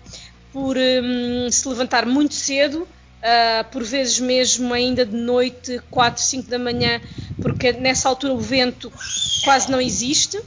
por 0.53 0.77
um, 0.77 1.51
se 1.51 1.69
levantar 1.69 2.07
muito 2.07 2.35
cedo. 2.35 2.87
Uh, 3.23 3.65
por 3.71 3.85
vezes 3.85 4.19
mesmo 4.19 4.75
ainda 4.75 5.07
de 5.07 5.17
noite, 5.17 5.81
4, 5.93 6.21
5 6.21 6.51
da 6.51 6.59
manhã, 6.59 7.01
porque 7.41 7.73
nessa 7.73 8.09
altura 8.09 8.33
o 8.33 8.41
vento 8.41 8.93
quase 9.45 9.71
não 9.71 9.81
existe. 9.81 10.41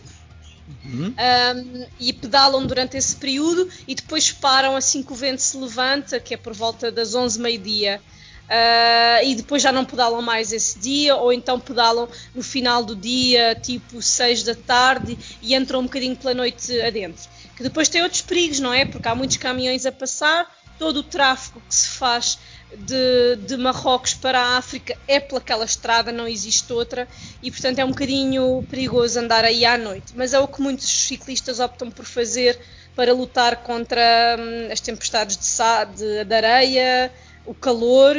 Uhum. 0.67 1.13
Um, 1.13 1.87
e 1.99 2.11
pedalam 2.11 2.65
durante 2.65 2.97
esse 2.97 3.15
período 3.15 3.69
e 3.87 3.93
depois 3.93 4.31
param 4.31 4.75
assim 4.75 5.03
que 5.03 5.13
o 5.13 5.15
vento 5.15 5.41
se 5.41 5.57
levanta, 5.57 6.19
que 6.19 6.33
é 6.33 6.37
por 6.37 6.53
volta 6.53 6.91
das 6.91 7.13
11 7.13 7.39
meio-dia. 7.39 8.01
Uh, 8.45 9.25
e 9.25 9.35
depois 9.35 9.61
já 9.63 9.71
não 9.71 9.83
pedalam 9.83 10.21
mais 10.21 10.51
esse 10.51 10.77
dia, 10.77 11.15
ou 11.15 11.33
então 11.33 11.59
pedalam 11.59 12.07
no 12.33 12.43
final 12.43 12.83
do 12.83 12.95
dia, 12.95 13.55
tipo 13.55 14.01
6 14.01 14.43
da 14.43 14.53
tarde, 14.53 15.17
e 15.41 15.55
entram 15.55 15.79
um 15.79 15.83
bocadinho 15.83 16.15
pela 16.15 16.33
noite 16.33 16.79
adentro. 16.81 17.27
Que 17.55 17.63
depois 17.63 17.89
tem 17.89 18.03
outros 18.03 18.21
perigos, 18.21 18.59
não 18.59 18.71
é? 18.71 18.85
Porque 18.85 19.07
há 19.07 19.15
muitos 19.15 19.37
caminhões 19.37 19.85
a 19.85 19.91
passar, 19.91 20.47
todo 20.77 20.97
o 20.97 21.03
tráfego 21.03 21.61
que 21.67 21.73
se 21.73 21.87
faz 21.89 22.37
de, 22.77 23.35
de, 23.47 23.57
Marrocos 23.57 24.13
para 24.13 24.39
a 24.39 24.57
África 24.57 24.97
é 25.07 25.19
pelaquela 25.19 25.65
estrada, 25.65 26.11
não 26.11 26.27
existe 26.27 26.71
outra, 26.71 27.07
e 27.41 27.51
portanto 27.51 27.79
é 27.79 27.85
um 27.85 27.89
bocadinho 27.89 28.65
perigoso 28.69 29.19
andar 29.19 29.43
aí 29.43 29.65
à 29.65 29.77
noite. 29.77 30.13
Mas 30.15 30.33
é 30.33 30.39
o 30.39 30.47
que 30.47 30.61
muitos 30.61 30.87
ciclistas 30.87 31.59
optam 31.59 31.89
por 31.89 32.05
fazer 32.05 32.59
para 32.95 33.13
lutar 33.13 33.57
contra 33.57 34.01
hum, 34.39 34.71
as 34.71 34.79
tempestades 34.79 35.37
de, 35.37 35.97
de, 35.97 36.23
de, 36.25 36.33
areia, 36.33 37.11
o 37.45 37.53
calor 37.53 38.15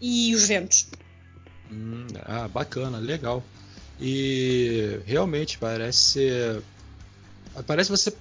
e 0.00 0.34
os 0.34 0.46
ventos. 0.46 0.88
Hum, 1.70 2.06
ah, 2.24 2.48
bacana, 2.48 2.98
legal. 2.98 3.42
E 4.00 5.00
realmente 5.06 5.58
parece. 5.58 6.28
Parece 7.66 7.90
você. 7.90 8.12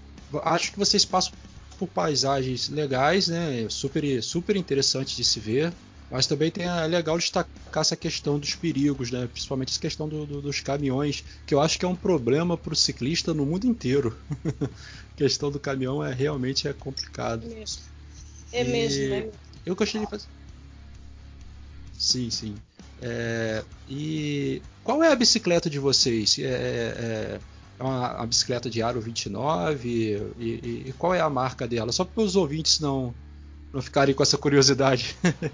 Acho 0.43 0.71
que 0.71 0.79
vocês 0.79 1.03
passam 1.03 1.34
por 1.82 1.88
paisagens 1.88 2.69
legais, 2.69 3.27
né? 3.27 3.65
Super, 3.67 4.21
super 4.21 4.55
interessante 4.55 5.15
de 5.15 5.23
se 5.23 5.39
ver. 5.39 5.73
Mas 6.11 6.27
também 6.27 6.51
tem 6.51 6.65
é 6.65 6.88
legal 6.88 7.17
destacar 7.17 7.82
essa 7.82 7.95
questão 7.95 8.38
dos 8.38 8.53
perigos, 8.53 9.09
né? 9.09 9.27
Principalmente 9.32 9.71
essa 9.71 9.79
questão 9.79 10.07
do, 10.07 10.25
do, 10.25 10.41
dos 10.41 10.59
caminhões, 10.59 11.23
que 11.47 11.55
eu 11.55 11.61
acho 11.61 11.79
que 11.79 11.86
é 11.86 11.88
um 11.88 11.95
problema 11.95 12.55
para 12.55 12.73
o 12.73 12.75
ciclista 12.75 13.34
no 13.34 13.45
mundo 13.45 13.65
inteiro. 13.65 14.15
a 14.61 15.17
questão 15.17 15.49
do 15.49 15.59
caminhão 15.59 16.03
é 16.03 16.13
realmente 16.13 16.67
é 16.67 16.73
complicado. 16.73 17.45
É 17.49 17.55
mesmo. 17.55 17.82
É 18.51 18.61
e 18.61 18.67
mesmo, 18.67 19.09
né? 19.09 19.29
Eu 19.65 19.75
gostaria 19.75 20.05
de 20.05 20.11
fazer. 20.11 20.27
Sim, 21.97 22.29
sim. 22.29 22.55
É... 23.01 23.63
E 23.89 24.61
qual 24.84 25.01
é 25.01 25.11
a 25.11 25.15
bicicleta 25.15 25.69
de 25.69 25.79
vocês? 25.79 26.38
É, 26.38 27.39
é, 27.82 27.84
uma, 27.84 28.15
uma 28.17 28.27
bicicleta 28.27 28.69
de 28.69 28.82
aro 28.82 29.01
29 29.01 29.89
e, 29.89 30.43
e, 30.43 30.84
e, 30.88 30.93
qual 30.97 31.13
é 31.13 31.19
a 31.19 31.29
marca 31.29 31.67
dela? 31.67 31.91
Só 31.91 32.05
para 32.05 32.23
os 32.23 32.36
ouvintes 32.36 32.79
não, 32.79 33.13
não 33.73 33.82
ficarem 33.82 34.13
com 34.13 34.23
essa 34.23 34.38
curiosidade. 34.38 35.15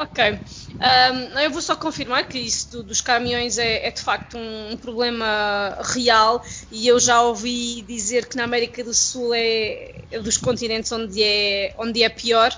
Ok. 0.00 0.32
Um, 0.32 1.38
eu 1.40 1.50
vou 1.50 1.60
só 1.60 1.76
confirmar 1.76 2.26
que 2.26 2.38
isso 2.38 2.70
do, 2.70 2.82
dos 2.82 3.02
caminhões 3.02 3.58
é, 3.58 3.86
é 3.86 3.90
de 3.90 4.00
facto 4.00 4.38
um, 4.38 4.72
um, 4.72 4.76
problema 4.78 5.76
real 5.82 6.42
e 6.72 6.88
eu 6.88 6.98
já 6.98 7.20
ouvi 7.20 7.82
dizer 7.82 8.24
que 8.24 8.34
na 8.34 8.44
América 8.44 8.82
do 8.82 8.94
Sul 8.94 9.34
é, 9.34 9.96
é 10.10 10.18
dos 10.18 10.38
continentes 10.38 10.90
onde 10.90 11.22
é, 11.22 11.74
onde 11.76 12.02
é 12.02 12.08
pior. 12.08 12.50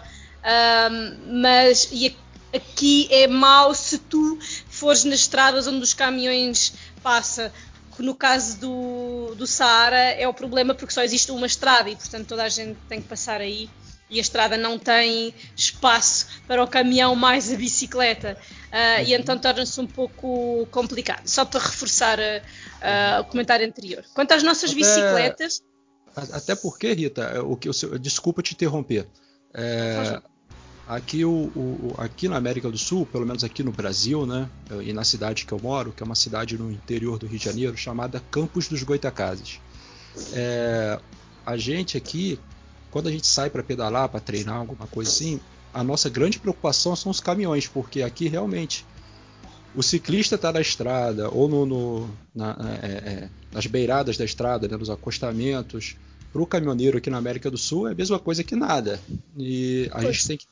Um, 0.45 1.41
mas 1.43 1.89
e 1.91 2.17
aqui 2.55 3.09
é 3.11 3.27
mau 3.27 3.75
se 3.75 3.99
tu 3.99 4.39
fores 4.71 5.03
nas 5.03 5.19
estradas 5.19 5.67
onde 5.67 5.83
os 5.83 5.95
caminhões 5.95 6.75
passam 7.03 7.51
que 7.95 8.03
no 8.03 8.15
caso 8.15 8.59
do, 8.59 9.35
do 9.35 9.47
Saara 9.47 9.99
é 9.99 10.27
o 10.27 10.35
problema 10.35 10.75
porque 10.75 10.93
só 10.93 11.03
existe 11.03 11.31
uma 11.31 11.47
estrada 11.47 11.91
e 11.91 11.97
portanto 11.97 12.27
toda 12.27 12.43
a 12.45 12.49
gente 12.49 12.77
tem 12.89 13.01
que 13.01 13.09
passar 13.09 13.41
aí 13.41 13.69
e 14.13 14.19
a 14.19 14.21
estrada 14.21 14.59
não 14.59 14.79
tem 14.79 15.35
espaço 15.57 16.27
para 16.47 16.63
o 16.63 16.69
caminhão 16.69 17.17
mais 17.17 17.51
a 17.51 17.57
bicicleta 17.57 18.37
uh, 18.69 19.03
e 19.07 19.15
então 19.15 19.39
torna-se 19.39 19.81
um 19.81 19.87
pouco 19.87 20.67
complicado. 20.71 21.27
Só 21.27 21.47
para 21.47 21.61
reforçar 21.61 22.19
uh, 22.19 23.21
o 23.21 23.25
comentário 23.25 23.67
anterior. 23.67 24.05
Quanto 24.15 24.33
às 24.33 24.43
nossas 24.43 24.71
até, 24.71 24.81
bicicletas. 24.81 25.63
Até 26.15 26.55
porque, 26.55 26.93
Rita, 26.93 27.43
o 27.43 27.57
que 27.57 27.69
eu, 27.69 27.99
desculpa 27.99 28.43
te 28.43 28.53
interromper. 28.53 29.09
É, 29.55 30.21
Aqui, 30.87 31.25
o, 31.25 31.31
o, 31.31 31.95
aqui 31.99 32.29
na 32.29 32.37
América 32.37 32.69
do 32.69 32.77
Sul, 32.77 33.07
pelo 33.07 33.25
menos 33.25 33.45
aqui 33.45 33.63
no 33.63 33.71
Brasil, 33.71 34.27
né, 34.27 34.49
e 34.83 34.93
na 34.93 35.05
cidade 35.05 35.47
que 35.47 35.53
eu 35.53 35.61
moro, 35.63 35.93
que 35.93 36.03
é 36.03 36.07
uma 36.07 36.15
cidade 36.15 36.59
no 36.59 36.71
interior 36.71 37.19
do 37.19 37.27
Rio 37.27 37.39
de 37.39 37.45
Janeiro, 37.45 37.77
chamada 37.77 38.21
Campos 38.31 38.69
dos 38.69 38.83
Goitacazes. 38.83 39.61
É, 40.33 40.99
a 41.47 41.57
gente 41.57 41.97
aqui, 41.97 42.39
quando 42.91 43.09
a 43.09 43.13
gente 43.13 43.27
sai 43.27 43.49
para 43.49 43.63
pedalar, 43.63 44.09
para 44.09 44.21
treinar, 44.21 44.57
alguma 44.57 44.87
coisa 44.87 45.11
assim, 45.11 45.41
a 45.73 45.83
nossa 45.83 46.11
grande 46.11 46.39
preocupação 46.39 46.95
são 46.95 47.11
os 47.11 47.21
caminhões, 47.21 47.67
porque 47.67 48.03
aqui 48.03 48.29
realmente 48.29 48.85
o 49.75 49.83
ciclista 49.83 50.35
está 50.35 50.53
na 50.53 50.61
estrada 50.61 51.31
ou 51.31 51.49
no, 51.49 51.65
no 51.65 52.11
na, 52.35 52.57
é, 52.83 52.87
é, 52.87 53.29
nas 53.51 53.67
beiradas 53.67 54.17
da 54.17 54.25
estrada, 54.25 54.69
né, 54.69 54.77
nos 54.77 54.91
acostamentos. 54.91 55.97
Para 56.33 56.43
o 56.43 56.47
caminhoneiro 56.47 56.99
aqui 56.99 57.11
na 57.11 57.19
América 57.19 57.51
do 57.51 57.59
Sul 57.59 57.89
é 57.89 57.93
a 57.93 57.95
mesma 57.95 58.19
coisa 58.19 58.43
que 58.43 58.57
nada. 58.57 59.01
E 59.37 59.89
a 59.93 60.01
pois. 60.01 60.17
gente 60.17 60.27
tem 60.29 60.37
que 60.39 60.47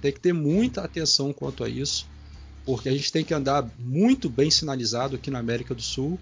tem 0.00 0.12
que 0.12 0.20
ter 0.20 0.32
muita 0.32 0.82
atenção 0.82 1.32
quanto 1.32 1.64
a 1.64 1.68
isso, 1.68 2.06
porque 2.64 2.88
a 2.88 2.92
gente 2.92 3.10
tem 3.10 3.24
que 3.24 3.34
andar 3.34 3.68
muito 3.78 4.28
bem 4.28 4.50
sinalizado 4.50 5.16
aqui 5.16 5.30
na 5.30 5.38
América 5.38 5.74
do 5.74 5.82
Sul, 5.82 6.18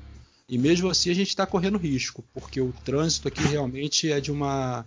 e 0.49 0.57
mesmo 0.57 0.89
assim 0.89 1.11
a 1.11 1.15
gente 1.15 1.29
está 1.29 1.47
correndo 1.47 1.79
risco, 1.79 2.25
porque 2.33 2.61
o 2.61 2.73
trânsito 2.85 3.29
aqui 3.29 3.43
realmente 3.43 4.11
é 4.11 4.21
de 4.21 4.33
uma 4.33 4.85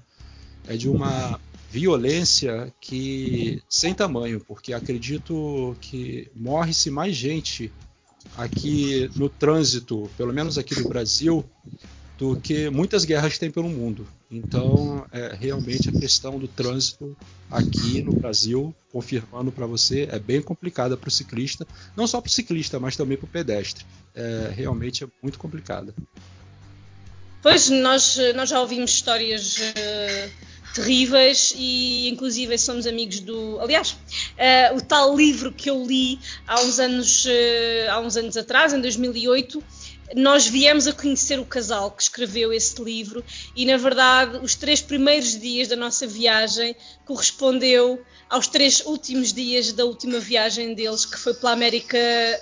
é 0.67 0.75
de 0.75 0.89
uma 0.89 1.39
violência 1.71 2.73
que 2.81 3.61
sem 3.69 3.93
tamanho, 3.93 4.39
porque 4.39 4.73
acredito 4.73 5.75
que 5.79 6.29
morre-se 6.35 6.89
mais 6.89 7.15
gente 7.15 7.71
aqui 8.37 9.09
no 9.15 9.29
trânsito, 9.29 10.09
pelo 10.17 10.33
menos 10.33 10.57
aqui 10.57 10.79
no 10.79 10.89
Brasil, 10.89 11.45
do 12.19 12.35
que 12.35 12.69
muitas 12.69 13.05
guerras 13.05 13.37
tem 13.37 13.49
pelo 13.49 13.69
mundo. 13.69 14.05
Então, 14.29 15.05
é, 15.09 15.33
realmente 15.39 15.87
a 15.87 15.91
questão 15.93 16.37
do 16.37 16.49
trânsito 16.49 17.15
aqui 17.49 18.01
no 18.01 18.11
Brasil, 18.11 18.75
confirmando 18.91 19.53
para 19.53 19.65
você, 19.65 20.09
é 20.11 20.19
bem 20.19 20.41
complicada 20.41 20.97
para 20.97 21.07
o 21.07 21.11
ciclista, 21.11 21.65
não 21.95 22.05
só 22.05 22.19
para 22.19 22.27
o 22.27 22.31
ciclista, 22.31 22.77
mas 22.77 22.97
também 22.97 23.17
para 23.17 23.25
o 23.25 23.29
pedestre. 23.29 23.85
É, 24.13 24.51
realmente 24.53 25.05
é 25.05 25.07
muito 25.23 25.39
complicada. 25.39 25.95
Pois, 27.41 27.69
nós, 27.69 28.17
nós 28.35 28.49
já 28.49 28.59
ouvimos 28.59 28.91
histórias 28.91 29.57
uh, 29.57 30.31
terríveis 30.75 31.53
e, 31.55 32.09
inclusive, 32.09 32.57
somos 32.57 32.85
amigos 32.85 33.21
do. 33.21 33.57
Aliás, 33.61 33.91
uh, 33.91 34.75
o 34.75 34.81
tal 34.81 35.15
livro 35.15 35.53
que 35.53 35.69
eu 35.69 35.85
li 35.85 36.19
há 36.45 36.59
uns 36.59 36.79
anos, 36.79 37.23
uh, 37.23 37.91
há 37.91 37.99
uns 38.01 38.17
anos 38.17 38.35
atrás, 38.35 38.73
em 38.73 38.81
2008 38.81 39.63
nós 40.15 40.47
viemos 40.47 40.87
a 40.87 40.93
conhecer 40.93 41.39
o 41.39 41.45
casal 41.45 41.91
que 41.91 42.03
escreveu 42.03 42.51
esse 42.51 42.81
livro 42.81 43.23
e, 43.55 43.65
na 43.65 43.77
verdade, 43.77 44.37
os 44.37 44.55
três 44.55 44.81
primeiros 44.81 45.39
dias 45.39 45.67
da 45.67 45.75
nossa 45.75 46.07
viagem 46.07 46.75
correspondeu 47.05 48.03
aos 48.29 48.47
três 48.47 48.85
últimos 48.85 49.33
dias 49.33 49.71
da 49.73 49.85
última 49.85 50.19
viagem 50.19 50.73
deles, 50.73 51.05
que 51.05 51.17
foi 51.17 51.33
pela 51.33 51.51
América 51.51 51.97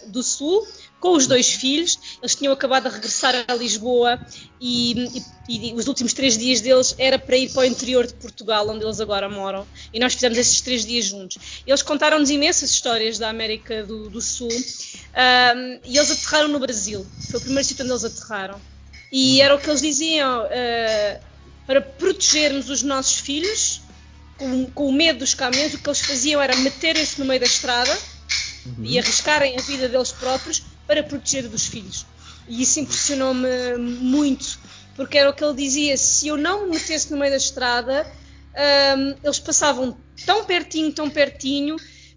do 0.08 0.22
Sul, 0.22 0.66
com 1.00 1.16
os 1.16 1.28
dois 1.28 1.54
filhos. 1.54 2.18
Eles 2.22 2.36
tinham 2.36 2.54
acabado 2.54 2.90
de 2.90 2.96
regressar 2.96 3.46
a 3.48 3.54
Lisboa 3.54 4.20
e, 4.60 5.24
e, 5.48 5.70
e, 5.70 5.74
os 5.74 5.88
últimos 5.88 6.14
três 6.14 6.38
dias 6.38 6.62
deles 6.62 6.96
era 6.98 7.20
para 7.20 7.38
ir 7.38 7.52
para 7.52 7.62
o 7.62 7.66
interior 7.66 8.06
de 8.08 8.14
Portugal, 8.14 8.68
onde 8.70 8.84
eles 8.84 9.00
agora 9.00 9.30
moram. 9.30 9.66
E 9.94 10.00
nós 10.00 10.14
fizemos 10.14 10.38
esses 10.38 10.62
três 10.62 10.86
dias 10.86 11.06
juntos. 11.06 11.62
Eles 11.66 11.82
contaram-nos 11.82 12.30
imensas 12.30 12.72
histórias 12.72 13.18
da 13.18 13.30
América 13.30 13.84
do, 13.84 14.10
do 14.10 14.22
Sul 14.22 14.50
um, 14.50 15.80
e 15.86 15.98
eles 15.98 16.12
aterraram 16.12 16.48
no 16.48 16.60
Brasil. 16.60 17.06
Foi 17.30 17.40
o 17.40 17.44
primeiro 17.44 17.68
sítio 17.68 17.84
onde 17.84 17.94
eles 17.94 18.04
aterraram. 18.04 18.60
E 19.12 19.42
era 19.42 19.56
o 19.56 19.60
que 19.60 19.70
eles 19.70 19.82
diziam: 19.82 20.44
uh, 20.44 21.20
para 21.66 21.82
protegermos 21.82 22.70
os 22.70 22.82
nossos 22.82 23.20
filhos, 23.20 23.82
com, 24.38 24.66
com, 24.68 24.88
o 24.88 24.92
medo 24.92 25.20
dos 25.20 25.34
caminhões, 25.34 25.74
o 25.74 25.78
que 25.78 25.88
eles 25.88 26.02
faziam 26.02 26.42
era 26.42 26.56
meterem-se 26.58 27.20
no 27.20 27.26
meio 27.26 27.40
da 27.40 27.46
estrada 27.46 27.98
uhum. 28.66 28.86
e 28.86 29.00
arriscarem 29.00 29.58
a 29.58 29.62
vida 29.62 29.88
deles 29.88 30.12
próprios 30.12 30.64
para 30.88 31.04
proteger 31.04 31.48
dos 31.48 31.68
filhos. 31.68 32.06
E 32.48 32.62
isso 32.62 32.80
impressionou-me 32.80 33.78
muito, 33.78 34.58
porque 34.96 35.18
era 35.18 35.30
o 35.30 35.34
que 35.34 35.44
ele 35.44 35.54
dizia: 35.54 35.98
se 35.98 36.28
eu 36.28 36.38
não 36.38 36.66
me 36.66 36.72
metesse 36.72 37.12
no 37.12 37.18
meio 37.18 37.32
da 37.32 37.38
estrada, 37.38 38.10
um, 38.98 39.16
eles 39.24 39.40
passavam 39.40 39.98
tão 40.26 40.46
pertinho, 40.46 40.92
tão 40.92 41.10
pertinho, 41.10 41.76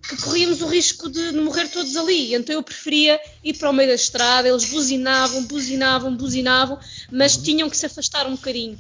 que 0.09 0.17
corríamos 0.23 0.63
o 0.63 0.67
risco 0.67 1.11
de, 1.11 1.33
morrer 1.33 1.69
todos 1.69 1.97
ali. 1.97 2.35
Então 2.35 2.55
eu 2.55 2.63
preferia 2.63 3.21
ir 3.45 3.55
para 3.55 3.71
o 3.71 3.73
meio 3.73 3.89
da 3.89 3.95
estrada, 3.95 4.49
eles 4.49 4.65
buzinavam, 4.65 5.45
buzinavam, 5.45 6.17
buzinavam, 6.17 6.79
mas 7.11 7.37
uhum. 7.37 7.43
tinham 7.43 7.71
que 7.71 7.77
se 7.77 7.87
afastar 7.87 8.27
um 8.27 8.33
bocadinho. 8.33 8.79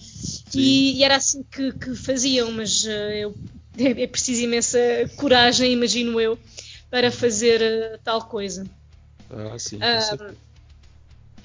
E, 0.54 0.98
e, 0.98 1.04
era 1.04 1.16
assim 1.16 1.44
que, 1.44 1.72
que 1.72 1.94
faziam, 1.94 2.50
mas 2.50 2.84
uh, 2.84 2.88
eu, 2.88 3.34
é, 3.78 4.02
é 4.02 4.06
preciso 4.06 4.42
imensa 4.42 4.78
coragem, 5.16 5.72
imagino 5.72 6.20
eu, 6.20 6.38
para 6.90 7.10
fazer 7.10 7.60
uh, 7.60 7.98
tal 8.02 8.26
coisa. 8.26 8.64
Ah, 9.30 9.58
sim. 9.58 9.76
Uh, 9.76 10.36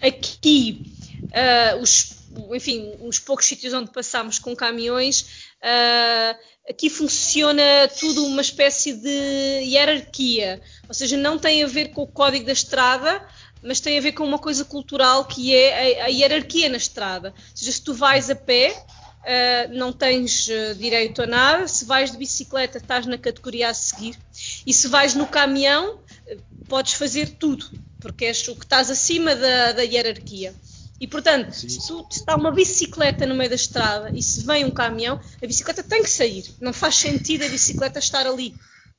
aqui, 0.02 0.92
uh, 1.24 1.82
os, 1.82 2.18
enfim, 2.54 2.94
os 3.02 3.20
poucos 3.20 3.46
sítios 3.46 3.74
onde 3.74 3.92
passámos 3.92 4.40
com 4.40 4.56
caminhões, 4.56 5.22
uh, 5.62 6.38
aqui 6.70 6.90
funciona 6.90 7.64
tudo 8.00 8.26
uma 8.26 8.42
espécie 8.42 8.94
de 8.94 9.64
hierarquia, 9.64 10.62
ou 10.88 10.94
seja, 10.94 11.18
não 11.18 11.38
tem 11.38 11.64
a 11.64 11.68
ver 11.68 11.90
com 11.90 12.04
o 12.04 12.08
código 12.08 12.46
da 12.46 12.54
estrada, 12.54 13.26
mas 13.62 13.80
tem 13.80 13.98
a 13.98 14.02
ver 14.02 14.12
com 14.12 14.24
uma 14.24 14.40
coisa 14.40 14.64
cultural 14.66 15.26
que 15.26 15.56
é 15.56 16.02
a, 16.02 16.06
a 16.06 16.08
hierarquia 16.08 16.70
na 16.70 16.78
estrada. 16.78 17.34
Ou 17.36 17.58
seja, 17.58 17.72
se 17.72 17.82
tu 17.82 17.94
vais 17.94 18.30
a 18.30 18.36
pé, 18.36 18.76
Uh, 19.26 19.74
não 19.74 19.92
tens 19.92 20.48
uh, 20.50 20.76
direito 20.76 21.24
a 21.24 21.26
nada. 21.26 21.68
Se 21.68 21.84
vais 21.84 22.12
de 22.12 22.18
bicicleta, 22.18 22.78
estás 22.78 23.08
na 23.08 23.18
categoria 23.18 23.70
a 23.70 23.74
seguir. 23.74 24.16
E 24.68 24.72
se 24.72 24.88
vais 24.88 25.16
no 25.16 25.26
caminhão, 25.26 26.00
podes 26.68 26.94
fazer 26.94 27.30
tudo, 27.38 27.66
porque 28.00 28.26
és 28.26 28.48
o 28.48 28.56
que 28.56 28.66
estás 28.66 28.90
acima 28.90 29.36
da, 29.36 29.72
da 29.72 29.82
hierarquia. 29.82 30.54
E 31.00 31.08
portanto, 31.08 31.52
Sim. 31.54 31.70
se, 31.70 31.88
tu, 31.88 32.06
se 32.10 32.20
está 32.20 32.36
uma 32.36 32.52
bicicleta 32.52 33.26
no 33.26 33.36
meio 33.36 33.50
da 33.50 33.56
estrada 33.56 34.12
e 34.14 34.22
se 34.24 34.46
vem 34.46 34.64
um 34.64 34.72
caminhão, 34.72 35.20
a 35.42 35.48
bicicleta 35.48 35.84
tem 35.84 36.02
que 36.04 36.10
sair. 36.10 36.46
Não 36.62 36.72
faz 36.72 36.96
sentido 36.96 37.44
a 37.44 37.50
bicicleta 37.50 38.00
estar 38.00 38.26
ali, 38.26 38.56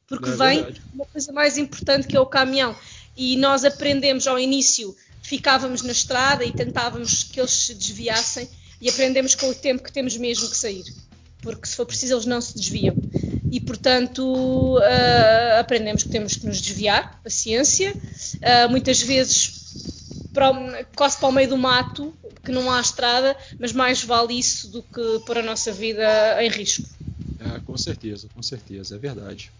porque 0.07 0.29
é 0.29 0.33
vem 0.33 0.67
uma 0.93 1.07
coisa 1.07 1.33
mais 1.33 1.57
importante 1.57 2.07
que 2.07 2.17
é 2.17 2.21
o 2.21 2.27
caminhão. 2.27 2.77
E 3.17 3.37
nós 3.37 3.65
aprendemos 3.65 4.27
ao 4.27 4.39
início, 4.39 4.95
ficávamos 5.23 5.83
na 5.83 5.93
estrada 5.93 6.45
e 6.45 6.53
tentávamos 6.53 7.23
que 7.23 7.41
eles 7.41 7.53
se 7.53 7.75
desviassem, 7.75 8.49
e 8.79 8.91
aprendemos 8.91 9.35
com 9.35 9.49
o 9.49 9.55
tempo 9.55 9.83
que 9.83 9.91
temos 9.91 10.19
mesmo 10.19 10.51
que 10.51 10.57
sair, 10.57 10.85
porque 11.41 11.67
se 11.67 11.77
for 11.77 11.87
preciso 11.87 12.13
eles 12.13 12.27
não 12.27 12.43
se 12.43 12.55
desviam 12.55 12.95
e, 13.51 13.61
portanto, 13.61 14.79
uh, 14.79 15.61
aprendemos 15.61 16.03
que 16.03 16.11
temos 16.11 16.37
que 16.37 16.47
nos 16.47 16.61
desviar, 16.61 17.21
paciência, 17.23 17.93
uh, 17.95 18.71
muitas 18.71 19.01
vezes 19.01 20.31
para, 20.33 20.85
quase 20.95 21.17
para 21.17 21.29
o 21.29 21.33
meio 21.33 21.49
do 21.49 21.57
mato, 21.57 22.13
que 22.45 22.53
não 22.53 22.71
há 22.71 22.81
estrada, 22.81 23.37
mas 23.59 23.73
mais 23.73 24.03
vale 24.03 24.39
isso 24.39 24.69
do 24.69 24.83
que 24.83 25.21
pôr 25.27 25.39
a 25.39 25.43
nossa 25.43 25.73
vida 25.73 26.43
em 26.43 26.49
risco. 26.49 26.89
É, 27.41 27.61
com 27.61 27.77
certeza, 27.77 28.29
com 28.35 28.43
certeza, 28.43 28.97
é 28.97 28.99
verdade. 28.99 29.51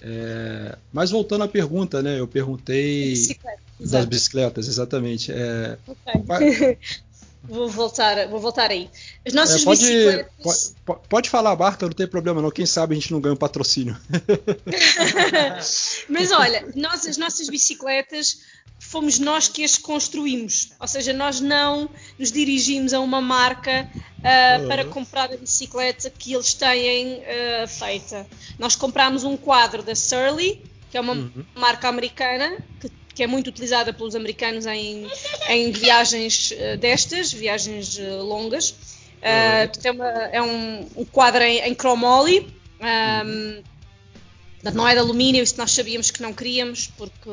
É, 0.00 0.76
mas 0.92 1.10
voltando 1.10 1.44
à 1.44 1.48
pergunta, 1.48 2.00
né? 2.02 2.20
Eu 2.20 2.28
perguntei 2.28 3.10
Bicicleta, 3.10 3.60
das 3.80 4.04
bicicletas, 4.04 4.68
exatamente. 4.68 5.32
É, 5.32 5.76
okay. 5.86 6.78
Vou 7.42 7.68
voltar, 7.68 8.28
vou 8.28 8.40
voltar 8.40 8.70
aí. 8.70 8.90
As 9.26 9.32
nossas 9.32 9.62
é, 9.62 9.64
pode, 9.64 9.80
bicicletas. 9.80 10.74
Pode, 10.84 11.00
pode, 11.08 11.30
falar 11.30 11.52
a 11.52 11.56
marca, 11.56 11.86
não 11.86 11.92
tem 11.92 12.06
problema 12.06 12.42
não. 12.42 12.50
Quem 12.50 12.66
sabe 12.66 12.94
a 12.94 12.98
gente 12.98 13.12
não 13.12 13.20
ganha 13.20 13.34
um 13.34 13.38
patrocínio. 13.38 13.96
Mas 16.08 16.32
olha, 16.32 16.68
nós, 16.74 17.06
as 17.06 17.16
nossas 17.16 17.48
bicicletas 17.48 18.40
fomos 18.78 19.18
nós 19.18 19.48
que 19.48 19.64
as 19.64 19.78
construímos. 19.78 20.72
Ou 20.80 20.88
seja, 20.88 21.12
nós 21.12 21.40
não 21.40 21.88
nos 22.18 22.30
dirigimos 22.30 22.92
a 22.92 23.00
uma 23.00 23.20
marca 23.20 23.88
uh, 23.94 24.62
uhum. 24.62 24.68
para 24.68 24.84
comprar 24.84 25.32
a 25.32 25.36
bicicleta 25.36 26.10
que 26.10 26.32
eles 26.32 26.54
têm 26.54 27.18
uh, 27.18 27.68
feita. 27.68 28.26
Nós 28.58 28.76
comprámos 28.76 29.24
um 29.24 29.36
quadro 29.36 29.82
da 29.82 29.94
Surly, 29.94 30.62
que 30.90 30.96
é 30.96 31.00
uma 31.00 31.14
uhum. 31.14 31.44
marca 31.54 31.88
americana, 31.88 32.58
que 32.80 32.90
que 33.18 33.24
é 33.24 33.26
muito 33.26 33.48
utilizada 33.48 33.92
pelos 33.92 34.14
americanos 34.14 34.64
em, 34.64 35.04
em 35.48 35.72
viagens 35.72 36.52
eh, 36.56 36.76
destas, 36.76 37.32
viagens 37.32 37.98
eh, 37.98 38.12
longas. 38.22 38.70
Uh, 38.70 39.66
é, 39.82 39.90
uma, 39.90 40.06
é 40.06 40.40
um, 40.40 40.88
um, 40.98 41.04
quadro 41.04 41.42
em, 41.42 41.58
em 41.58 41.76
um, 43.26 43.62
não 44.72 44.86
é 44.86 44.92
de 44.92 45.00
alumínio, 45.00 45.42
isso 45.42 45.58
nós 45.58 45.72
sabíamos 45.72 46.12
que 46.12 46.22
não 46.22 46.32
queríamos, 46.32 46.92
porque 46.96 47.28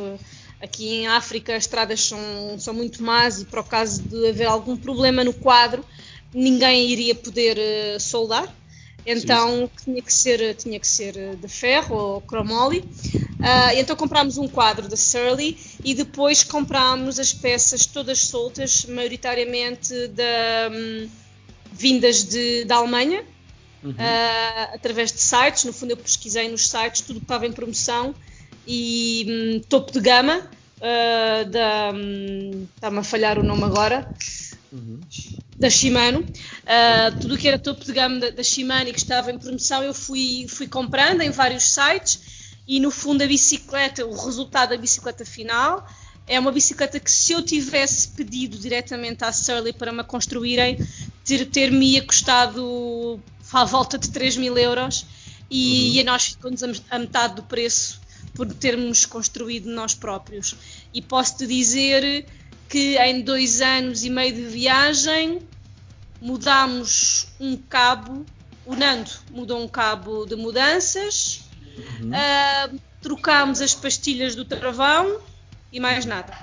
aqui 0.59 1.01
em 1.01 1.07
África 1.07 1.55
as 1.55 1.65
estradas 1.65 2.01
são, 2.03 2.57
são 2.57 2.73
muito 2.73 3.03
más 3.03 3.41
e, 3.41 3.45
para 3.45 3.61
o 3.61 3.63
caso 3.63 4.01
de 4.01 4.29
haver 4.29 4.47
algum 4.47 4.75
problema 4.75 5.23
no 5.23 5.33
quadro, 5.33 5.85
ninguém 6.33 6.89
iria 6.89 7.13
poder 7.13 7.59
soldar. 8.01 8.51
Então 9.05 9.69
sim, 9.77 9.83
tinha 9.83 10.01
que 10.01 10.13
ser 10.13 10.55
tinha 10.55 10.79
que 10.79 10.87
ser 10.87 11.35
de 11.35 11.47
ferro 11.47 11.95
ou 11.95 12.21
cromoly. 12.21 12.79
Uh, 12.79 13.77
então 13.77 13.95
comprámos 13.95 14.37
um 14.37 14.47
quadro 14.47 14.87
da 14.87 14.97
Surly 14.97 15.57
e 15.83 15.93
depois 15.93 16.43
comprámos 16.43 17.19
as 17.19 17.31
peças 17.31 17.85
todas 17.85 18.19
soltas, 18.19 18.85
maioritariamente 18.85 20.07
da, 20.07 20.71
um, 20.71 21.07
vindas 21.71 22.23
de, 22.23 22.65
da 22.65 22.77
Alemanha, 22.77 23.23
uhum. 23.83 23.91
uh, 23.91 24.73
através 24.75 25.11
de 25.11 25.21
sites. 25.21 25.65
No 25.65 25.73
fundo, 25.73 25.91
eu 25.91 25.97
pesquisei 25.97 26.49
nos 26.49 26.67
sites 26.67 27.01
tudo 27.01 27.19
que 27.19 27.25
estava 27.25 27.45
em 27.45 27.51
promoção 27.51 28.15
e 28.67 29.25
um, 29.29 29.59
topo 29.59 29.91
de 29.91 29.99
gama. 29.99 30.49
Uh, 30.77 31.49
da. 31.49 31.91
Um, 31.93 32.67
Está-me 32.75 32.99
a 32.99 33.03
falhar 33.03 33.39
o 33.39 33.43
nome 33.43 33.63
agora. 33.63 34.07
Uhum. 34.71 34.99
Da 35.57 35.69
Shimano, 35.69 36.19
uh, 36.19 37.19
tudo 37.21 37.35
o 37.35 37.37
que 37.37 37.47
era 37.47 37.57
topo 37.57 37.83
de 37.85 37.93
gama 37.93 38.19
da, 38.19 38.29
da 38.29 38.43
Shimano 38.43 38.89
e 38.89 38.93
que 38.93 38.99
estava 38.99 39.31
em 39.31 39.37
promoção, 39.37 39.83
eu 39.83 39.93
fui, 39.93 40.47
fui 40.49 40.67
comprando 40.67 41.21
em 41.21 41.29
vários 41.29 41.63
sites 41.63 42.51
e 42.67 42.79
no 42.79 42.91
fundo 42.91 43.23
a 43.23 43.27
bicicleta, 43.27 44.05
o 44.05 44.15
resultado 44.15 44.69
da 44.69 44.77
bicicleta 44.77 45.23
final 45.23 45.87
é 46.27 46.39
uma 46.39 46.51
bicicleta 46.51 46.99
que 46.99 47.11
se 47.11 47.33
eu 47.33 47.41
tivesse 47.41 48.09
pedido 48.09 48.57
diretamente 48.57 49.23
à 49.23 49.31
Surly 49.31 49.71
para 49.71 49.91
me 49.91 50.03
construírem, 50.03 50.77
ter-me 51.23 51.93
ter 51.93 52.05
custado 52.05 53.19
à 53.53 53.63
volta 53.63 53.97
de 53.97 54.09
3 54.09 54.37
mil 54.37 54.57
euros 54.57 55.05
e, 55.49 55.89
uhum. 55.89 55.93
e 55.93 56.01
a 56.01 56.03
nós 56.03 56.25
ficou-nos 56.25 56.63
a 56.63 56.99
metade 56.99 57.35
do 57.35 57.43
preço 57.43 58.01
por 58.33 58.51
termos 58.53 59.05
construído 59.05 59.69
nós 59.69 59.93
próprios. 59.93 60.55
E 60.93 61.01
posso-te 61.01 61.45
dizer 61.45 62.25
que 62.69 62.97
em 62.97 63.21
dois 63.21 63.61
anos 63.61 64.03
e 64.03 64.09
meio 64.09 64.33
de 64.33 64.43
viagem 64.43 65.39
mudámos 66.21 67.27
um 67.39 67.55
cabo, 67.55 68.25
o 68.65 68.75
Nando 68.75 69.11
mudou 69.31 69.61
um 69.61 69.67
cabo 69.67 70.25
de 70.25 70.35
mudanças, 70.35 71.45
Uhum. 71.77 72.09
Uh, 72.09 72.79
trocámos 73.01 73.61
as 73.61 73.73
pastilhas 73.73 74.35
do 74.35 74.45
travão 74.45 75.19
e 75.71 75.79
mais 75.79 76.05
nada. 76.05 76.33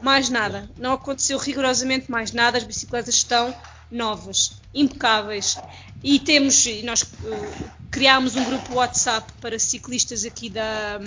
Mais 0.00 0.28
nada. 0.28 0.70
Não 0.76 0.92
aconteceu 0.92 1.38
rigorosamente 1.38 2.10
mais 2.10 2.32
nada. 2.32 2.58
As 2.58 2.64
bicicletas 2.64 3.14
estão 3.14 3.54
novas, 3.90 4.60
impecáveis. 4.74 5.58
E 6.02 6.18
temos, 6.18 6.66
nós 6.84 7.02
uh, 7.02 7.70
criámos 7.90 8.36
um 8.36 8.44
grupo 8.44 8.74
WhatsApp 8.74 9.32
para 9.40 9.58
ciclistas 9.58 10.24
aqui 10.24 10.48
da, 10.50 11.00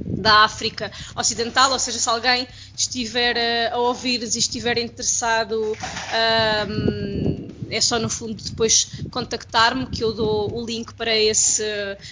da 0.00 0.44
África 0.44 0.90
Ocidental, 1.16 1.72
ou 1.72 1.78
seja, 1.78 1.98
se 1.98 2.08
alguém 2.08 2.46
estiver 2.76 3.36
a, 3.70 3.74
a 3.74 3.78
ouvir 3.78 4.22
e 4.22 4.26
estiver 4.26 4.78
interessado, 4.78 5.76
é 7.72 7.80
só 7.80 7.98
no 7.98 8.08
fundo 8.08 8.34
depois 8.34 8.88
contactar-me 9.10 9.86
que 9.86 10.04
eu 10.04 10.12
dou 10.12 10.54
o 10.54 10.64
link 10.64 10.92
para 10.92 11.16
esse, 11.16 11.64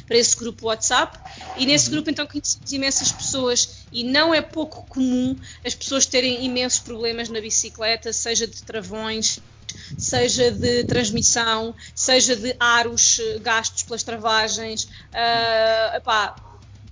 para 0.07 0.17
esse 0.17 0.35
grupo 0.37 0.67
WhatsApp. 0.67 1.19
E 1.59 1.67
nesse 1.67 1.87
uhum. 1.87 1.97
grupo 1.97 2.11
então 2.11 2.27
conhecemos 2.27 2.73
imensas 2.73 3.13
pessoas 3.13 3.85
e 3.93 4.03
não 4.03 4.35
é 4.35 4.41
pouco 4.41 4.87
comum 4.87 5.37
as 5.65 5.75
pessoas 5.75 6.07
terem 6.07 6.45
imensos 6.45 6.81
problemas 6.81 7.29
na 7.29 7.41
bicicleta, 7.41 8.11
seja 8.13 8.47
de 8.47 8.63
travões, 8.63 9.39
seja 9.99 10.51
de 10.51 10.85
transmissão, 10.85 11.75
seja 11.95 12.35
de 12.35 12.57
aros 12.59 13.21
gastos 13.43 13.83
pelas 13.83 14.03
travagens. 14.03 14.85
Uh, 14.85 15.97
epá, 15.97 16.50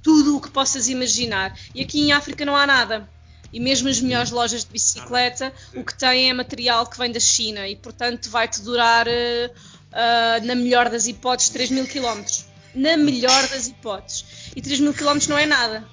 tudo 0.08 0.38
o 0.38 0.40
que 0.40 0.50
possas 0.50 0.88
imaginar. 0.88 1.54
E 1.74 1.82
aqui 1.82 2.00
em 2.00 2.12
África 2.12 2.42
não 2.42 2.56
há 2.56 2.66
nada. 2.66 3.06
E 3.52 3.60
mesmo 3.60 3.90
as 3.90 4.00
melhores 4.00 4.30
lojas 4.30 4.64
de 4.64 4.70
bicicleta, 4.70 5.52
o 5.74 5.84
que 5.84 5.92
têm 5.92 6.30
é 6.30 6.32
material 6.32 6.86
que 6.86 6.96
vem 6.96 7.12
da 7.12 7.20
China 7.20 7.68
e, 7.68 7.76
portanto, 7.76 8.30
vai-te 8.30 8.62
durar, 8.62 9.06
uh, 9.06 9.10
uh, 9.10 10.46
na 10.46 10.54
melhor 10.54 10.88
das 10.88 11.06
hipóteses, 11.06 11.50
3 11.50 11.70
mil 11.72 11.86
quilómetros. 11.86 12.46
Na 12.74 12.96
melhor 12.96 13.48
das 13.48 13.66
hipóteses. 13.66 14.24
E 14.56 14.62
3 14.62 14.80
mil 14.80 14.94
quilómetros 14.94 15.28
não 15.28 15.36
é 15.36 15.44
nada. 15.44 15.86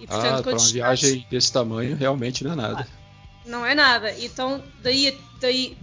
E, 0.00 0.06
portanto, 0.08 0.40
ah, 0.40 0.42
para 0.42 0.56
uma 0.56 0.68
viagem 0.68 1.24
desse 1.30 1.52
tamanho, 1.52 1.96
realmente 1.96 2.42
não 2.42 2.52
é 2.52 2.56
nada. 2.56 2.88
Não 3.46 3.64
é 3.64 3.72
nada. 3.72 4.12
Então, 4.18 4.64
daí, 4.82 5.16
daí 5.40 5.78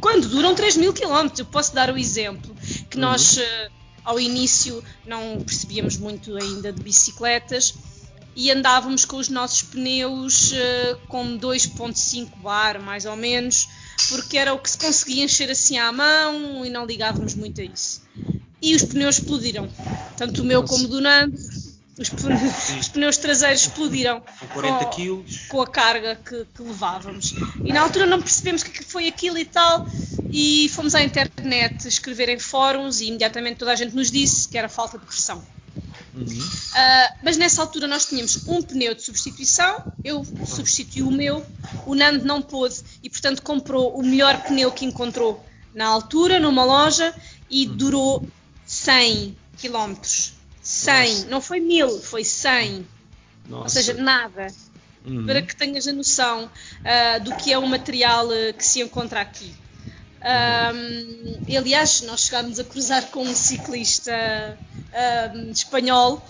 quando 0.00 0.28
duram 0.28 0.56
3 0.56 0.76
mil 0.76 0.92
quilómetros, 0.92 1.38
eu 1.38 1.46
posso 1.46 1.72
dar 1.72 1.88
o 1.88 1.96
exemplo 1.96 2.52
que 2.90 2.96
uhum. 2.96 3.02
nós, 3.02 3.36
uh, 3.36 3.70
ao 4.08 4.18
início, 4.18 4.82
não 5.06 5.38
percebíamos 5.44 5.98
muito 5.98 6.34
ainda 6.34 6.72
de 6.72 6.82
bicicletas 6.82 7.74
e 8.34 8.50
andávamos 8.50 9.04
com 9.04 9.18
os 9.18 9.28
nossos 9.28 9.60
pneus 9.64 10.52
uh, 10.52 10.98
com 11.08 11.38
2.5 11.38 12.38
bar, 12.38 12.80
mais 12.80 13.04
ou 13.04 13.14
menos, 13.14 13.68
porque 14.08 14.38
era 14.38 14.54
o 14.54 14.58
que 14.58 14.70
se 14.70 14.78
conseguia 14.78 15.24
encher 15.24 15.50
assim 15.50 15.76
à 15.76 15.92
mão 15.92 16.64
e 16.64 16.70
não 16.70 16.86
ligávamos 16.86 17.34
muito 17.34 17.60
a 17.60 17.64
isso. 17.64 18.00
E 18.62 18.74
os 18.74 18.82
pneus 18.82 19.18
explodiram, 19.18 19.68
tanto 20.16 20.40
o 20.40 20.44
meu 20.44 20.62
Nossa. 20.62 20.72
como 20.72 20.86
o 20.86 20.88
do 20.88 21.02
Nando. 21.02 21.36
Os 21.98 22.08
pneus, 22.08 22.40
os 22.80 22.88
pneus 22.88 23.16
traseiros 23.16 23.62
explodiram 23.62 24.20
com 24.20 24.46
40 24.46 24.90
com, 25.48 25.60
a 25.60 25.66
carga 25.66 26.16
que, 26.16 26.46
que, 26.54 26.62
levávamos. 26.62 27.34
E 27.64 27.72
na 27.72 27.80
altura 27.80 28.06
não 28.06 28.20
percebemos 28.20 28.62
o 28.62 28.66
que 28.66 28.84
foi 28.84 29.08
aquilo 29.08 29.36
e 29.36 29.44
tal, 29.44 29.86
e 30.30 30.68
fomos 30.70 30.94
à 30.94 31.02
internet 31.02 31.88
escrever 31.88 32.28
em 32.28 32.38
fóruns 32.38 33.00
e 33.00 33.06
imediatamente 33.08 33.56
toda 33.56 33.72
a 33.72 33.76
gente 33.76 33.94
nos 33.94 34.10
disse 34.10 34.48
que 34.48 34.56
era 34.56 34.68
falta 34.68 34.98
de 34.98 35.04
pressão. 35.04 35.44
Uhum. 36.14 36.24
Uh, 36.24 37.18
mas 37.22 37.36
nessa 37.36 37.62
altura 37.62 37.86
nós 37.86 38.06
tínhamos 38.06 38.46
um 38.46 38.62
pneu 38.62 38.94
de 38.94 39.02
substituição, 39.02 39.92
eu 40.02 40.24
substituí 40.46 41.02
o 41.02 41.10
meu, 41.10 41.44
o 41.86 41.94
Nando 41.94 42.24
não 42.24 42.42
pôde 42.42 42.76
e, 43.02 43.10
portanto, 43.10 43.42
comprou 43.42 43.96
o 43.96 44.02
melhor 44.02 44.42
pneu 44.42 44.72
que 44.72 44.84
encontrou 44.84 45.44
na 45.74 45.86
altura, 45.86 46.40
numa 46.40 46.64
loja, 46.64 47.14
e 47.48 47.66
uhum. 47.66 47.76
durou 47.76 48.28
100 48.66 49.36
km. 49.60 49.94
100, 50.68 51.14
Nossa. 51.14 51.26
não 51.28 51.40
foi 51.40 51.60
mil, 51.60 51.98
foi 51.98 52.22
100. 52.22 52.86
Nossa. 53.48 53.62
Ou 53.62 53.68
seja, 53.70 53.94
nada. 53.94 54.48
Uhum. 55.02 55.24
Para 55.24 55.40
que 55.40 55.56
tenhas 55.56 55.88
a 55.88 55.92
noção 55.92 56.44
uh, 56.44 57.24
do 57.24 57.34
que 57.36 57.50
é 57.50 57.56
o 57.56 57.66
material 57.66 58.26
uh, 58.26 58.52
que 58.52 58.62
se 58.62 58.82
encontra 58.82 59.22
aqui. 59.22 59.50
Um, 60.20 61.56
aliás, 61.56 62.02
nós 62.02 62.20
chegámos 62.20 62.58
a 62.58 62.64
cruzar 62.64 63.06
com 63.06 63.22
um 63.22 63.34
ciclista 63.34 64.12
um, 65.34 65.50
espanhol 65.52 66.22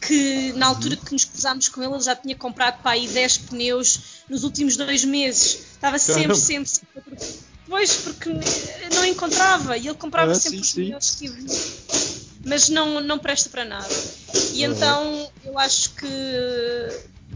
que 0.00 0.52
na 0.52 0.66
altura 0.66 0.96
que 0.96 1.12
nos 1.12 1.24
cruzámos 1.24 1.68
com 1.68 1.82
ele, 1.82 1.92
ele 1.92 2.02
já 2.02 2.14
tinha 2.14 2.36
comprado 2.36 2.80
para 2.82 2.92
aí 2.92 3.08
10 3.08 3.38
pneus 3.38 4.22
nos 4.28 4.44
últimos 4.44 4.76
dois 4.76 5.04
meses. 5.04 5.64
Estava 5.72 5.98
sempre, 5.98 6.36
sempre, 6.36 6.68
sempre. 6.68 7.40
Pois, 7.68 7.96
porque 7.96 8.30
não 8.94 9.04
encontrava 9.04 9.76
e 9.76 9.88
ele 9.88 9.96
comprava 9.96 10.34
sempre 10.36 10.58
sim, 10.58 10.60
os 10.60 10.72
pneus 10.72 11.14
que 11.16 12.19
mas 12.50 12.68
não, 12.68 13.00
não 13.00 13.18
presta 13.18 13.48
para 13.48 13.64
nada. 13.64 13.88
E 14.52 14.66
uhum. 14.66 14.72
então 14.72 15.30
eu 15.44 15.58
acho 15.58 15.94
que 15.94 16.06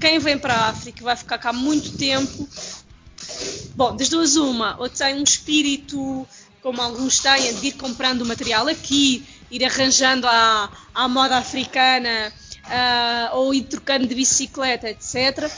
quem 0.01 0.19
vem 0.19 0.37
para 0.37 0.55
a 0.55 0.69
África 0.71 1.03
vai 1.05 1.17
ficar 1.17 1.39
cá 1.39 1.53
muito 1.53 1.97
tempo 1.97 2.49
Bom, 3.75 3.97
das 3.97 4.09
duas 4.09 4.37
uma, 4.37 4.77
ou 4.79 4.89
tem 4.89 5.17
um 5.17 5.25
espírito, 5.25 6.27
como 6.63 6.81
alguns 6.81 7.19
têm, 7.19 7.55
de 7.55 7.69
ir 7.69 7.73
comprando 7.73 8.25
material 8.25 8.69
aqui, 8.69 9.27
ir 9.51 9.65
arranjando 9.65 10.27
à, 10.29 10.71
à 10.95 11.09
moda 11.09 11.37
africana, 11.37 12.33
uh, 12.67 13.37
ou 13.37 13.53
ir 13.53 13.63
trocando 13.63 14.07
de 14.07 14.15
bicicleta, 14.15 14.89
etc. 14.89 15.51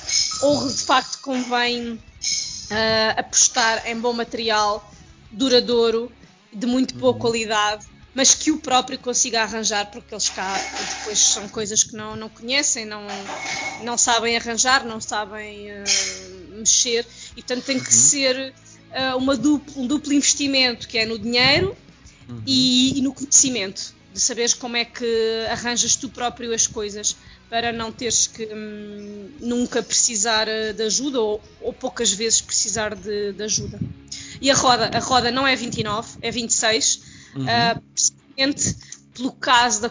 Ou 0.43 0.67
de 0.67 0.83
facto 0.83 1.21
convém 1.21 1.93
uh, 1.93 3.19
apostar 3.19 3.87
em 3.87 3.99
bom 4.01 4.15
material, 4.15 4.91
duradouro, 5.31 6.11
de 6.53 6.67
muito 6.67 6.95
boa 6.95 7.13
uhum. 7.13 7.19
qualidade, 7.19 7.87
mas 8.17 8.35
que 8.35 8.51
o 8.51 8.57
próprio 8.57 8.99
consiga 8.99 9.43
arranjar, 9.43 9.91
porque 9.91 10.15
eles 10.15 10.31
cá 10.31 10.59
depois 10.99 11.19
são 11.19 11.47
coisas 11.51 11.85
que 11.85 11.95
não, 11.95 12.17
não 12.17 12.31
conhecem, 12.31 12.87
não, 12.87 13.07
não 13.85 13.99
sabem 13.99 14.35
arranjar, 14.39 14.87
não 14.87 14.99
sabem 15.03 15.71
uh, 15.71 16.57
mexer 16.57 17.07
e 17.33 17.43
portanto 17.43 17.65
tem 17.67 17.79
que 17.79 17.91
uhum. 17.91 18.01
ser 18.01 18.55
uh, 18.91 19.19
uma 19.19 19.37
duplo, 19.37 19.83
um 19.83 19.87
duplo 19.87 20.15
investimento, 20.15 20.89
que 20.89 20.97
é 20.97 21.05
no 21.05 21.19
dinheiro 21.19 21.77
uhum. 22.27 22.43
e, 22.47 22.99
e, 22.99 23.03
no 23.03 23.13
conhecimento, 23.13 23.95
de 24.15 24.19
saberes 24.19 24.55
como 24.55 24.79
é 24.79 24.87
que 24.87 25.47
arranjas 25.51 25.95
tu 25.95 26.09
próprio 26.09 26.55
as 26.55 26.67
coisas 26.67 27.15
para 27.51 27.71
não 27.71 27.93
teres 27.93 28.27
que 28.27 28.47
hum, 28.47 29.31
nunca 29.41 29.83
precisar 29.83 30.49
ah, 30.49 30.73
de 30.73 30.83
ajuda 30.83 31.21
ou, 31.21 31.41
ou 31.61 31.73
poucas 31.73 32.11
vezes 32.13 32.41
precisar 32.41 32.95
de, 32.95 33.35
de, 33.35 33.43
ajuda. 33.43 33.79
E 34.41 34.51
a 34.51 34.55
roda, 34.55 34.91
a 34.93 34.99
roda 34.99 35.31
não 35.31 35.47
é 35.47 35.55
29, 35.55 36.19
é 36.23 36.31
26, 36.31 37.06
uhum. 37.37 37.45
uh, 37.45 37.83
precisamente 37.93 38.77
pelo 39.15 39.33
caso 39.33 39.81
de 39.81 39.89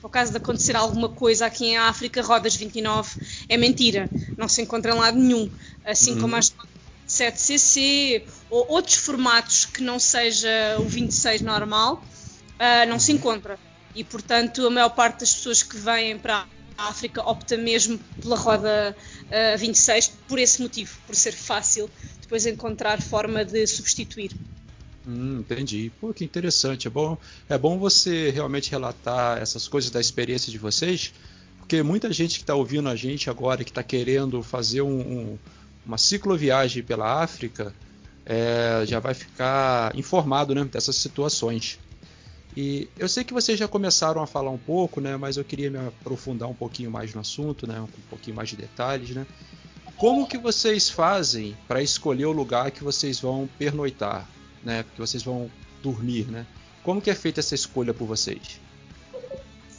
por 0.00 0.10
caso 0.10 0.30
de 0.30 0.38
acontecer 0.38 0.74
alguma 0.74 1.10
coisa 1.10 1.44
aqui 1.44 1.66
em 1.66 1.76
África, 1.76 2.22
rodas 2.22 2.56
29 2.56 3.10
é 3.46 3.58
mentira, 3.58 4.08
não 4.38 4.48
se 4.48 4.62
encontra 4.62 4.92
em 4.92 4.98
lado 4.98 5.18
nenhum 5.18 5.50
assim 5.84 6.14
uhum. 6.14 6.20
como 6.20 6.36
as 6.36 6.50
7cc 7.10 8.22
ou 8.48 8.66
outros 8.68 8.96
formatos 8.96 9.66
que 9.66 9.82
não 9.82 9.98
seja 9.98 10.76
o 10.78 10.84
26 10.84 11.42
normal, 11.42 12.02
uh, 12.54 12.88
não 12.88 12.98
se 12.98 13.10
uhum. 13.10 13.18
encontra. 13.18 13.58
E 13.94 14.04
portanto, 14.04 14.64
a 14.64 14.70
maior 14.70 14.90
parte 14.90 15.20
das 15.20 15.34
pessoas 15.34 15.62
que 15.62 15.76
vêm 15.76 16.16
para 16.16 16.46
a 16.78 16.88
África 16.88 17.20
opta 17.28 17.56
mesmo 17.56 17.98
pela 18.22 18.36
roda 18.36 18.96
uh, 18.96 19.54
ah, 19.54 19.56
26 19.56 20.12
por 20.28 20.38
esse 20.38 20.62
motivo, 20.62 20.96
por 21.06 21.14
ser 21.14 21.32
fácil 21.32 21.90
depois 22.20 22.46
encontrar 22.46 23.02
forma 23.02 23.44
de 23.44 23.66
substituir. 23.66 24.30
Hum, 25.06 25.40
entendi. 25.40 25.90
Pô, 26.00 26.12
que 26.12 26.24
interessante. 26.24 26.86
É 26.86 26.90
bom, 26.90 27.16
é 27.48 27.56
bom 27.56 27.78
você 27.78 28.30
realmente 28.30 28.70
relatar 28.70 29.38
essas 29.38 29.66
coisas 29.66 29.90
da 29.90 30.00
experiência 30.00 30.52
de 30.52 30.58
vocês, 30.58 31.12
porque 31.58 31.82
muita 31.82 32.12
gente 32.12 32.36
que 32.36 32.42
está 32.42 32.54
ouvindo 32.54 32.88
a 32.88 32.96
gente 32.96 33.30
agora, 33.30 33.64
que 33.64 33.70
está 33.70 33.82
querendo 33.82 34.42
fazer 34.42 34.82
um, 34.82 35.00
um 35.00 35.38
uma 35.84 35.98
cicloviagem 35.98 36.82
pela 36.82 37.22
África, 37.22 37.74
é, 38.24 38.84
já 38.86 39.00
vai 39.00 39.14
ficar 39.14 39.96
informado 39.96 40.54
né, 40.54 40.64
dessas 40.64 40.96
situações. 40.96 41.78
E 42.56 42.88
eu 42.98 43.08
sei 43.08 43.24
que 43.24 43.32
vocês 43.32 43.58
já 43.58 43.68
começaram 43.68 44.20
a 44.22 44.26
falar 44.26 44.50
um 44.50 44.58
pouco, 44.58 45.00
né, 45.00 45.16
mas 45.16 45.36
eu 45.36 45.44
queria 45.44 45.70
me 45.70 45.78
aprofundar 45.78 46.48
um 46.48 46.54
pouquinho 46.54 46.90
mais 46.90 47.14
no 47.14 47.20
assunto, 47.20 47.66
né, 47.66 47.80
um 47.80 47.88
pouquinho 48.08 48.36
mais 48.36 48.48
de 48.48 48.56
detalhes. 48.56 49.10
Né. 49.10 49.26
Como 49.96 50.26
que 50.26 50.38
vocês 50.38 50.88
fazem 50.88 51.56
para 51.66 51.82
escolher 51.82 52.26
o 52.26 52.32
lugar 52.32 52.70
que 52.70 52.82
vocês 52.82 53.20
vão 53.20 53.48
pernoitar, 53.58 54.28
né, 54.62 54.84
que 54.94 54.98
vocês 54.98 55.22
vão 55.22 55.50
dormir, 55.82 56.26
né? 56.26 56.46
Como 56.82 57.00
que 57.00 57.10
é 57.10 57.14
feita 57.14 57.40
essa 57.40 57.54
escolha 57.54 57.92
por 57.92 58.06
vocês? 58.06 58.60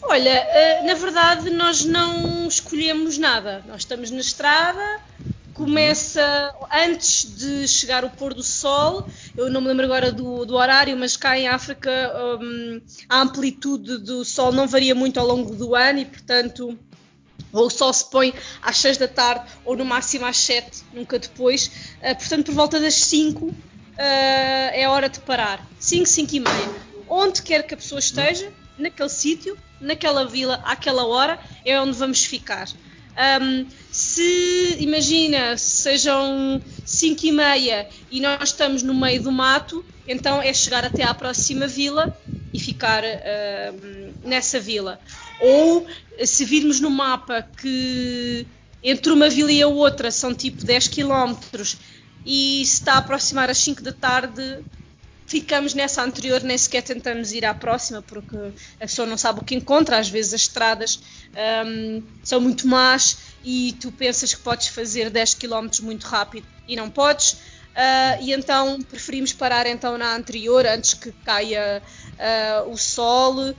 Olha, 0.03 0.29
eh, 0.29 0.83
na 0.83 0.93
verdade 0.93 1.49
nós 1.49 1.85
não 1.85 2.47
escolhemos 2.47 3.17
nada. 3.17 3.63
Nós 3.67 3.81
estamos 3.81 4.11
na 4.11 4.19
estrada, 4.19 4.99
começa 5.53 6.55
antes 6.71 7.35
de 7.37 7.67
chegar 7.67 8.03
o 8.03 8.09
pôr 8.09 8.33
do 8.33 8.43
sol. 8.43 9.07
Eu 9.37 9.49
não 9.49 9.61
me 9.61 9.67
lembro 9.67 9.85
agora 9.85 10.11
do, 10.11 10.45
do 10.45 10.55
horário, 10.55 10.97
mas 10.97 11.15
cá 11.15 11.37
em 11.37 11.47
África 11.47 11.91
um, 12.41 12.81
a 13.07 13.21
amplitude 13.21 13.99
do 13.99 14.25
sol 14.25 14.51
não 14.51 14.67
varia 14.67 14.95
muito 14.95 15.19
ao 15.19 15.25
longo 15.25 15.55
do 15.55 15.75
ano 15.75 15.99
e, 15.99 16.05
portanto, 16.05 16.77
ou 17.53 17.67
o 17.67 17.69
sol 17.69 17.93
se 17.93 18.09
põe 18.09 18.33
às 18.61 18.77
6 18.77 18.97
da 18.97 19.07
tarde 19.07 19.51
ou 19.65 19.75
no 19.75 19.85
máximo 19.85 20.25
às 20.25 20.37
7, 20.37 20.83
nunca 20.93 21.19
depois. 21.19 21.67
Uh, 22.01 22.15
portanto, 22.17 22.45
por 22.45 22.55
volta 22.55 22.79
das 22.79 22.95
5 22.95 23.45
uh, 23.45 23.53
é 24.03 24.87
hora 24.87 25.09
de 25.09 25.19
parar. 25.19 25.65
5, 25.79 26.05
5 26.05 26.35
e 26.35 26.39
meia. 26.39 26.81
Onde 27.07 27.41
quer 27.41 27.63
que 27.63 27.73
a 27.73 27.77
pessoa 27.77 27.99
esteja, 27.99 28.51
naquele 28.77 29.09
sítio, 29.09 29.57
naquela 29.79 30.25
vila, 30.25 30.61
àquela 30.65 31.05
hora, 31.05 31.39
é 31.65 31.79
onde 31.79 31.97
vamos 31.97 32.23
ficar. 32.23 32.67
Um, 33.41 33.67
se 33.91 34.77
imagina, 34.79 35.57
sejam 35.57 36.61
5 36.85 37.25
e 37.25 37.31
meia 37.31 37.89
e 38.09 38.21
nós 38.21 38.49
estamos 38.49 38.81
no 38.81 38.93
meio 38.93 39.21
do 39.21 39.31
mato, 39.31 39.83
então 40.07 40.41
é 40.41 40.53
chegar 40.53 40.85
até 40.85 41.03
à 41.03 41.13
próxima 41.13 41.67
vila 41.67 42.17
e 42.53 42.59
ficar 42.59 43.03
uh, 43.03 44.13
nessa 44.23 44.59
vila. 44.59 44.99
Ou 45.41 45.85
se 46.25 46.45
virmos 46.45 46.79
no 46.79 46.89
mapa 46.89 47.45
que 47.61 48.47
entre 48.83 49.11
uma 49.11 49.29
vila 49.29 49.51
e 49.51 49.61
a 49.61 49.67
outra 49.67 50.09
são 50.09 50.33
tipo 50.33 50.63
10 50.63 50.87
km 50.87 51.35
e 52.25 52.63
se 52.65 52.73
está 52.73 52.93
a 52.93 52.97
aproximar 52.97 53.49
às 53.49 53.57
5 53.57 53.81
da 53.81 53.91
tarde, 53.91 54.63
ficamos 55.25 55.73
nessa 55.73 56.03
anterior, 56.03 56.43
nem 56.43 56.57
sequer 56.57 56.81
tentamos 56.81 57.31
ir 57.31 57.45
à 57.45 57.53
próxima, 57.53 58.01
porque 58.01 58.35
a 58.79 58.85
pessoa 58.85 59.07
não 59.07 59.17
sabe 59.17 59.39
o 59.39 59.43
que 59.43 59.55
encontra, 59.55 59.97
às 59.97 60.09
vezes 60.09 60.33
as 60.33 60.41
estradas 60.41 60.99
um, 61.65 62.03
são 62.21 62.41
muito 62.41 62.67
más 62.67 63.17
e 63.43 63.73
tu 63.79 63.91
pensas 63.93 64.33
que 64.33 64.41
podes 64.41 64.67
fazer 64.67 65.09
10 65.09 65.35
km 65.35 65.69
muito 65.81 66.05
rápido 66.05 66.45
e 66.67 66.75
não 66.75 66.89
podes. 66.89 67.37
Uh, 67.71 68.21
e 68.21 68.33
então 68.33 68.81
preferimos 68.81 69.31
parar 69.31 69.65
então 69.65 69.97
na 69.97 70.13
anterior 70.13 70.65
antes 70.65 70.93
que 70.93 71.11
caia 71.23 71.81
uh, 72.19 72.69
o 72.69 72.77
sol. 72.77 73.49
Uh, 73.49 73.55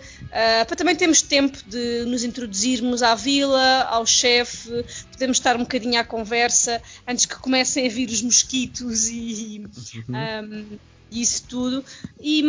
para 0.67 0.77
também 0.77 0.95
termos 0.95 1.23
tempo 1.23 1.59
de 1.67 2.05
nos 2.07 2.23
introduzirmos 2.23 3.03
à 3.03 3.15
vila, 3.15 3.85
ao 3.85 4.05
chefe, 4.05 4.85
podemos 5.11 5.39
estar 5.39 5.57
um 5.57 5.61
bocadinho 5.61 5.99
à 5.99 6.05
conversa 6.05 6.83
antes 7.09 7.25
que 7.25 7.37
comecem 7.37 7.87
a 7.87 7.91
vir 7.91 8.09
os 8.11 8.21
mosquitos 8.21 9.09
e, 9.09 9.65
uhum. 10.09 10.15
um, 10.45 10.79
isso 11.11 11.45
tudo. 11.49 11.85
E, 12.21 12.43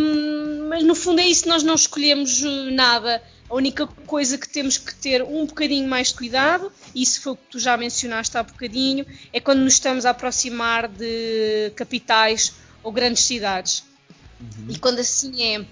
mas 0.69 0.83
no 0.83 0.95
fundo 0.95 1.21
é 1.21 1.27
isso, 1.27 1.47
nós 1.47 1.63
não 1.63 1.75
escolhemos 1.75 2.41
nada. 2.73 3.23
A 3.53 3.55
única 3.55 3.85
coisa 3.85 4.35
que 4.35 4.49
temos 4.49 4.79
que 4.79 4.95
ter 4.95 5.21
um 5.21 5.45
bocadinho 5.45 5.87
mais 5.87 6.07
de 6.07 6.15
cuidado, 6.15 6.71
isso 6.95 7.21
foi 7.21 7.33
o 7.33 7.35
que 7.35 7.43
tu 7.51 7.59
já 7.59 7.77
mencionaste 7.77 8.35
há 8.35 8.41
bocadinho, 8.41 9.05
é 9.31 9.39
quando 9.39 9.59
nos 9.59 9.73
estamos 9.73 10.07
a 10.07 10.09
aproximar 10.09 10.87
de 10.87 11.71
capitais 11.75 12.53
ou 12.81 12.91
grandes 12.91 13.23
cidades. 13.25 13.83
Uhum. 14.41 14.65
E 14.69 14.79
quando 14.79 14.97
assim 14.97 15.43
é, 15.43 15.63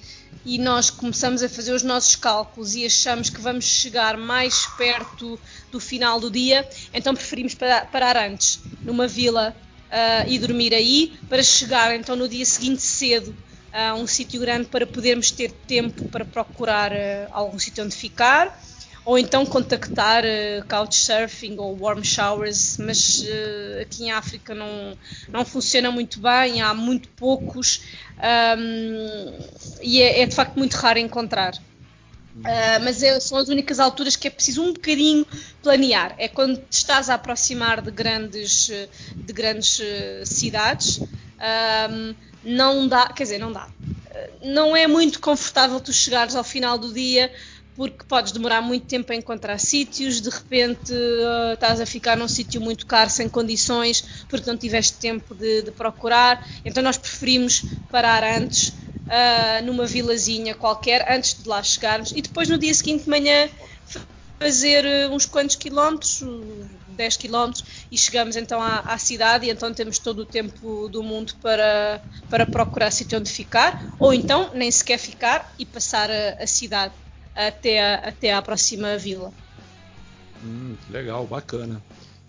e 0.45 0.59
nós 0.59 0.91
começamos 0.91 1.41
a 1.41 1.49
fazer 1.49 1.73
os 1.73 1.82
nossos 1.82 2.15
cálculos 2.15 2.75
e 2.75 2.86
achamos 2.86 3.32
que 3.32 3.41
vamos 3.41 3.65
chegar 3.65 4.15
mais 4.15 4.67
perto 4.77 5.39
do 5.71 5.79
final 5.79 6.19
do 6.19 6.29
dia, 6.29 6.69
então 6.93 7.15
preferimos 7.15 7.55
parar 7.55 8.15
antes, 8.15 8.59
numa 8.84 9.07
vila 9.07 9.55
uh, 9.88 10.29
e 10.29 10.38
dormir 10.38 10.75
aí, 10.75 11.13
para 11.27 11.41
chegar 11.41 11.95
então 11.95 12.15
no 12.15 12.29
dia 12.29 12.45
seguinte 12.45 12.84
cedo 12.84 13.36
a 13.74 13.93
um 13.95 14.05
sítio 14.05 14.39
grande 14.39 14.67
para 14.67 14.86
podermos 14.86 15.32
ter 15.32 15.51
tempo 15.51 16.05
para 16.09 16.26
procurar 16.26 16.91
uh, 16.91 16.95
algum 17.32 17.57
sítio 17.57 17.84
onde 17.84 17.95
ficar 17.95 18.57
ou 19.03 19.17
então 19.17 19.45
contactar 19.45 20.24
uh, 20.24 20.67
couchsurfing 20.67 21.57
ou 21.57 21.78
warm 21.80 22.03
showers, 22.03 22.78
mas 22.78 23.22
uh, 23.22 23.82
aqui 23.82 24.05
em 24.05 24.11
África 24.11 24.53
não, 24.53 24.97
não 25.30 25.43
funciona 25.43 25.91
muito 25.91 26.19
bem, 26.19 26.61
há 26.61 26.74
muito 26.74 27.09
poucos 27.09 27.82
um, 28.57 29.39
e 29.82 30.01
é, 30.01 30.22
é, 30.22 30.26
de 30.26 30.36
facto 30.36 30.57
muito 30.57 30.76
raro 30.76 30.99
encontrar. 30.99 31.55
Uh, 32.34 32.80
mas 32.84 33.03
é, 33.03 33.19
são 33.19 33.38
as 33.38 33.49
únicas 33.49 33.80
alturas 33.80 34.15
que 34.15 34.28
é 34.28 34.32
preciso 34.32 34.63
um 34.63 34.72
bocadinho 34.72 35.26
planear. 35.61 36.15
É 36.17 36.28
quando 36.28 36.57
te 36.57 36.74
estás 36.74 37.09
a 37.09 37.15
aproximar 37.15 37.82
de 37.82 37.91
grandes, 37.91 38.72
de 39.15 39.34
grandes 39.34 39.82
cidades. 40.26 40.99
Um, 40.99 42.15
não 42.44 42.88
dá, 42.88 43.08
quer 43.08 43.24
dizer, 43.24 43.39
não 43.39 43.52
dá. 43.52 43.68
Não 44.44 44.76
é 44.76 44.88
muito 44.88 45.20
confortável 45.20 45.80
tu 45.80 45.94
chegares 45.94 46.36
ao 46.36 46.44
final 46.44 46.78
do 46.78 46.94
dia 46.94 47.32
porque 47.76 48.04
podes 48.08 48.32
demorar 48.32 48.62
muito 48.62 48.86
tempo 48.86 49.12
a 49.12 49.16
encontrar 49.16 49.58
sítios, 49.58 50.20
de 50.20 50.30
repente 50.30 50.92
uh, 50.94 51.54
estás 51.54 51.80
a 51.80 51.86
ficar 51.86 52.18
num 52.18 52.28
sítio 52.28 52.60
muito 52.60 52.86
caro, 52.86 53.10
sem 53.10 53.30
condições, 53.30 54.26
porque 54.28 54.50
não 54.50 54.58
tiveste 54.58 54.98
tempo 54.98 55.34
de, 55.34 55.62
de 55.64 55.72
procurar. 55.72 56.46
Então 56.66 56.84
nós 56.84 56.98
preferimos 56.98 57.64
parar 57.89 58.24
antes, 58.24 58.70
uh, 58.70 59.66
numa 59.66 59.86
vilazinha 59.86 60.54
qualquer, 60.54 61.10
antes 61.10 61.42
de 61.42 61.48
lá 61.48 61.64
chegarmos, 61.64 62.12
e 62.12 62.22
depois 62.22 62.50
no 62.50 62.58
dia 62.58 62.74
seguinte 62.74 63.06
de 63.06 63.10
manhã 63.10 63.50
fazer 64.42 64.84
uh, 64.86 65.14
uns 65.14 65.28
quantos 65.28 65.56
quilómetros, 65.56 66.24
10 66.89 67.18
quilómetros, 67.18 67.64
e 67.92 67.98
chegamos 67.98 68.36
então 68.36 68.60
à, 68.60 68.80
à, 68.80 68.98
cidade, 68.98 69.46
e 69.46 69.52
então 69.52 69.72
temos 69.72 70.00
todo 70.00 70.24
o 70.24 70.26
tempo 70.26 70.89
do 70.89 71.04
mundo 71.04 71.36
para, 71.39 72.02
para 72.28 72.48
procurar 72.48 72.89
sítio 72.89 73.20
onde 73.20 73.30
ficar, 73.30 73.96
ou 74.00 74.12
então 74.12 74.50
nem 74.56 74.72
sequer 74.72 74.98
ficar 74.98 75.54
e 75.60 75.66
passar 75.66 76.10
a, 76.10 76.44
a 76.44 76.48
cidade 76.48 76.92
até 77.36 77.80
a, 77.80 77.96
até 78.10 78.34
a 78.34 78.42
próxima 78.42 78.98
vila. 78.98 79.32
Hum, 80.44 80.76
legal, 80.89 81.28
bacana. 81.28 81.80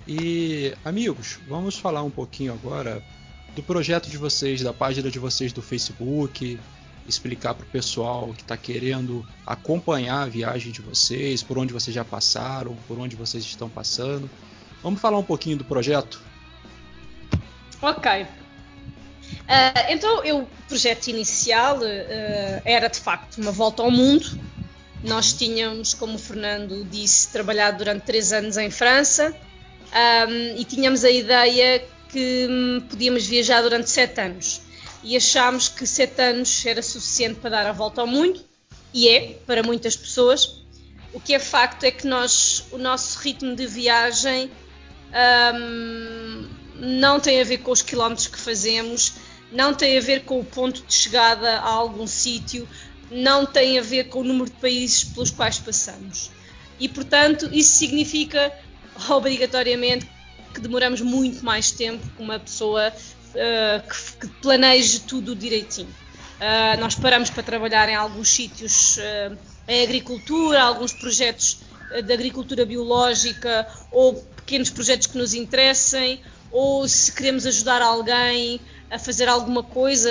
E 0.07 0.75
amigos, 0.85 1.39
vamos 1.49 1.79
falar 1.79 2.03
um 2.03 2.11
pouquinho 2.11 2.53
agora 2.53 3.03
do 3.57 3.63
projeto 3.63 4.11
de 4.11 4.19
vocês, 4.19 4.61
da 4.61 4.73
página 4.75 5.11
de 5.11 5.19
vocês 5.19 5.51
do 5.51 5.63
Facebook, 5.63 6.59
explicar 7.09 7.55
para 7.55 7.64
o 7.64 7.68
pessoal 7.68 8.32
que 8.34 8.42
está 8.42 8.57
querendo 8.57 9.26
acompanhar 9.46 10.22
a 10.22 10.26
viagem 10.26 10.72
de 10.72 10.80
vocês, 10.80 11.42
por 11.42 11.59
onde 11.59 11.72
vocês 11.72 11.94
já 11.94 12.05
passaram, 12.05 12.76
por 12.86 12.98
onde 12.98 13.16
vocês 13.16 13.44
estão 13.44 13.68
passando. 13.68 14.28
Vamos 14.82 15.00
falar 15.00 15.18
um 15.18 15.24
pouquinho 15.24 15.57
do 15.57 15.64
projeto? 15.64 16.20
Ok. 17.80 18.22
Uh, 18.22 18.26
então, 19.88 20.24
eu, 20.24 20.40
o 20.40 20.48
projeto 20.68 21.09
inicial 21.09 21.78
uh, 21.78 22.62
era 22.64 22.88
de 22.88 22.98
facto 22.98 23.38
uma 23.38 23.50
volta 23.50 23.82
ao 23.82 23.90
mundo, 23.90 24.38
nós 25.03 25.32
tínhamos, 25.32 25.94
como 25.94 26.14
o 26.14 26.18
Fernando 26.18 26.84
disse, 26.84 27.32
trabalhado 27.32 27.78
durante 27.78 28.05
três 28.05 28.32
anos 28.32 28.57
em 28.57 28.70
França 28.70 29.34
um, 29.92 30.57
e 30.57 30.64
tínhamos 30.64 31.05
a 31.05 31.11
ideia 31.11 31.84
que 32.09 32.46
hum, 32.48 32.82
podíamos 32.88 33.26
viajar 33.26 33.62
durante 33.62 33.90
sete 33.90 34.20
anos. 34.20 34.61
E 35.03 35.16
achámos 35.16 35.68
que 35.68 35.86
sete 35.86 36.20
anos 36.20 36.64
era 36.64 36.82
suficiente 36.82 37.40
para 37.40 37.50
dar 37.50 37.66
a 37.66 37.72
volta 37.72 38.00
ao 38.00 38.07
mundo, 38.07 38.40
e 38.94 39.09
é, 39.09 39.38
para 39.46 39.62
muitas 39.62 39.96
pessoas. 39.96 40.62
O 41.12 41.20
que 41.20 41.34
é 41.34 41.38
facto 41.38 41.84
é 41.84 41.90
que 41.90 42.07
nós, 42.07 42.64
o 42.70 42.78
nosso 42.78 43.18
ritmo 43.18 43.55
de 43.55 43.66
viagem 43.66 44.50
um, 45.55 46.48
não 46.76 47.20
tem 47.20 47.40
a 47.40 47.44
ver 47.44 47.59
com 47.59 47.70
os 47.70 47.82
quilómetros 47.82 48.26
que 48.26 48.38
fazemos, 48.38 49.14
não 49.50 49.74
tem 49.74 49.98
a 49.98 50.00
ver 50.00 50.24
com 50.24 50.40
o 50.40 50.44
ponto 50.44 50.82
de 50.82 50.94
chegada 50.94 51.59
a 51.59 51.68
algum 51.68 52.07
sítio, 52.07 52.66
não 53.11 53.44
tem 53.44 53.78
a 53.78 53.82
ver 53.82 54.05
com 54.05 54.20
o 54.20 54.24
número 54.24 54.46
de 54.46 54.57
países 54.57 55.05
pelos 55.05 55.30
quais 55.30 55.59
passamos. 55.59 56.30
E, 56.80 56.88
portanto, 56.88 57.50
isso 57.53 57.76
significa 57.76 58.53
obrigatoriamente 59.11 60.09
que 60.55 60.61
demoramos 60.61 61.00
muito 61.00 61.44
mais 61.44 61.70
tempo 61.70 62.07
que 62.16 62.22
uma 62.22 62.38
pessoa 62.38 62.92
uh, 63.35 63.83
que, 63.89 64.26
que, 64.26 64.35
planeje 64.41 65.01
tudo 65.01 65.35
direitinho. 65.35 65.89
Uh, 65.89 66.80
nós 66.80 66.95
paramos 66.95 67.30
para 67.30 67.43
trabalhar 67.43 67.89
em 67.89 67.95
alguns 67.95 68.28
sítios 68.28 68.97
uh, 68.97 69.37
em 69.68 69.85
agricultura, 69.85 70.62
alguns 70.62 70.93
projetos 70.93 71.61
de 72.05 72.12
agricultura 72.12 72.64
biológica 72.64 73.68
ou 73.91 74.14
pequenos 74.14 74.70
projetos 74.70 75.07
que 75.07 75.18
nos 75.18 75.35
interessem, 75.35 76.22
ou 76.51 76.89
se 76.89 77.12
queremos 77.12 77.47
ajudar 77.47 77.83
alguém 77.83 78.61
a 78.91 78.99
fazer 78.99 79.28
alguma 79.28 79.62
coisa 79.62 80.11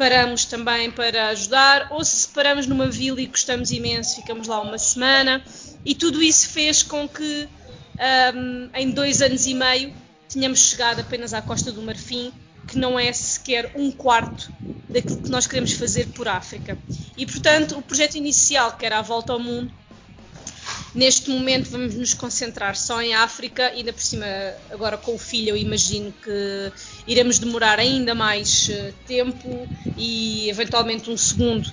paramos 0.00 0.46
também 0.46 0.90
para 0.90 1.28
ajudar, 1.28 1.88
ou 1.90 2.02
se 2.02 2.26
paramos 2.28 2.66
numa 2.66 2.86
vila 2.86 3.20
e 3.20 3.26
gostamos 3.26 3.70
imenso, 3.70 4.16
ficamos 4.16 4.48
lá 4.48 4.58
uma 4.62 4.78
semana, 4.78 5.44
e 5.84 5.94
tudo 5.94 6.22
isso 6.22 6.48
fez 6.48 6.82
com 6.82 7.06
que 7.06 7.46
um, 8.34 8.70
em 8.72 8.90
dois 8.92 9.20
anos 9.20 9.44
e 9.44 9.52
meio 9.52 9.92
tínhamos 10.30 10.60
chegado 10.60 11.00
apenas 11.00 11.34
à 11.34 11.42
Costa 11.42 11.72
do 11.72 11.82
Marfim, 11.82 12.32
que 12.66 12.78
não 12.78 12.98
é 12.98 13.12
sequer 13.12 13.72
um 13.74 13.90
quarto 13.90 14.50
daquilo 14.88 15.20
que 15.20 15.28
nós 15.28 15.46
queremos 15.46 15.72
fazer 15.72 16.06
por 16.08 16.28
África. 16.28 16.78
E 17.16 17.26
portanto, 17.26 17.76
o 17.76 17.82
projeto 17.82 18.14
inicial, 18.14 18.76
que 18.76 18.86
era 18.86 19.00
a 19.00 19.02
volta 19.02 19.32
ao 19.32 19.40
mundo, 19.40 19.72
Neste 20.94 21.30
momento 21.30 21.70
vamos 21.70 21.94
nos 21.94 22.14
concentrar 22.14 22.74
só 22.74 23.00
em 23.00 23.14
África 23.14 23.68
ainda 23.68 23.92
por 23.92 24.02
cima 24.02 24.26
agora 24.70 24.96
com 24.96 25.14
o 25.14 25.18
filho 25.18 25.50
eu 25.50 25.56
imagino 25.56 26.12
que 26.12 26.72
iremos 27.06 27.38
demorar 27.38 27.78
ainda 27.78 28.12
mais 28.12 28.68
eh, 28.68 28.92
tempo 29.06 29.68
e 29.96 30.50
eventualmente 30.50 31.08
um 31.08 31.16
segundo 31.16 31.70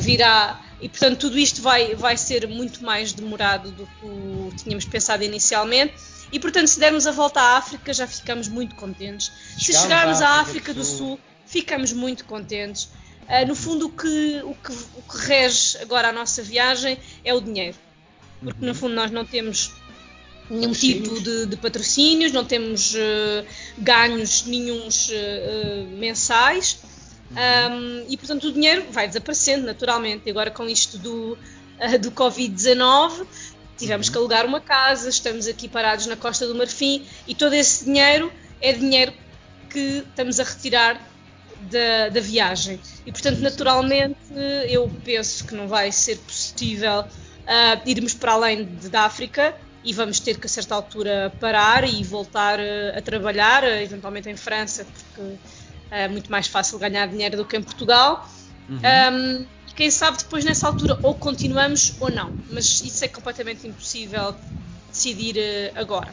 virá 0.00 0.60
e 0.80 0.88
portanto 0.88 1.20
tudo 1.20 1.38
isto 1.38 1.62
vai, 1.62 1.94
vai 1.94 2.16
ser 2.16 2.48
muito 2.48 2.84
mais 2.84 3.12
demorado 3.12 3.70
do 3.70 3.86
que 3.86 4.64
tínhamos 4.64 4.84
pensado 4.84 5.22
inicialmente 5.22 5.94
e 6.32 6.40
portanto 6.40 6.68
se 6.68 6.78
dermos 6.78 7.06
a 7.06 7.12
volta 7.12 7.40
à 7.40 7.56
África 7.56 7.92
já 7.92 8.06
ficamos 8.06 8.48
muito 8.48 8.74
contentes. 8.74 9.30
se 9.58 9.72
chegarmos 9.72 10.20
à 10.20 10.40
África 10.40 10.74
do 10.74 10.84
Sul, 10.84 10.96
Sul 10.96 11.20
ficamos 11.46 11.92
muito 11.92 12.24
contentes. 12.24 12.88
Uh, 13.28 13.46
no 13.46 13.56
fundo 13.56 13.86
o 13.86 13.90
que, 13.90 14.40
o, 14.44 14.54
que, 14.54 14.72
o 14.72 15.02
que 15.02 15.26
rege 15.26 15.78
agora 15.78 16.08
a 16.08 16.12
nossa 16.12 16.42
viagem 16.42 16.96
é 17.24 17.34
o 17.34 17.40
dinheiro 17.40 17.76
porque 18.40 18.60
uhum. 18.60 18.68
no 18.68 18.74
fundo 18.74 18.94
nós 18.94 19.10
não 19.10 19.24
temos 19.24 19.72
nenhum 20.48 20.72
tipo 20.72 21.20
de, 21.20 21.46
de, 21.46 21.56
patrocínios, 21.56 22.32
não 22.32 22.44
temos 22.44 22.94
uh, 22.94 23.44
ganhos 23.78 24.44
nenhums 24.44 25.08
uh, 25.08 25.86
mensais 25.96 26.78
uhum. 27.30 27.76
um, 27.76 28.06
e 28.08 28.16
portanto 28.16 28.44
o 28.44 28.52
dinheiro 28.52 28.84
vai 28.90 29.08
desaparecendo 29.08 29.66
naturalmente. 29.66 30.28
Agora 30.30 30.50
com 30.50 30.68
isto 30.68 30.98
do, 30.98 31.32
uh, 31.32 31.98
do 32.00 32.12
Covid-19 32.12 33.26
tivemos 33.76 34.06
uhum. 34.06 34.12
que 34.12 34.18
alugar 34.18 34.46
uma 34.46 34.60
casa, 34.60 35.08
estamos 35.08 35.46
aqui 35.46 35.68
parados 35.68 36.06
na 36.06 36.16
Costa 36.16 36.46
do 36.46 36.54
Marfim 36.54 37.04
e 37.26 37.34
todo 37.34 37.54
esse 37.54 37.84
dinheiro 37.84 38.32
é 38.60 38.72
dinheiro 38.72 39.12
que 39.68 40.04
estamos 40.08 40.40
a 40.40 40.44
retirar 40.44 41.00
da, 41.70 42.08
da 42.08 42.20
viagem. 42.20 42.80
E 43.04 43.12
portanto, 43.12 43.38
naturalmente, 43.40 44.18
eu 44.68 44.90
penso 45.04 45.44
que 45.46 45.54
não 45.54 45.68
vai 45.68 45.92
ser 45.92 46.18
possível 46.18 47.00
uh, 47.00 47.88
irmos 47.88 48.14
para 48.14 48.32
além 48.32 48.64
de, 48.64 48.88
da 48.88 49.02
África 49.02 49.54
e 49.84 49.92
vamos 49.92 50.18
ter 50.20 50.38
que 50.38 50.46
a 50.46 50.48
certa 50.48 50.74
altura 50.74 51.32
parar 51.40 51.88
e 51.88 52.02
voltar 52.02 52.58
uh, 52.58 52.96
a 52.96 53.02
trabalhar, 53.02 53.62
uh, 53.62 53.66
eventualmente 53.66 54.28
em 54.28 54.36
França, 54.36 54.84
porque 54.84 55.36
é 55.90 56.08
muito 56.08 56.30
mais 56.30 56.46
fácil 56.46 56.78
ganhar 56.78 57.06
dinheiro 57.06 57.36
do 57.36 57.44
que 57.44 57.56
em 57.56 57.62
Portugal. 57.62 58.28
Uhum. 58.68 58.78
Um, 58.78 59.46
quem 59.76 59.90
sabe 59.90 60.16
depois 60.16 60.44
nessa 60.44 60.66
altura 60.66 60.98
ou 61.02 61.14
continuamos 61.14 61.94
ou 62.00 62.10
não, 62.10 62.34
mas 62.50 62.80
isso 62.80 63.04
é 63.04 63.08
completamente 63.08 63.66
impossível 63.66 64.34
decidir 64.90 65.36
uh, 65.36 65.78
agora. 65.78 66.12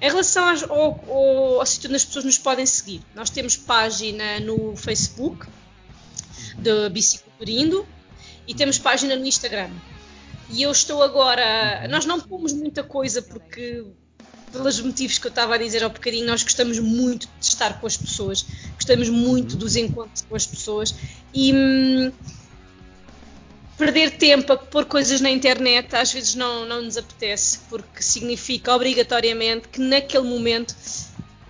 Em 0.00 0.08
relação 0.08 0.44
ao, 0.70 1.04
ao, 1.08 1.60
ao 1.60 1.66
sítio 1.66 1.88
onde 1.88 1.96
as 1.96 2.04
pessoas 2.04 2.24
nos 2.24 2.38
podem 2.38 2.64
seguir, 2.64 3.02
nós 3.14 3.28
temos 3.28 3.56
página 3.56 4.40
no 4.40 4.74
Facebook 4.74 5.46
de 6.58 6.88
Biciculturindo 6.88 7.86
e 8.48 8.54
temos 8.54 8.78
página 8.78 9.14
no 9.14 9.26
Instagram. 9.26 9.70
E 10.50 10.62
eu 10.62 10.72
estou 10.72 11.02
agora. 11.02 11.86
Nós 11.88 12.04
não 12.04 12.18
pomos 12.18 12.52
muita 12.52 12.82
coisa 12.82 13.22
porque, 13.22 13.84
pelos 14.50 14.80
motivos 14.80 15.18
que 15.18 15.26
eu 15.26 15.30
estava 15.30 15.54
a 15.54 15.58
dizer 15.58 15.84
ao 15.84 15.90
bocadinho, 15.90 16.26
nós 16.26 16.42
gostamos 16.42 16.78
muito 16.78 17.28
de 17.38 17.46
estar 17.46 17.78
com 17.80 17.86
as 17.86 17.96
pessoas, 17.96 18.44
gostamos 18.74 19.08
muito 19.08 19.56
dos 19.56 19.76
encontros 19.76 20.22
com 20.22 20.34
as 20.34 20.46
pessoas 20.46 20.94
e. 21.34 21.52
Hum, 21.52 22.12
perder 23.76 24.12
tempo 24.12 24.52
a 24.52 24.56
pôr 24.56 24.84
coisas 24.84 25.20
na 25.20 25.30
internet 25.30 25.94
às 25.96 26.12
vezes 26.12 26.34
não, 26.34 26.64
não 26.66 26.82
nos 26.82 26.96
apetece, 26.96 27.60
porque 27.68 28.02
significa 28.02 28.74
obrigatoriamente 28.74 29.68
que 29.68 29.80
naquele 29.80 30.24
momento 30.24 30.74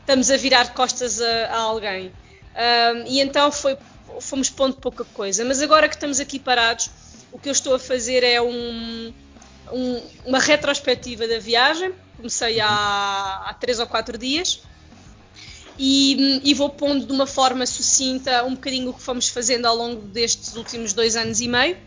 estamos 0.00 0.30
a 0.30 0.36
virar 0.36 0.72
costas 0.74 1.20
a, 1.20 1.46
a 1.46 1.58
alguém. 1.58 2.12
Um, 2.54 3.06
e 3.06 3.20
então 3.20 3.50
foi, 3.50 3.76
fomos 4.20 4.50
pondo 4.50 4.76
pouca 4.76 5.04
coisa. 5.04 5.44
Mas 5.44 5.62
agora 5.62 5.88
que 5.88 5.94
estamos 5.94 6.20
aqui 6.20 6.38
parados, 6.38 6.90
o 7.32 7.38
que 7.38 7.48
eu 7.48 7.52
estou 7.52 7.74
a 7.74 7.78
fazer 7.78 8.22
é 8.22 8.40
um, 8.40 9.12
um, 9.72 10.02
uma 10.26 10.38
retrospectiva 10.38 11.26
da 11.26 11.38
viagem. 11.38 11.92
Comecei 12.16 12.60
há, 12.60 13.44
há 13.46 13.54
três 13.54 13.78
ou 13.78 13.86
quatro 13.86 14.18
dias. 14.18 14.62
E, 15.78 16.42
e, 16.44 16.52
vou 16.52 16.68
pondo 16.68 17.06
de 17.06 17.12
uma 17.12 17.26
forma 17.26 17.64
sucinta 17.64 18.44
um 18.44 18.54
bocadinho 18.54 18.90
o 18.90 18.94
que 18.94 19.00
fomos 19.00 19.28
fazendo 19.28 19.64
ao 19.64 19.74
longo 19.74 20.02
destes 20.02 20.54
últimos 20.54 20.92
dois 20.92 21.16
anos 21.16 21.40
e 21.40 21.48
meio. 21.48 21.78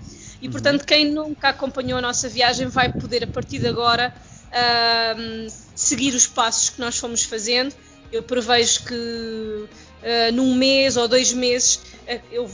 E, 0.45 0.49
portanto, 0.49 0.81
uhum. 0.81 0.85
quem 0.85 1.11
nunca 1.11 1.49
acompanhou 1.49 1.97
a 1.97 2.01
nossa 2.03 2.29
viagem 2.29 2.67
vai 2.67 2.93
poder, 2.93 3.23
a 3.23 3.27
partir 3.27 3.57
de 3.57 3.67
agora, 3.67 4.13
uh, 4.51 5.51
seguir 5.75 6.13
os 6.13 6.27
passos 6.27 6.69
que 6.69 6.79
nós 6.79 6.99
fomos 6.99 7.23
fazendo. 7.23 7.73
Eu 8.11 8.21
prevejo 8.21 8.83
que 8.85 8.93
uh, 8.93 10.31
num 10.33 10.53
mês 10.53 10.97
ou 10.97 11.07
dois 11.07 11.33
meses 11.33 11.77
uh, 11.77 12.21
eu 12.31 12.47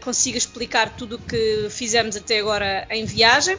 consiga 0.00 0.36
explicar 0.36 0.94
tudo 0.94 1.16
o 1.16 1.18
que 1.18 1.68
fizemos 1.70 2.16
até 2.16 2.38
agora 2.38 2.86
em 2.90 3.06
viagem. 3.06 3.56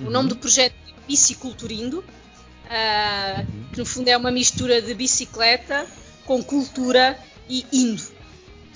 Uhum. 0.00 0.08
O 0.08 0.10
nome 0.10 0.28
do 0.30 0.36
projeto 0.36 0.74
é 0.88 0.92
Biciculturindo, 1.06 1.98
uhum. 1.98 3.64
que 3.72 3.78
no 3.78 3.86
fundo 3.86 4.08
é 4.08 4.16
uma 4.16 4.32
mistura 4.32 4.82
de 4.82 4.92
bicicleta 4.92 5.86
com 6.26 6.42
cultura 6.42 7.16
e 7.48 7.64
indo. 7.72 8.02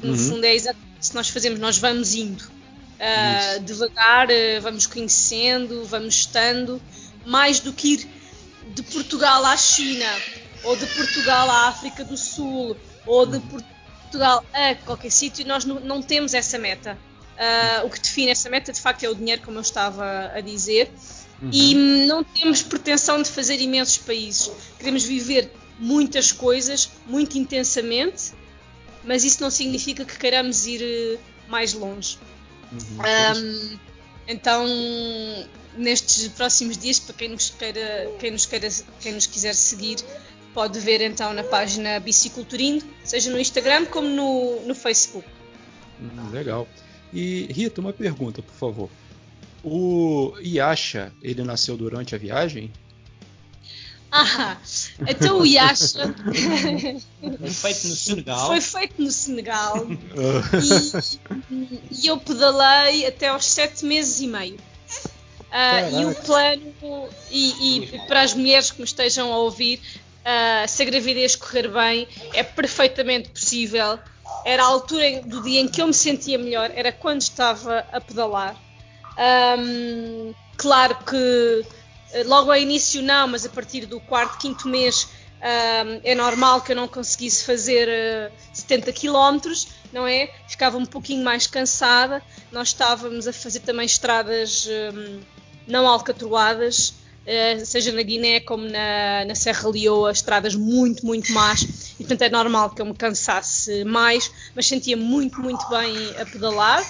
No 0.01 0.13
uhum. 0.13 0.17
fundo 0.17 0.45
é 0.45 0.55
exatamente 0.55 1.01
isso 1.01 1.11
que 1.11 1.17
nós 1.17 1.29
fazemos, 1.29 1.59
nós 1.59 1.77
vamos 1.77 2.15
indo. 2.15 2.56
Uh, 2.97 3.61
devagar, 3.61 4.29
uh, 4.29 4.61
vamos 4.63 4.87
conhecendo, 4.87 5.85
vamos 5.85 6.15
estando, 6.15 6.81
mais 7.27 7.61
do 7.61 7.73
que 7.73 7.95
ir 7.95 8.09
de 8.75 8.83
Portugal 8.83 9.45
à 9.45 9.57
China, 9.57 10.07
ou 10.65 10.77
de 10.77 10.87
Portugal 10.87 11.51
à 11.51 11.69
África 11.69 12.03
do 12.05 12.17
Sul, 12.17 12.77
ou 13.05 13.27
de 13.27 13.39
Portugal 13.41 14.45
a 14.53 14.75
qualquer 14.77 15.11
sítio, 15.11 15.47
nós 15.47 15.65
não, 15.65 15.79
não, 15.81 16.03
temos 16.03 16.33
essa 16.33 16.59
meta. 16.59 16.99
Uh, 17.37 17.87
o 17.87 17.91
que 17.91 18.01
define 18.01 18.31
essa 18.31 18.49
meta, 18.49 18.73
de 18.73 18.81
facto, 18.81 19.05
é 19.05 19.11
o 19.11 19.15
dinheiro, 19.15 19.43
como 19.43 19.59
eu 19.59 19.63
estava 19.63 20.33
a 20.35 20.41
dizer, 20.41 20.91
uhum. 21.43 21.51
e 21.53 21.75
não 22.07 22.25
temos 22.25 22.63
pretensão 22.63 23.21
de 23.21 23.29
fazer 23.29 23.61
imensos 23.61 23.99
países. 23.99 24.51
Queremos 24.79 25.05
viver 25.05 25.53
muitas 25.79 26.33
coisas, 26.33 26.91
muito 27.07 27.37
intensamente, 27.37 28.33
mas 29.05 29.23
isso 29.23 29.43
não 29.43 29.51
significa 29.51 30.05
que 30.05 30.19
queiramos 30.19 30.67
ir 30.67 31.21
mais 31.47 31.75
longe. 31.75 32.19
Uhum. 32.73 32.99
Um, 33.37 33.79
então, 34.29 34.67
nestes 35.77 36.29
próximos 36.29 36.77
dias, 36.77 36.99
para 36.99 37.15
quem 37.15 37.29
nos, 37.29 37.51
queira, 37.51 38.11
quem, 38.19 38.31
nos 38.31 38.47
queira, 38.47 38.69
quem 39.01 39.13
nos 39.13 39.27
quiser 39.27 39.55
seguir, 39.55 39.99
pode 40.53 40.79
ver 40.81 41.01
então 41.01 41.33
na 41.33 41.45
página 41.45 42.01
Biciculturindo, 42.01 42.85
seja 43.05 43.31
no 43.31 43.39
Instagram 43.39 43.87
como 43.87 44.09
no, 44.09 44.67
no 44.67 44.75
Facebook. 44.75 45.27
Hum, 46.01 46.31
legal. 46.31 46.67
E 47.13 47.47
Rita, 47.53 47.81
uma 47.81 47.93
pergunta, 47.93 48.43
por 48.43 48.55
favor. 48.55 48.91
O 49.63 50.35
Yasha, 50.41 51.13
ele 51.23 51.43
nasceu 51.43 51.77
durante 51.77 52.15
a 52.15 52.19
viagem? 52.19 52.71
Ah, 54.17 54.57
então 55.07 55.41
o 55.41 55.47
Yasha. 55.47 56.15
Foi 57.39 57.51
feito 57.51 57.89
no 57.89 57.95
Senegal. 57.95 58.47
Foi 58.47 58.61
feito 58.61 59.03
no 59.03 59.11
Senegal. 59.11 59.87
e, 61.51 61.81
e, 61.91 62.07
eu 62.07 62.17
pedalei 62.17 63.07
até 63.07 63.29
aos 63.29 63.45
sete 63.45 63.85
meses 63.85 64.21
e 64.21 64.27
meio. 64.27 64.57
Uh, 65.47 66.01
e 66.01 66.05
o 66.07 66.15
plano, 66.15 66.75
e, 67.31 67.85
e, 67.85 67.99
para 68.09 68.23
as 68.23 68.35
mulheres 68.35 68.71
que 68.71 68.79
me 68.79 68.85
estejam 68.85 69.33
a 69.33 69.39
ouvir, 69.39 69.81
uh, 70.21 70.69
se 70.69 70.83
a 70.83 70.87
gravidez 70.87 71.37
correr 71.37 71.69
bem, 71.69 72.09
é 72.33 72.43
perfeitamente 72.43 73.29
possível. 73.29 73.99
Era 74.45 74.63
a 74.65 74.67
altura 74.67 75.23
do 75.23 75.43
dia 75.43 75.61
em 75.61 75.69
que 75.69 75.81
eu 75.81 75.87
me 75.87 75.95
sentia 75.95 76.39
melhor, 76.39 76.71
era 76.75 76.91
quando 76.91 77.21
estava 77.21 77.85
a 77.93 78.01
pedalar. 78.01 78.57
Um, 79.59 80.35
claro 80.57 80.99
que 81.05 81.65
logo 82.25 82.51
ao 82.51 82.57
início 82.57 83.03
não, 83.03 83.29
mas 83.29 83.45
a 83.45 83.49
partir 83.49 83.87
do 83.87 84.01
quarto, 84.01 84.39
quinto 84.39 84.69
mês 84.69 85.09
uh, 85.37 86.01
é 86.03 86.15
normal 86.15 86.61
que 86.61 86.73
eu 86.73 86.77
não 86.77 86.89
conseguisse 86.89 87.45
fazer 87.45 87.89
uh, 87.89 88.33
70 88.53 88.93
km, 88.93 89.53
não 89.93 90.07
é? 90.07 90.31
Ficava 90.49 90.77
um 90.77 90.87
pouquinho 90.87 91.25
mais 91.25 91.47
cansada. 91.47 92.23
Nós 92.51 92.69
estávamos 92.69 93.27
a 93.27 93.33
fazer 93.33 93.61
também 93.61 93.87
estradas 93.87 94.69
um, 94.95 95.21
não 95.67 95.87
alcatroadas, 95.87 96.91
uh, 96.91 97.65
seja 97.65 97.93
na 97.93 98.03
Guiné 98.03 98.41
como 98.41 98.69
na, 98.69 99.25
na 99.25 99.35
Serra 99.35 99.69
Leoa, 99.69 100.11
estradas 100.13 100.55
muito, 100.55 101.05
muito 101.05 101.33
más. 101.33 101.63
E 101.99 102.05
portanto 102.05 102.23
é 102.23 102.29
normal 102.29 102.71
que 102.71 102.81
eu 102.81 102.87
me 102.87 102.95
cansasse 102.95 103.85
mais, 103.85 104.31
mas 104.55 104.67
sentia 104.67 104.97
muito, 104.97 105.41
muito 105.41 105.67
bem 105.69 105.97
a 106.21 106.27
pedalar. 106.27 106.81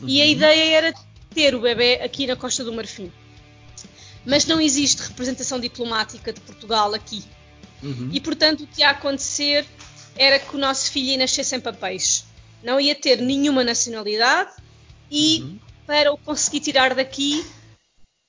Uhum. 0.00 0.08
E 0.08 0.20
a 0.20 0.24
uhum. 0.24 0.30
ideia 0.30 0.76
era 0.76 0.94
ter 1.34 1.54
o 1.54 1.60
bebê 1.60 2.00
aqui 2.02 2.26
na 2.26 2.36
Costa 2.36 2.64
do 2.64 2.72
Marfim 2.72 3.12
mas 4.28 4.44
não 4.44 4.60
existe 4.60 5.02
representação 5.02 5.58
diplomática 5.58 6.32
de 6.34 6.40
Portugal 6.42 6.92
aqui. 6.94 7.24
Uhum. 7.82 8.10
E 8.12 8.20
portanto 8.20 8.64
o 8.64 8.66
que 8.66 8.82
ia 8.82 8.90
acontecer 8.90 9.66
era 10.14 10.38
que 10.38 10.54
o 10.54 10.58
nosso 10.58 10.92
filho 10.92 11.12
ia 11.12 11.16
nascer 11.16 11.44
sem 11.44 11.58
papéis. 11.58 12.26
Não 12.62 12.78
ia 12.78 12.94
ter 12.94 13.22
nenhuma 13.22 13.64
nacionalidade 13.64 14.50
e 15.10 15.40
uhum. 15.40 15.58
para 15.86 16.12
o 16.12 16.18
conseguir 16.18 16.60
tirar 16.60 16.94
daqui 16.94 17.42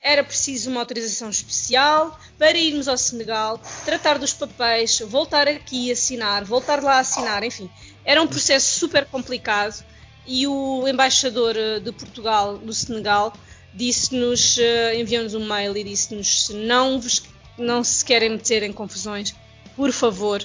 era 0.02 0.24
preciso 0.24 0.70
uma 0.70 0.80
autorização 0.80 1.30
especial 1.30 2.18
para 2.38 2.58
irmos 2.58 2.88
ao 2.88 2.98
Senegal, 2.98 3.62
tratar 3.84 4.18
dos 4.18 4.32
papéis, 4.32 4.98
voltar 5.00 5.50
aqui 5.50 5.92
assinar, 5.92 6.46
voltar 6.46 6.82
lá 6.82 7.00
assinar, 7.00 7.44
enfim. 7.44 7.70
Era 8.06 8.22
um 8.22 8.28
processo 8.28 8.80
super 8.80 9.06
complicado 9.06 9.84
e 10.26 10.48
o 10.48 10.88
embaixador 10.88 11.58
eh, 11.58 11.80
de 11.82 11.92
Portugal 11.92 12.54
no 12.58 12.72
Senegal 12.72 13.34
disse-nos, 13.74 14.58
uh, 14.58 14.96
enviou-nos 14.96 15.34
um 15.34 15.46
mail 15.46 15.76
e 15.78 15.84
disse-nos 15.84 16.48
se 16.48 16.54
não, 16.54 17.00
vos, 17.00 17.24
não 17.58 17.84
se 17.84 18.04
querem 18.04 18.32
meter 18.32 18.64
em 18.64 18.74
confusões, 18.74 19.34
por 19.76 19.92
favor, 19.92 20.44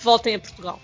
voltem 0.00 0.34
a 0.34 0.38
Portugal. 0.38 0.80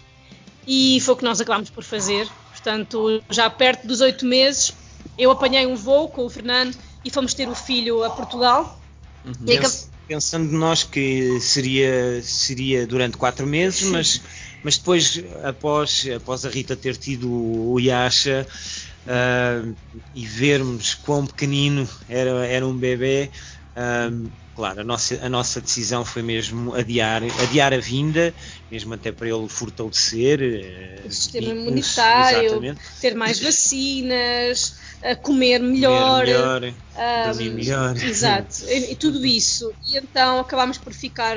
E 0.66 1.00
foi 1.00 1.14
o 1.14 1.16
que 1.16 1.24
nós 1.24 1.40
acabámos 1.40 1.70
por 1.70 1.82
fazer. 1.82 2.28
Portanto, 2.50 3.22
já 3.28 3.50
perto 3.50 3.86
dos 3.86 4.00
oito 4.00 4.24
meses, 4.24 4.72
eu 5.18 5.30
apanhei 5.30 5.66
um 5.66 5.74
voo 5.74 6.08
com 6.08 6.24
o 6.24 6.30
Fernando 6.30 6.76
e 7.04 7.10
fomos 7.10 7.34
ter 7.34 7.48
o 7.48 7.54
filho 7.54 8.04
a 8.04 8.10
Portugal. 8.10 8.80
Uhum. 9.24 9.34
E 9.46 9.60
Pensando 10.06 10.52
nós 10.52 10.82
que 10.82 11.40
seria, 11.40 12.20
seria 12.22 12.86
durante 12.86 13.16
quatro 13.16 13.46
meses, 13.46 13.82
mas, 13.82 14.20
mas 14.62 14.76
depois, 14.76 15.22
após, 15.42 16.06
após 16.14 16.44
a 16.44 16.50
Rita 16.50 16.76
ter 16.76 16.96
tido 16.96 17.30
o 17.30 17.78
Yasha, 17.78 18.46
uh, 19.06 19.76
e 20.12 20.26
vermos 20.26 20.94
quão 20.94 21.26
pequenino 21.26 21.88
era, 22.08 22.46
era 22.46 22.66
um 22.66 22.76
bebê, 22.76 23.30
claro, 24.54 24.80
a 24.80 24.84
nossa, 24.84 25.24
a 25.24 25.28
nossa 25.28 25.60
decisão 25.60 26.04
foi 26.04 26.22
mesmo 26.22 26.74
adiar, 26.74 27.22
adiar 27.42 27.72
a 27.72 27.78
vinda, 27.78 28.34
mesmo 28.70 28.94
até 28.94 29.10
para 29.10 29.28
ele 29.28 29.48
fortalecer 29.48 30.40
uh, 30.40 31.06
o 31.06 31.10
sistema 31.10 31.48
imunitário, 31.48 32.76
ter 33.00 33.14
mais 33.14 33.40
vacinas, 33.40 34.74
a 35.02 35.16
comer 35.16 35.58
melhor, 35.58 36.20
comer 36.20 36.32
melhor 36.32 36.64
um, 36.64 37.30
dormir 37.30 37.50
melhor. 37.50 37.96
Exato, 37.96 38.64
e, 38.66 38.92
e, 38.92 38.96
tudo 38.96 39.24
isso. 39.26 39.74
E 39.86 39.98
então 39.98 40.38
acabámos 40.38 40.78
por 40.78 40.92
ficar 40.92 41.36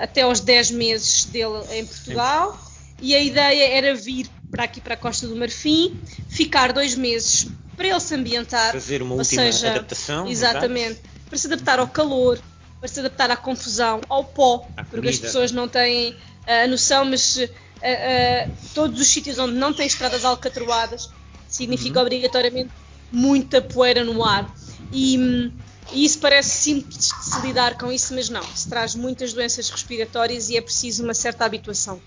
até 0.00 0.22
aos 0.22 0.40
10 0.40 0.70
meses 0.70 1.26
dele 1.26 1.62
em 1.70 1.86
Portugal. 1.86 2.75
E 3.00 3.14
a 3.14 3.20
ideia 3.20 3.76
era 3.76 3.94
vir 3.94 4.28
para 4.50 4.64
aqui 4.64 4.80
para 4.80 4.94
a 4.94 4.96
Costa 4.96 5.26
do 5.26 5.36
Marfim, 5.36 5.96
ficar 6.28 6.72
dois 6.72 6.94
meses 6.94 7.48
para 7.76 7.88
ele 7.88 8.00
se 8.00 8.14
ambientar. 8.14 8.72
Fazer 8.72 9.02
uma 9.02 9.14
última 9.14 9.42
seja, 9.42 9.70
adaptação. 9.70 10.26
Exatamente. 10.26 11.00
Para 11.28 11.38
se 11.38 11.46
adaptar 11.46 11.78
ao 11.78 11.88
calor, 11.88 12.40
para 12.80 12.88
se 12.88 13.00
adaptar 13.00 13.30
à 13.30 13.36
confusão, 13.36 14.00
ao 14.08 14.24
pó, 14.24 14.66
à 14.76 14.84
porque 14.84 15.08
as 15.08 15.18
pessoas 15.18 15.52
não 15.52 15.68
têm 15.68 16.12
uh, 16.12 16.64
a 16.64 16.66
noção, 16.66 17.04
mas 17.04 17.36
uh, 17.36 17.42
uh, 17.42 18.52
todos 18.74 19.00
os 19.00 19.06
sítios 19.06 19.38
onde 19.38 19.54
não 19.54 19.72
têm 19.72 19.86
estradas 19.86 20.24
alcatroadas 20.24 21.10
significa 21.48 21.98
uhum. 22.00 22.06
obrigatoriamente 22.06 22.70
muita 23.12 23.60
poeira 23.60 24.04
no 24.04 24.24
ar. 24.24 24.52
E, 24.92 25.52
e 25.92 26.04
isso 26.04 26.18
parece 26.18 26.50
simples 26.50 27.08
de 27.08 27.24
se 27.24 27.40
lidar 27.40 27.76
com 27.76 27.92
isso, 27.92 28.14
mas 28.14 28.28
não. 28.28 28.42
Se 28.54 28.68
traz 28.68 28.94
muitas 28.94 29.32
doenças 29.32 29.68
respiratórias 29.68 30.48
e 30.48 30.56
é 30.56 30.60
preciso 30.60 31.04
uma 31.04 31.14
certa 31.14 31.44
habituação. 31.44 32.00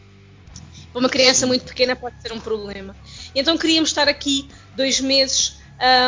Para 0.91 0.99
uma 0.99 1.09
criança 1.09 1.45
muito 1.45 1.65
pequena 1.65 1.95
pode 1.95 2.21
ser 2.21 2.31
um 2.33 2.39
problema. 2.39 2.95
Então 3.35 3.57
queríamos 3.57 3.89
estar 3.89 4.07
aqui 4.07 4.49
dois 4.75 4.99
meses 4.99 5.57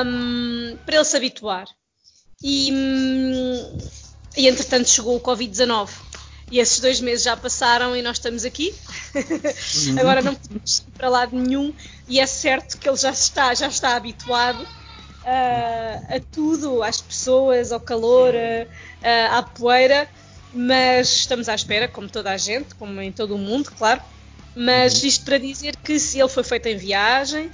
um, 0.05 0.77
para 0.85 0.95
ele 0.95 1.05
se 1.05 1.17
habituar. 1.17 1.67
e, 2.43 2.71
hum, 2.71 3.77
e 4.35 4.47
entretanto 4.47 4.89
chegou 4.89 5.15
o 5.15 5.19
Covid-19. 5.19 5.89
E 6.51 6.59
esses 6.59 6.79
dois 6.81 6.99
meses 6.99 7.23
já 7.23 7.37
passaram 7.37 7.95
e 7.95 8.01
nós 8.01 8.17
estamos 8.17 8.43
aqui. 8.43 8.73
Uhum. 9.15 9.99
Agora 10.01 10.21
não 10.21 10.35
podemos 10.35 10.79
ir 10.79 10.91
para 10.97 11.07
lado 11.07 11.35
nenhum 11.35 11.73
e 12.09 12.19
é 12.19 12.25
certo 12.25 12.77
que 12.77 12.89
ele 12.89 12.97
já 12.97 13.11
está, 13.11 13.53
já 13.53 13.67
está 13.67 13.95
habituado 13.95 14.61
uh, 14.61 16.15
a 16.15 16.19
tudo, 16.31 16.83
às 16.83 16.99
pessoas, 16.99 17.71
ao 17.71 17.79
calor, 17.79 18.33
uh, 18.33 19.37
à 19.37 19.43
poeira, 19.43 20.09
mas 20.53 21.09
estamos 21.09 21.47
à 21.47 21.55
espera, 21.55 21.87
como 21.87 22.09
toda 22.09 22.31
a 22.31 22.37
gente, 22.37 22.75
como 22.75 22.99
em 22.99 23.13
todo 23.13 23.35
o 23.35 23.37
mundo, 23.37 23.71
claro. 23.77 24.01
Mas 24.55 25.01
uhum. 25.01 25.07
isto 25.07 25.25
para 25.25 25.37
dizer 25.37 25.75
que 25.77 25.99
se 25.99 26.19
ele 26.19 26.29
foi 26.29 26.43
feito 26.43 26.67
em 26.67 26.77
viagem 26.77 27.51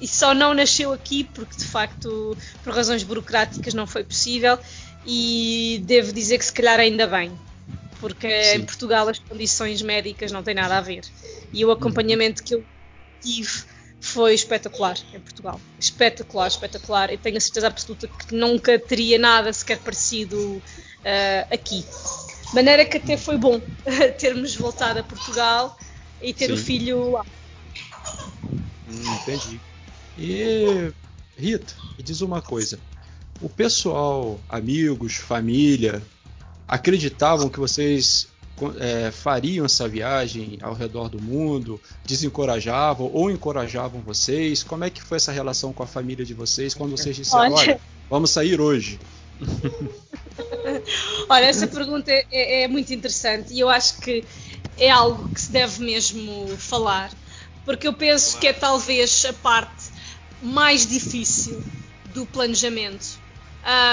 e 0.00 0.08
só 0.08 0.34
não 0.34 0.54
nasceu 0.54 0.92
aqui 0.92 1.24
porque 1.24 1.56
de 1.56 1.64
facto 1.64 2.36
por 2.64 2.74
razões 2.74 3.02
burocráticas 3.02 3.74
não 3.74 3.86
foi 3.86 4.02
possível 4.02 4.58
e 5.06 5.82
devo 5.84 6.12
dizer 6.12 6.38
que 6.38 6.44
se 6.44 6.52
calhar 6.52 6.80
ainda 6.80 7.06
bem 7.06 7.30
porque 7.98 8.44
Sim. 8.44 8.56
em 8.56 8.64
Portugal 8.64 9.06
as 9.08 9.18
condições 9.18 9.82
médicas 9.82 10.32
não 10.32 10.42
têm 10.42 10.54
nada 10.54 10.78
a 10.78 10.80
ver 10.80 11.02
e 11.52 11.62
o 11.64 11.70
acompanhamento 11.70 12.42
que 12.42 12.54
eu 12.54 12.64
tive 13.20 13.64
foi 14.00 14.34
espetacular 14.34 14.96
em 15.12 15.20
Portugal. 15.20 15.60
Espetacular, 15.78 16.48
espetacular. 16.48 17.12
Eu 17.12 17.18
tenho 17.18 17.36
a 17.36 17.40
certeza 17.40 17.66
absoluta 17.66 18.08
que 18.08 18.34
nunca 18.34 18.78
teria 18.78 19.18
nada 19.18 19.52
sequer 19.52 19.78
parecido 19.78 20.38
uh, 20.38 20.62
aqui. 21.54 21.84
De 22.48 22.54
maneira 22.54 22.84
que 22.84 22.96
até 22.96 23.16
foi 23.16 23.36
bom 23.36 23.60
termos 24.18 24.56
voltado 24.56 25.00
a 25.00 25.02
Portugal 25.02 25.78
e 26.22 26.32
ter 26.32 26.46
Sim. 26.46 26.52
o 26.52 26.56
filho 26.56 27.10
lá. 27.12 27.26
Hum, 28.88 29.14
entendi. 29.22 29.60
E 30.18 30.92
Rita, 31.36 31.74
me 31.96 32.02
diz 32.02 32.20
uma 32.20 32.42
coisa. 32.42 32.78
O 33.40 33.48
pessoal, 33.48 34.38
amigos, 34.48 35.14
família, 35.14 36.02
acreditavam 36.68 37.48
que 37.48 37.58
vocês 37.58 38.28
é, 38.78 39.10
fariam 39.10 39.64
essa 39.64 39.88
viagem 39.88 40.58
ao 40.60 40.74
redor 40.74 41.08
do 41.08 41.20
mundo, 41.20 41.80
desencorajavam 42.04 43.10
ou 43.12 43.30
encorajavam 43.30 44.00
vocês? 44.02 44.62
Como 44.62 44.84
é 44.84 44.90
que 44.90 45.02
foi 45.02 45.16
essa 45.16 45.32
relação 45.32 45.72
com 45.72 45.82
a 45.82 45.86
família 45.86 46.24
de 46.24 46.34
vocês 46.34 46.74
quando 46.74 46.90
vocês 46.90 47.16
disseram, 47.16 47.54
olha, 47.54 47.80
vamos 48.10 48.30
sair 48.30 48.60
hoje? 48.60 49.00
olha, 51.28 51.46
essa 51.46 51.66
pergunta 51.66 52.12
é, 52.12 52.26
é, 52.30 52.62
é 52.64 52.68
muito 52.68 52.92
interessante 52.92 53.54
e 53.54 53.60
eu 53.60 53.70
acho 53.70 53.98
que 54.00 54.22
é 54.80 54.90
algo 54.90 55.28
que 55.28 55.40
se 55.40 55.52
deve 55.52 55.84
mesmo 55.84 56.48
falar, 56.56 57.10
porque 57.64 57.86
eu 57.86 57.92
penso 57.92 58.38
que 58.38 58.48
é 58.48 58.52
talvez 58.52 59.24
a 59.26 59.32
parte 59.34 59.90
mais 60.42 60.86
difícil 60.86 61.62
do 62.14 62.24
planejamento, 62.26 63.20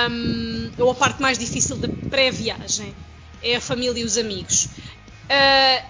um, 0.09 0.71
ou 0.79 0.91
a 0.91 0.95
parte 0.95 1.21
mais 1.21 1.37
difícil 1.37 1.75
da 1.75 1.89
pré-viagem 2.09 2.95
é 3.43 3.57
a 3.57 3.61
família 3.61 4.01
e 4.01 4.05
os 4.05 4.17
amigos. 4.17 4.65
Uh, 4.65 5.85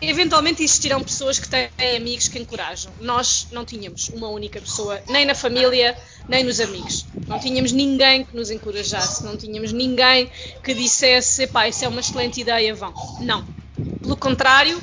eventualmente 0.00 0.62
existirão 0.62 1.02
pessoas 1.02 1.38
que 1.38 1.46
têm 1.48 1.68
amigos 1.96 2.26
que 2.26 2.38
encorajam. 2.38 2.92
Nós 3.00 3.48
não 3.52 3.64
tínhamos 3.64 4.08
uma 4.08 4.28
única 4.28 4.60
pessoa, 4.60 5.00
nem 5.08 5.26
na 5.26 5.34
família, 5.34 5.96
nem 6.26 6.42
nos 6.42 6.58
amigos. 6.58 7.06
Não 7.28 7.38
tínhamos 7.38 7.70
ninguém 7.70 8.24
que 8.24 8.34
nos 8.34 8.50
encorajasse, 8.50 9.22
não 9.24 9.36
tínhamos 9.36 9.72
ninguém 9.72 10.30
que 10.64 10.74
dissesse, 10.74 11.46
pá, 11.46 11.68
isso 11.68 11.84
é 11.84 11.88
uma 11.88 12.00
excelente 12.00 12.40
ideia, 12.40 12.74
vão. 12.74 12.94
Não. 13.20 13.61
Pelo 14.00 14.16
contrário, 14.16 14.80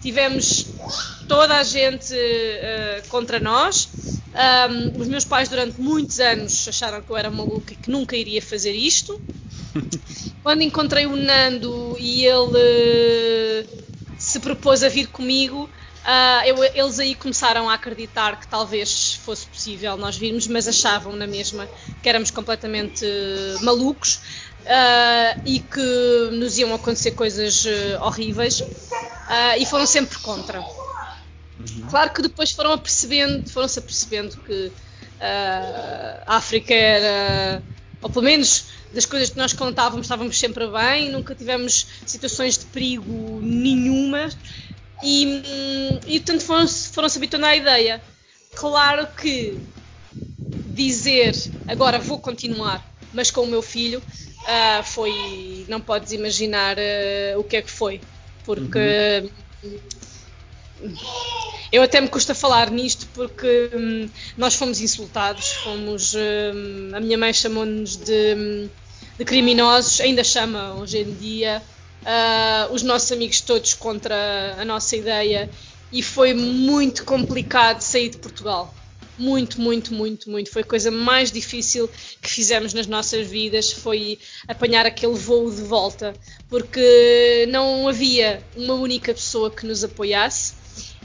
tivemos 0.00 0.66
toda 1.28 1.56
a 1.56 1.62
gente 1.62 2.14
uh, 2.14 3.08
contra 3.08 3.38
nós. 3.38 3.88
Um, 4.30 5.00
os 5.00 5.08
meus 5.08 5.24
pais 5.24 5.48
durante 5.48 5.80
muitos 5.80 6.20
anos 6.20 6.68
acharam 6.68 7.02
que 7.02 7.10
eu 7.10 7.16
era 7.16 7.30
maluca 7.30 7.72
e 7.72 7.76
que 7.76 7.90
nunca 7.90 8.16
iria 8.16 8.40
fazer 8.40 8.72
isto. 8.72 9.20
Quando 10.42 10.62
encontrei 10.62 11.06
o 11.06 11.16
Nando 11.16 11.96
e 11.98 12.24
ele 12.24 13.66
uh, 13.66 13.84
se 14.18 14.40
propôs 14.40 14.82
a 14.82 14.88
vir 14.88 15.08
comigo, 15.08 15.64
uh, 15.64 16.46
eu, 16.46 16.62
eles 16.62 16.98
aí 16.98 17.14
começaram 17.14 17.68
a 17.68 17.74
acreditar 17.74 18.38
que 18.38 18.46
talvez 18.46 19.14
fosse 19.24 19.46
possível 19.46 19.96
nós 19.96 20.16
virmos, 20.16 20.46
mas 20.46 20.66
achavam 20.66 21.14
na 21.14 21.26
mesma 21.26 21.68
que 22.02 22.08
éramos 22.08 22.30
completamente 22.30 23.04
uh, 24.64 25.42
e 25.44 25.60
que 25.60 26.30
nos 26.32 26.58
iam 26.58 26.74
acontecer 26.74 27.12
coisas 27.12 27.64
horríveis 28.00 28.62
e 29.58 29.66
foram 29.66 29.86
sempre 29.86 30.18
contra. 30.18 30.60
Uhum. 30.60 31.86
Claro 31.88 32.10
que 32.12 32.22
depois 32.22 32.50
foram 32.52 32.72
apercebendo, 32.72 33.48
foram-se 33.48 33.78
apercebendo 33.78 34.36
que 34.38 34.72
a 36.26 36.36
África 36.36 36.74
era, 36.74 37.62
ou 38.02 38.10
pelo 38.10 38.24
menos 38.24 38.64
das 38.92 39.06
coisas 39.06 39.30
que 39.30 39.36
nós 39.36 39.52
contávamos 39.52 40.06
estávamos 40.06 40.38
sempre 40.38 40.66
bem, 40.66 41.10
nunca 41.10 41.34
tivemos 41.34 41.86
situações 42.06 42.58
de 42.58 42.64
perigo 42.66 43.40
nenhumas 43.40 44.36
e, 45.02 45.42
e 46.06 46.20
portanto 46.20 46.42
foram-se 46.42 46.88
foram 46.88 47.08
habituando 47.14 47.46
à 47.46 47.56
ideia. 47.56 48.02
Claro 48.54 49.06
que 49.16 49.58
dizer 50.66 51.34
agora 51.68 51.98
vou 51.98 52.18
continuar, 52.18 52.84
mas 53.12 53.30
com 53.30 53.42
o 53.42 53.46
meu 53.46 53.62
filho, 53.62 54.00
uh, 54.00 54.82
foi. 54.84 55.64
não 55.68 55.80
podes 55.80 56.12
imaginar 56.12 56.76
uh, 56.76 57.38
o 57.38 57.44
que 57.44 57.56
é 57.56 57.62
que 57.62 57.70
foi, 57.70 58.00
porque. 58.44 59.30
Uhum. 59.62 60.96
Eu 61.70 61.82
até 61.82 62.00
me 62.00 62.08
custa 62.08 62.34
falar 62.34 62.70
nisto 62.70 63.06
porque 63.14 63.70
hum, 63.72 64.08
nós 64.36 64.54
fomos 64.54 64.80
insultados, 64.80 65.52
fomos. 65.52 66.14
Hum, 66.14 66.90
a 66.94 66.98
minha 66.98 67.16
mãe 67.16 67.32
chamou-nos 67.32 67.96
de 67.96 68.34
hum, 68.34 68.68
de 69.20 69.24
criminosos, 69.26 70.00
ainda 70.00 70.24
chama 70.24 70.72
hoje 70.76 70.96
em 70.96 71.12
dia, 71.12 71.62
uh, 72.00 72.72
os 72.72 72.82
nossos 72.82 73.12
amigos 73.12 73.42
todos 73.42 73.74
contra 73.74 74.56
a 74.58 74.64
nossa 74.64 74.96
ideia 74.96 75.50
e 75.92 76.02
foi 76.02 76.32
muito 76.32 77.04
complicado 77.04 77.82
sair 77.82 78.08
de 78.08 78.16
Portugal. 78.16 78.74
Muito, 79.20 79.60
muito, 79.60 79.92
muito, 79.92 80.30
muito. 80.30 80.50
Foi 80.50 80.62
a 80.62 80.64
coisa 80.64 80.90
mais 80.90 81.30
difícil 81.30 81.86
que 82.22 82.30
fizemos 82.30 82.72
nas 82.72 82.86
nossas 82.86 83.28
vidas, 83.28 83.70
foi 83.70 84.18
apanhar 84.48 84.86
aquele 84.86 85.12
voo 85.12 85.50
de 85.50 85.60
volta, 85.60 86.16
porque 86.48 87.46
não 87.50 87.86
havia 87.86 88.42
uma 88.56 88.72
única 88.72 89.12
pessoa 89.12 89.50
que 89.50 89.66
nos 89.66 89.84
apoiasse 89.84 90.54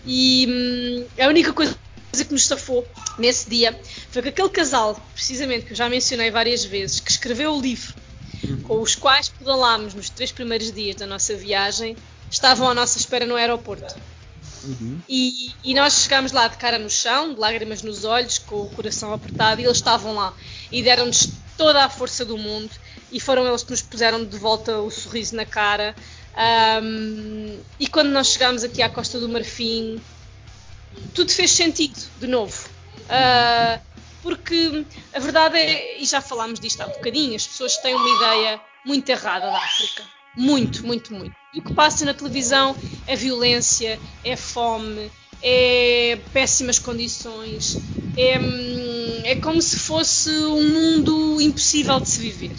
e 0.05 0.47
hum, 0.47 1.05
a 1.22 1.28
única 1.28 1.51
coisa 1.51 1.76
que 2.13 2.32
nos 2.32 2.45
safou 2.45 2.88
nesse 3.20 3.49
dia 3.49 3.78
foi 4.09 4.22
que 4.22 4.30
aquele 4.30 4.47
casal, 4.47 4.95
precisamente, 5.13 5.66
que 5.66 5.74
eu 5.74 5.78
já 5.78 5.89
mencionei 5.89 6.32
várias 6.32 6.63
vezes, 6.63 7.01
que 7.01 7.11
escreveu 7.11 7.53
o 7.53 7.61
livro 7.61 7.93
com 8.63 8.82
os 8.82 8.95
quais 8.95 9.28
pedalámos 9.28 9.93
nos 9.93 10.09
três 10.09 10.32
primeiros 10.32 10.72
dias 10.72 10.95
da 10.95 11.05
nossa 11.05 11.36
viagem, 11.36 11.97
estavam 12.32 12.70
à 12.70 12.74
nossa 12.74 12.97
espera 12.97 13.26
no 13.26 13.36
aeroporto. 13.36 13.93
Uhum. 14.66 14.99
E, 15.07 15.51
e, 15.63 15.74
nós 15.74 16.03
chegámos 16.03 16.31
lá 16.31 16.48
de 16.48 16.57
cara 16.57 16.80
no 16.80 16.89
chão, 16.89 17.34
de 17.34 17.39
lágrimas 17.39 17.81
nos 17.81 18.03
olhos, 18.03 18.38
com 18.38 18.61
o 18.61 18.69
coração 18.69 19.14
apertado, 19.14 19.61
e 19.61 19.65
eles 19.65 19.77
estavam 19.77 20.15
lá 20.15 20.34
e 20.72 20.81
deram-nos 20.81 21.30
toda 21.57 21.84
a 21.84 21.89
força 21.89 22.26
do 22.26 22.38
mundo. 22.38 22.72
E 23.11 23.19
foram 23.19 23.48
eles 23.48 23.64
que 23.64 23.72
nos 23.72 23.81
puseram 23.81 24.26
de 24.26 24.38
volta 24.38 24.80
o 24.80 24.89
sorriso 24.89 25.35
na 25.35 25.45
cara. 25.45 25.95
Um, 26.84 27.60
e 27.80 27.88
quando 27.88 28.10
nós 28.10 28.27
chegámos 28.27 28.64
aqui 28.64 28.81
à 28.81 28.89
Costa 28.89 29.19
do 29.19 29.30
Marfim, 29.30 30.02
tudo 31.14 31.31
fez 31.31 31.52
sentido 31.52 31.98
de 32.19 32.27
novo. 32.27 32.68
Uh, 33.06 33.80
porque 34.22 34.85
a 35.14 35.19
verdade 35.19 35.57
é, 35.57 36.02
e 36.02 36.06
já 36.06 36.19
falámos 36.19 36.60
disto 36.60 36.81
há 36.81 36.88
um 36.88 36.94
bocadinho, 36.94 37.35
as 37.35 37.45
pessoas 37.45 37.77
têm 37.77 37.94
uma 37.94 38.10
ideia 38.10 38.60
muito 38.84 39.07
errada 39.10 39.45
da 39.45 39.57
África. 39.57 40.14
Muito, 40.36 40.86
muito, 40.86 41.14
muito. 41.14 41.36
E 41.53 41.60
o 41.60 41.64
que 41.64 41.74
passa 41.74 42.03
na 42.06 42.14
televisão 42.14 42.76
é 43.07 43.16
violência, 43.16 43.99
é 44.24 44.36
fome, 44.36 45.10
é 45.41 46.20
péssimas 46.34 46.80
condições, 46.80 47.78
é, 48.18 48.40
hum, 48.40 49.22
é 49.24 49.36
como 49.36 49.62
se 49.62 49.78
fosse 49.78 50.30
um 50.30 50.74
mundo 50.74 51.41
impossível 51.41 51.99
de 51.99 52.10
se 52.10 52.20
viver. 52.20 52.56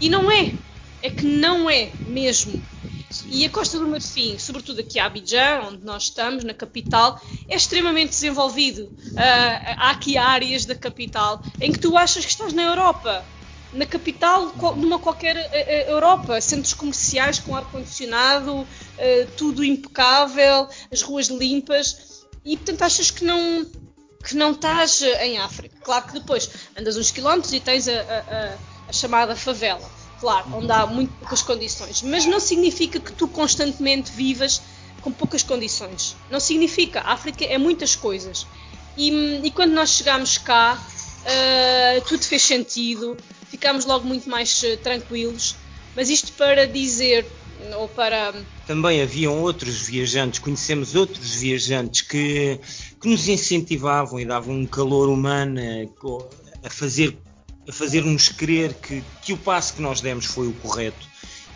E 0.00 0.08
não 0.08 0.30
é. 0.30 0.54
É 1.02 1.10
que 1.10 1.24
não 1.24 1.70
é 1.70 1.90
mesmo. 2.06 2.60
E 3.26 3.44
a 3.44 3.50
Costa 3.50 3.78
do 3.78 3.86
Marfim, 3.86 4.38
sobretudo 4.38 4.80
aqui 4.80 4.98
a 4.98 5.06
Abidjan, 5.06 5.62
onde 5.68 5.84
nós 5.84 6.04
estamos, 6.04 6.44
na 6.44 6.52
capital, 6.52 7.20
é 7.48 7.56
extremamente 7.56 8.10
desenvolvido. 8.10 8.82
Uh, 8.82 9.74
há 9.76 9.90
aqui 9.90 10.18
áreas 10.18 10.66
da 10.66 10.74
capital 10.74 11.42
em 11.60 11.72
que 11.72 11.78
tu 11.78 11.96
achas 11.96 12.24
que 12.24 12.30
estás 12.30 12.52
na 12.52 12.62
Europa. 12.62 13.24
Na 13.72 13.84
capital, 13.86 14.52
numa 14.76 14.98
qualquer 14.98 15.36
uh, 15.36 15.90
Europa, 15.90 16.40
centros 16.40 16.72
comerciais 16.74 17.38
com 17.38 17.54
ar-condicionado, 17.54 18.60
uh, 18.60 18.66
tudo 19.36 19.64
impecável, 19.64 20.68
as 20.90 21.02
ruas 21.02 21.28
limpas, 21.28 22.24
e 22.44 22.56
portanto 22.56 22.82
achas 22.82 23.10
que 23.10 23.24
não, 23.24 23.66
que 24.24 24.34
não 24.34 24.52
estás 24.52 25.02
em 25.02 25.38
África. 25.38 25.76
Claro 25.82 26.06
que 26.06 26.14
depois 26.14 26.48
andas 26.78 26.96
uns 26.96 27.10
quilómetros 27.10 27.52
e 27.52 27.60
tens 27.60 27.86
a, 27.88 27.92
a, 27.92 28.56
a 28.88 28.92
chamada 28.92 29.36
favela 29.36 29.98
claro, 30.20 30.46
onde 30.54 30.70
há 30.70 30.86
muito 30.86 31.12
poucas 31.18 31.42
condições, 31.42 32.02
mas 32.02 32.26
não 32.26 32.40
significa 32.40 32.98
que 32.98 33.12
tu 33.12 33.28
constantemente 33.28 34.10
vivas 34.12 34.60
com 35.00 35.12
poucas 35.12 35.42
condições. 35.42 36.16
Não 36.30 36.40
significa. 36.40 37.00
A 37.00 37.12
África 37.12 37.44
é 37.44 37.56
muitas 37.56 37.94
coisas. 37.94 38.46
E, 38.96 39.10
e 39.44 39.50
quando 39.50 39.72
nós 39.72 39.90
chegámos 39.90 40.38
cá, 40.38 40.76
uh, 40.76 42.00
tudo 42.06 42.24
fez 42.24 42.42
sentido. 42.42 43.16
Ficámos 43.58 43.84
logo 43.84 44.06
muito 44.06 44.30
mais 44.30 44.62
uh, 44.62 44.76
tranquilos. 44.78 45.56
Mas 45.96 46.08
isto 46.08 46.32
para 46.32 46.66
dizer, 46.66 47.26
ou 47.76 47.88
para. 47.88 48.32
Também 48.66 49.02
haviam 49.02 49.42
outros 49.42 49.80
viajantes, 49.80 50.38
conhecemos 50.38 50.94
outros 50.94 51.34
viajantes 51.34 52.02
que, 52.02 52.60
que 53.00 53.08
nos 53.08 53.26
incentivavam 53.26 54.20
e 54.20 54.24
davam 54.24 54.54
um 54.54 54.66
calor 54.66 55.08
humano 55.08 55.60
a 56.62 56.70
fazer 56.70 57.16
a 57.68 57.72
fazer-nos 57.72 58.30
crer 58.30 58.72
que, 58.72 59.04
que 59.22 59.32
o 59.34 59.36
passo 59.36 59.74
que 59.74 59.82
nós 59.82 60.00
demos 60.00 60.24
foi 60.24 60.48
o 60.48 60.54
correto. 60.54 61.06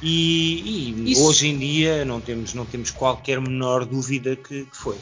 E, 0.02 0.94
e 1.06 1.16
hoje 1.16 1.48
em 1.48 1.58
dia 1.58 2.04
não 2.04 2.20
temos, 2.20 2.52
não 2.52 2.66
temos 2.66 2.90
qualquer 2.90 3.40
menor 3.40 3.86
dúvida 3.86 4.36
que, 4.36 4.66
que 4.66 4.76
foi. 4.76 4.98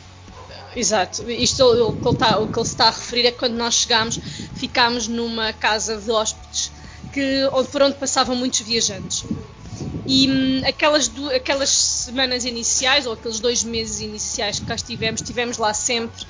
Exato, 0.76 1.28
isto 1.28 1.64
o 1.64 1.96
que, 1.96 2.06
ele 2.06 2.14
está, 2.14 2.38
o 2.38 2.46
que 2.46 2.58
ele 2.58 2.66
está 2.66 2.84
a 2.86 2.90
referir 2.90 3.26
é 3.26 3.32
que 3.32 3.38
quando 3.38 3.54
nós 3.54 3.74
chegámos, 3.74 4.20
ficámos 4.54 5.08
numa 5.08 5.52
casa 5.52 5.96
de 5.96 6.10
hóspedes 6.12 6.70
que, 7.12 7.48
por 7.70 7.82
onde 7.82 7.96
passavam 7.96 8.36
muitos 8.36 8.60
viajantes. 8.60 9.24
E 10.06 10.28
hum, 10.28 10.62
aquelas, 10.66 11.10
aquelas 11.34 11.70
semanas 11.70 12.44
iniciais, 12.44 13.06
ou 13.06 13.12
aqueles 13.12 13.40
dois 13.40 13.62
meses 13.64 14.00
iniciais 14.00 14.58
que 14.58 14.66
cá 14.66 14.74
estivemos, 14.74 15.20
estivemos 15.20 15.58
lá 15.58 15.72
sempre 15.72 16.26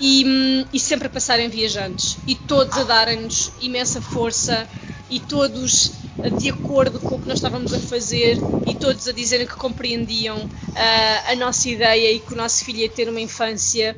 e, 0.00 0.24
hum, 0.26 0.66
e 0.72 0.80
sempre 0.80 1.06
a 1.06 1.10
passarem 1.10 1.48
viajantes 1.48 2.16
e 2.26 2.34
todos 2.34 2.76
a 2.76 2.84
darem-nos 2.84 3.52
imensa 3.60 4.00
força 4.00 4.68
e 5.08 5.20
todos 5.20 5.92
de 6.38 6.50
acordo 6.50 7.00
com 7.00 7.16
o 7.16 7.20
que 7.20 7.28
nós 7.28 7.38
estávamos 7.38 7.72
a 7.72 7.78
fazer 7.78 8.38
e 8.66 8.74
todos 8.74 9.06
a 9.08 9.12
dizerem 9.12 9.46
que 9.46 9.54
compreendiam 9.54 10.38
uh, 10.38 11.30
a 11.30 11.34
nossa 11.36 11.68
ideia 11.68 12.12
e 12.12 12.20
que 12.20 12.32
o 12.32 12.36
nosso 12.36 12.64
filho 12.64 12.78
ia 12.78 12.88
ter 12.88 13.08
uma 13.08 13.20
infância 13.20 13.96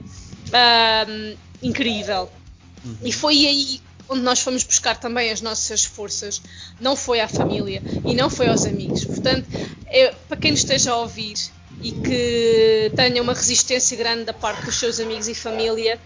uh, 0.49 1.37
incrível. 1.63 2.29
Uhum. 2.85 2.97
E 3.05 3.13
foi 3.13 3.47
aí 3.47 3.81
onde 4.09 4.23
nós 4.23 4.41
fomos 4.41 4.63
buscar 4.63 4.99
também 4.99 5.31
as 5.31 5.41
nossas 5.41 5.85
forças, 5.85 6.41
não 6.81 6.97
foi 6.97 7.21
à 7.21 7.29
família 7.29 7.83
e 8.05 8.15
não 8.15 8.31
foi 8.31 8.49
aos 8.49 8.65
amigos. 8.65 9.05
Portanto, 9.05 9.49
é, 9.87 10.13
para 10.29 10.37
quem 10.37 10.51
nos 10.53 10.61
esteja 10.61 10.93
a 10.93 10.97
ouvir 10.97 11.35
e 11.83 11.93
que 11.93 12.93
tenha 12.95 13.23
uma 13.23 13.35
resistência 13.35 13.97
grande 13.97 14.25
da 14.25 14.33
parte 14.33 14.65
dos 14.65 14.79
seus 14.79 14.99
amigos 15.01 15.29
e 15.29 15.35
família, 15.35 16.01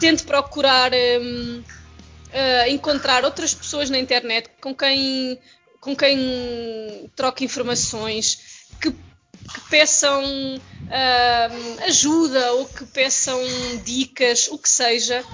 tente 0.00 0.24
procurar 0.24 0.92
um, 0.92 1.58
uh, 1.60 2.68
encontrar 2.68 3.24
outras 3.24 3.54
pessoas 3.54 3.90
na 3.90 3.98
internet 3.98 4.50
com 4.60 4.74
quem, 4.74 5.38
com 5.80 5.96
quem 5.96 7.10
troque 7.14 7.44
informações, 7.44 8.68
que, 8.80 8.90
que 8.90 9.60
peçam 9.70 10.22
uh, 10.56 11.84
ajuda 11.84 12.52
ou 12.54 12.66
que 12.66 12.84
peçam 12.86 13.40
dicas, 13.84 14.48
o 14.48 14.58
que 14.58 14.68
seja. 14.68 15.24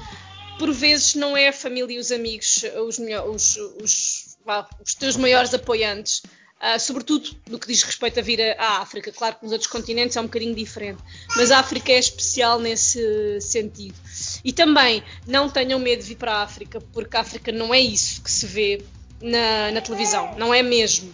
Por 0.59 0.73
vezes 0.73 1.15
não 1.15 1.37
é 1.37 1.49
a 1.49 1.53
família 1.53 1.97
e 1.97 1.99
os 1.99 2.13
amigos 2.13 2.65
os, 2.87 2.99
os, 2.99 3.57
os, 3.83 4.39
os 4.85 4.95
teus 4.95 5.17
maiores 5.17 5.53
apoiantes 5.55 6.23
Uh, 6.63 6.79
sobretudo 6.79 7.29
no 7.51 7.59
que 7.59 7.67
diz 7.67 7.83
respeito 7.83 8.21
a 8.21 8.23
vir 8.23 8.41
à 8.57 8.79
África. 8.79 9.11
Claro 9.11 9.35
que 9.35 9.43
nos 9.43 9.51
outros 9.51 9.69
continentes 9.69 10.17
é 10.17 10.21
um 10.21 10.27
bocadinho 10.27 10.55
diferente, 10.55 11.03
mas 11.37 11.51
a 11.51 11.59
África 11.59 11.91
é 11.91 11.99
especial 11.99 12.61
nesse 12.61 13.41
sentido. 13.41 13.97
E 14.45 14.53
também 14.53 15.03
não 15.27 15.51
tenham 15.51 15.81
medo 15.81 16.03
de 16.03 16.11
vir 16.11 16.15
para 16.15 16.35
a 16.35 16.43
África, 16.43 16.81
porque 16.93 17.17
a 17.17 17.21
África 17.21 17.51
não 17.51 17.75
é 17.75 17.81
isso 17.81 18.23
que 18.23 18.31
se 18.31 18.47
vê 18.47 18.81
na, 19.21 19.73
na 19.73 19.81
televisão, 19.81 20.39
não 20.39 20.55
é 20.55 20.63
mesmo. 20.63 21.13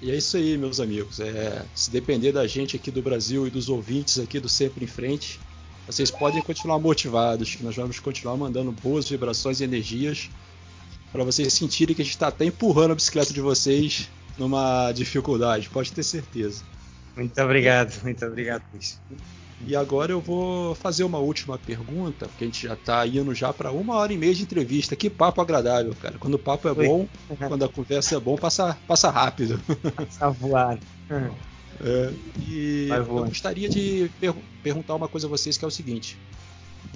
E 0.00 0.10
é 0.10 0.16
isso 0.16 0.38
aí, 0.38 0.56
meus 0.56 0.80
amigos. 0.80 1.20
É, 1.20 1.66
se 1.74 1.90
depender 1.90 2.32
da 2.32 2.46
gente 2.46 2.76
aqui 2.76 2.90
do 2.90 3.02
Brasil 3.02 3.46
e 3.46 3.50
dos 3.50 3.68
ouvintes 3.68 4.18
aqui 4.18 4.40
do 4.40 4.48
Sempre 4.48 4.86
em 4.86 4.88
Frente, 4.88 5.38
vocês 5.86 6.10
podem 6.10 6.42
continuar 6.42 6.78
motivados, 6.78 7.54
que 7.54 7.62
nós 7.62 7.76
vamos 7.76 7.98
continuar 7.98 8.36
mandando 8.36 8.72
boas 8.72 9.08
vibrações 9.08 9.60
e 9.60 9.64
energias 9.64 10.30
para 11.12 11.22
vocês 11.22 11.52
sentirem 11.52 11.94
que 11.94 12.02
a 12.02 12.04
gente 12.04 12.14
está 12.14 12.28
até 12.28 12.44
empurrando 12.44 12.92
a 12.92 12.94
bicicleta 12.94 13.32
de 13.32 13.40
vocês 13.40 14.10
numa 14.36 14.90
dificuldade, 14.92 15.70
pode 15.70 15.92
ter 15.92 16.02
certeza. 16.02 16.64
Muito 17.16 17.40
obrigado, 17.40 18.02
muito 18.02 18.24
obrigado 18.26 18.62
por 18.70 18.80
isso. 18.80 19.00
E 19.66 19.76
agora 19.76 20.10
eu 20.10 20.20
vou 20.20 20.74
fazer 20.74 21.04
uma 21.04 21.18
última 21.18 21.56
pergunta, 21.56 22.26
porque 22.26 22.44
a 22.44 22.46
gente 22.48 22.66
já 22.66 22.74
está 22.74 23.06
indo 23.06 23.32
já 23.32 23.52
para 23.52 23.70
uma 23.70 23.94
hora 23.94 24.12
e 24.12 24.18
meia 24.18 24.34
de 24.34 24.42
entrevista. 24.42 24.96
Que 24.96 25.08
papo 25.08 25.40
agradável, 25.40 25.94
cara. 26.02 26.18
Quando 26.18 26.34
o 26.34 26.38
papo 26.38 26.68
é 26.68 26.74
bom, 26.74 27.06
quando 27.48 27.64
a 27.64 27.68
conversa 27.68 28.16
é 28.16 28.20
bom, 28.20 28.36
passa, 28.36 28.76
passa 28.86 29.08
rápido. 29.10 29.60
Passa 29.96 30.26
a 30.26 30.30
voar. 30.30 30.78
É, 31.80 32.12
e 32.46 32.88
eu 32.88 33.04
gostaria 33.04 33.68
de 33.68 34.10
per 34.20 34.34
perguntar 34.62 34.94
uma 34.94 35.08
coisa 35.08 35.26
a 35.26 35.30
vocês 35.30 35.56
que 35.56 35.64
é 35.64 35.68
o 35.68 35.70
seguinte: 35.70 36.18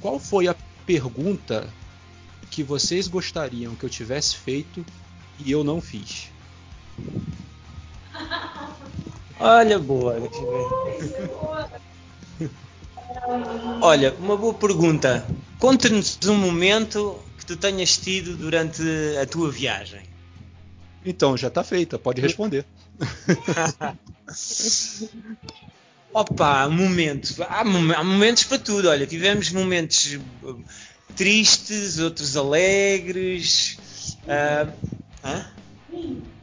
qual 0.00 0.18
foi 0.18 0.48
a 0.48 0.56
pergunta 0.86 1.68
que 2.50 2.62
vocês 2.62 3.08
gostariam 3.08 3.74
que 3.74 3.84
eu 3.84 3.90
tivesse 3.90 4.36
feito 4.36 4.84
e 5.44 5.50
eu 5.50 5.64
não 5.64 5.80
fiz? 5.80 6.30
Olha, 9.40 9.78
boa, 9.78 10.18
ver. 10.18 10.30
Olha, 13.80 14.14
uma 14.18 14.36
boa 14.36 14.54
pergunta. 14.54 15.24
Conta-nos 15.58 16.18
um 16.26 16.34
momento 16.34 17.20
que 17.38 17.46
tu 17.46 17.56
tenhas 17.56 17.96
tido 17.96 18.36
durante 18.36 18.82
a 19.20 19.26
tua 19.26 19.50
viagem. 19.50 20.02
Então, 21.04 21.36
já 21.36 21.48
está 21.48 21.62
feita, 21.62 21.98
pode 21.98 22.20
responder. 22.20 22.64
Opa, 26.12 26.68
momentos. 26.68 27.40
Há, 27.40 27.64
momentos 27.64 28.44
para 28.44 28.58
tudo. 28.58 28.88
Olha, 28.88 29.06
tivemos 29.06 29.50
momentos 29.50 30.18
tristes, 31.14 31.98
outros 31.98 32.36
alegres. 32.36 33.78
Uh, 34.24 34.72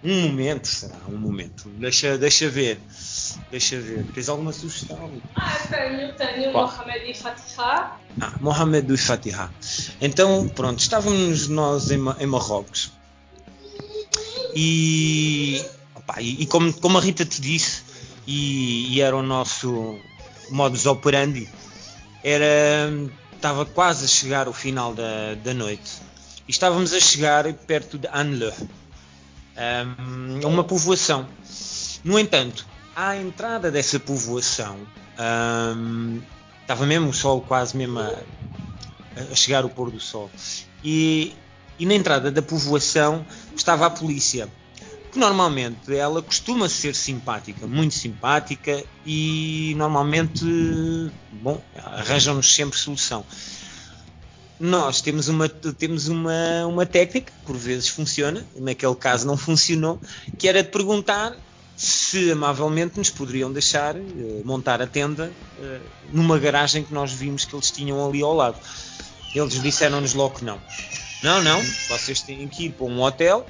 um 0.04 0.22
momento, 0.28 0.68
será? 0.68 0.96
Um 1.10 1.18
momento. 1.18 1.68
Deixa, 1.70 2.18
deixa 2.18 2.48
ver. 2.48 2.80
Deixa 3.50 3.80
ver. 3.80 4.06
Tens 4.14 4.30
alguma 4.30 4.52
sugestão? 4.54 5.12
Ah, 5.36 5.58
tenho, 5.68 6.14
tenho. 6.14 6.52
Qual? 6.52 6.68
Mohamed 6.68 7.10
e 7.10 7.14
Fatiha. 7.14 7.98
Ah, 8.22 8.34
Mohamed 8.40 8.94
e 8.94 8.98
Fatiha. 8.98 9.52
Então, 10.00 10.48
pronto, 10.50 10.80
estávamos 10.80 11.48
nós 11.48 11.90
em, 11.90 12.00
em 12.20 12.26
Marrocos. 12.28 12.92
E, 14.56 15.64
opa, 16.06 16.22
e, 16.22 16.44
e, 16.44 16.46
como, 16.46 16.72
como 16.74 16.98
a 16.98 17.02
Rita 17.02 17.26
te 17.26 17.42
disse, 17.42 17.84
e, 18.28 18.96
e 18.96 19.02
era 19.02 19.16
o 19.16 19.24
nosso 19.24 20.00
modus 20.50 20.86
operandi, 20.86 21.50
era 22.24 22.90
estava 23.36 23.66
quase 23.66 24.06
a 24.06 24.08
chegar 24.08 24.48
o 24.48 24.54
final 24.54 24.94
da, 24.94 25.36
da 25.36 25.54
noite 25.54 26.02
e 26.48 26.52
estávamos 26.52 26.94
a 26.94 27.00
chegar 27.00 27.52
perto 27.54 27.98
de 27.98 28.08
Anle, 28.08 28.52
um, 30.00 30.48
uma 30.48 30.64
povoação. 30.64 31.28
No 32.04 32.20
entanto, 32.20 32.66
à 32.96 33.18
entrada 33.18 33.70
dessa 33.72 34.00
povoação, 34.00 34.78
um, 35.78 36.22
estava 36.62 36.86
mesmo 36.86 37.10
o 37.10 37.14
sol 37.14 37.42
quase 37.42 37.76
mesmo 37.76 38.00
a, 38.00 38.14
a 39.32 39.36
chegar 39.36 39.66
o 39.66 39.70
pôr 39.70 39.92
do 39.92 40.00
sol. 40.00 40.30
E, 40.84 41.34
e 41.78 41.86
na 41.86 41.94
entrada 41.94 42.32
da 42.32 42.42
povoação 42.42 43.26
estava 43.56 43.88
a 43.88 43.90
polícia 43.90 44.48
que 45.16 45.20
normalmente 45.20 45.96
ela 45.96 46.22
costuma 46.22 46.68
ser 46.68 46.94
simpática, 46.94 47.66
muito 47.66 47.96
simpática 47.96 48.84
e 49.06 49.74
normalmente, 49.78 50.44
bom, 51.32 51.62
arranjam-nos 51.74 52.54
sempre 52.54 52.78
solução. 52.78 53.26
Nós 54.60 55.00
temos 55.00 55.30
uma, 55.30 55.48
temos 55.48 56.10
uma, 56.10 56.68
uma 56.68 56.86
técnica, 56.86 57.32
que 57.32 57.46
por 57.46 57.56
vezes 57.56 57.88
funciona, 57.88 58.46
naquele 58.58 58.96
caso 58.96 59.26
não 59.26 59.38
funcionou, 59.38 60.02
que 60.38 60.50
era 60.50 60.62
de 60.62 60.70
perguntar 60.70 61.34
se 61.78 62.32
amavelmente 62.32 62.98
nos 62.98 63.10
poderiam 63.10 63.52
deixar 63.54 63.96
uh, 63.96 64.42
montar 64.44 64.82
a 64.82 64.88
tenda 64.88 65.32
uh, 65.60 65.80
numa 66.12 66.38
garagem 66.38 66.84
que 66.84 66.94
nós 66.94 67.14
vimos 67.14 67.46
que 67.46 67.56
eles 67.56 67.72
tinham 67.72 68.06
ali 68.06 68.22
ao 68.22 68.34
lado. 68.34 68.58
Eles 69.34 69.62
disseram-nos 69.62 70.14
logo 70.14 70.40
que 70.40 70.46
não. 70.46 70.60
Não, 71.24 71.42
não, 71.42 71.62
vocês 71.88 72.22
têm 72.22 72.46
que 72.50 72.66
ir 72.66 72.72
para 72.72 72.86
um 72.86 73.02
hotel 73.02 73.46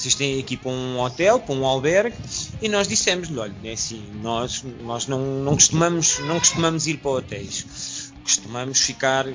vocês 0.00 0.14
têm 0.14 0.40
aqui 0.40 0.56
para 0.56 0.70
um 0.70 0.98
hotel, 0.98 1.38
para 1.38 1.54
um 1.54 1.66
albergue, 1.66 2.16
e 2.62 2.68
nós 2.70 2.88
dissemos-lhe, 2.88 3.38
olha, 3.38 3.54
é 3.62 3.72
assim, 3.72 4.02
nós, 4.22 4.64
nós 4.82 5.06
não, 5.06 5.20
não, 5.20 5.54
costumamos, 5.54 6.18
não 6.20 6.38
costumamos 6.38 6.86
ir 6.86 6.96
para 6.96 7.10
hotéis, 7.10 8.10
costumamos 8.22 8.80
ficar, 8.80 9.26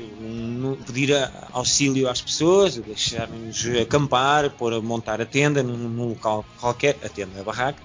pedir 0.88 1.14
auxílio 1.52 2.10
às 2.10 2.20
pessoas, 2.20 2.78
deixar-nos 2.78 3.64
acampar, 3.80 4.50
pôr 4.52 4.82
montar 4.82 5.22
a 5.22 5.26
tenda 5.26 5.62
num, 5.62 5.78
num, 5.78 6.10
local 6.10 6.44
qualquer, 6.60 6.98
a 7.04 7.10
tenda, 7.10 7.40
a 7.40 7.44
barraca, 7.44 7.82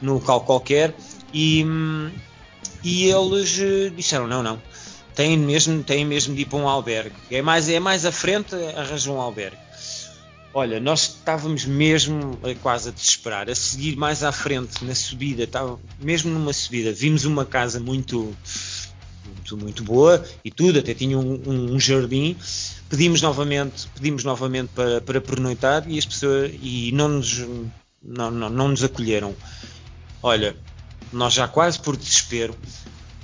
num 0.00 0.14
local 0.14 0.40
qualquer, 0.40 0.94
e, 1.34 1.66
e 2.82 3.10
eles 3.10 3.58
eh, 3.58 3.90
disseram, 3.94 4.26
não, 4.26 4.42
não, 4.42 4.62
têm 5.14 5.36
mesmo, 5.36 5.82
têm 5.82 6.02
mesmo 6.02 6.34
de 6.34 6.42
ir 6.42 6.46
para 6.46 6.58
um 6.58 6.66
albergue, 6.66 7.14
é 7.30 7.42
mais, 7.42 7.68
é 7.68 7.78
mais 7.78 8.06
à 8.06 8.12
frente, 8.12 8.54
arranjam 8.74 9.16
um 9.16 9.20
albergue. 9.20 9.65
Olha, 10.58 10.80
nós 10.80 11.02
estávamos 11.18 11.66
mesmo 11.66 12.38
quase 12.62 12.88
a 12.88 12.92
desesperar. 12.92 13.50
A 13.50 13.54
seguir 13.54 13.94
mais 13.94 14.24
à 14.24 14.32
frente, 14.32 14.82
na 14.86 14.94
subida, 14.94 15.42
estava 15.42 15.78
mesmo 16.00 16.30
numa 16.30 16.50
subida, 16.50 16.94
vimos 16.94 17.26
uma 17.26 17.44
casa 17.44 17.78
muito 17.78 18.34
muito, 19.26 19.56
muito 19.58 19.84
boa 19.84 20.24
e 20.42 20.50
tudo, 20.50 20.78
até 20.78 20.94
tinha 20.94 21.18
um, 21.18 21.42
um, 21.46 21.74
um 21.74 21.78
jardim. 21.78 22.34
Pedimos 22.88 23.20
novamente, 23.20 23.86
pedimos 23.94 24.24
novamente 24.24 24.70
para, 24.74 24.98
para 25.02 25.20
pernoitar 25.20 25.84
e 25.86 25.98
as 25.98 26.06
pessoas 26.06 26.50
e 26.62 26.90
não 26.90 27.08
nos, 27.10 27.46
não, 28.02 28.30
não, 28.30 28.48
não 28.48 28.68
nos 28.68 28.82
acolheram. 28.82 29.36
Olha, 30.22 30.56
nós 31.12 31.34
já 31.34 31.46
quase 31.46 31.78
por 31.78 31.98
desespero, 31.98 32.56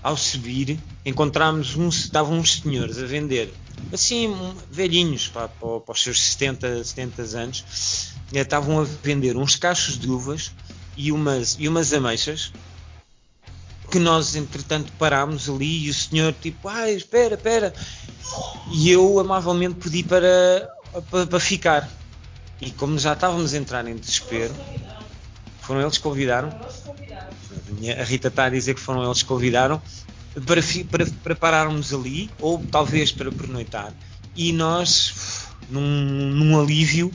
ao 0.02 0.16
subir, 0.16 0.78
encontramos 1.04 1.76
uns, 1.76 2.04
estavam 2.04 2.38
uns 2.38 2.60
senhores 2.60 2.98
a 2.98 3.06
vender, 3.06 3.52
assim, 3.92 4.34
velhinhos, 4.70 5.28
para, 5.28 5.48
para, 5.48 5.80
para 5.80 5.92
os 5.92 6.02
seus 6.02 6.20
70, 6.20 6.84
70 6.84 7.22
anos, 7.38 8.12
eh, 8.32 8.40
estavam 8.40 8.80
a 8.80 8.84
vender 8.84 9.36
uns 9.36 9.56
cachos 9.56 9.98
de 9.98 10.10
uvas 10.10 10.52
e 10.96 11.12
umas, 11.12 11.56
e 11.58 11.68
umas 11.68 11.92
ameixas 11.92 12.52
que 13.92 13.98
nós 13.98 14.34
entretanto 14.34 14.90
parámos 14.92 15.50
ali 15.50 15.84
e 15.84 15.90
o 15.90 15.94
senhor 15.94 16.32
tipo, 16.40 16.66
ai, 16.66 16.94
espera, 16.94 17.34
espera. 17.34 17.74
E 18.72 18.90
eu 18.90 19.20
amavelmente 19.20 19.74
pedi 19.74 20.02
para, 20.02 20.70
para, 21.10 21.26
para, 21.26 21.40
ficar. 21.40 21.86
E 22.58 22.70
como 22.70 22.98
já 22.98 23.12
estávamos 23.12 23.52
a 23.52 23.58
entrar 23.58 23.86
em 23.86 23.94
desespero, 23.94 24.54
foram 25.62 25.80
eles 25.80 25.96
que 25.96 26.02
convidaram. 26.02 26.50
A 27.98 28.04
Rita 28.04 28.28
está 28.28 28.44
a 28.44 28.50
dizer 28.50 28.74
que 28.74 28.80
foram 28.80 29.04
eles 29.04 29.22
que 29.22 29.28
convidaram 29.28 29.80
para, 30.46 30.60
para, 30.90 31.06
para 31.22 31.36
pararmos 31.36 31.92
ali, 31.92 32.30
ou 32.40 32.62
talvez 32.70 33.12
para 33.12 33.30
pernoitar. 33.30 33.92
E 34.34 34.52
nós, 34.52 35.46
num, 35.70 35.80
num 35.80 36.60
alívio, 36.60 37.12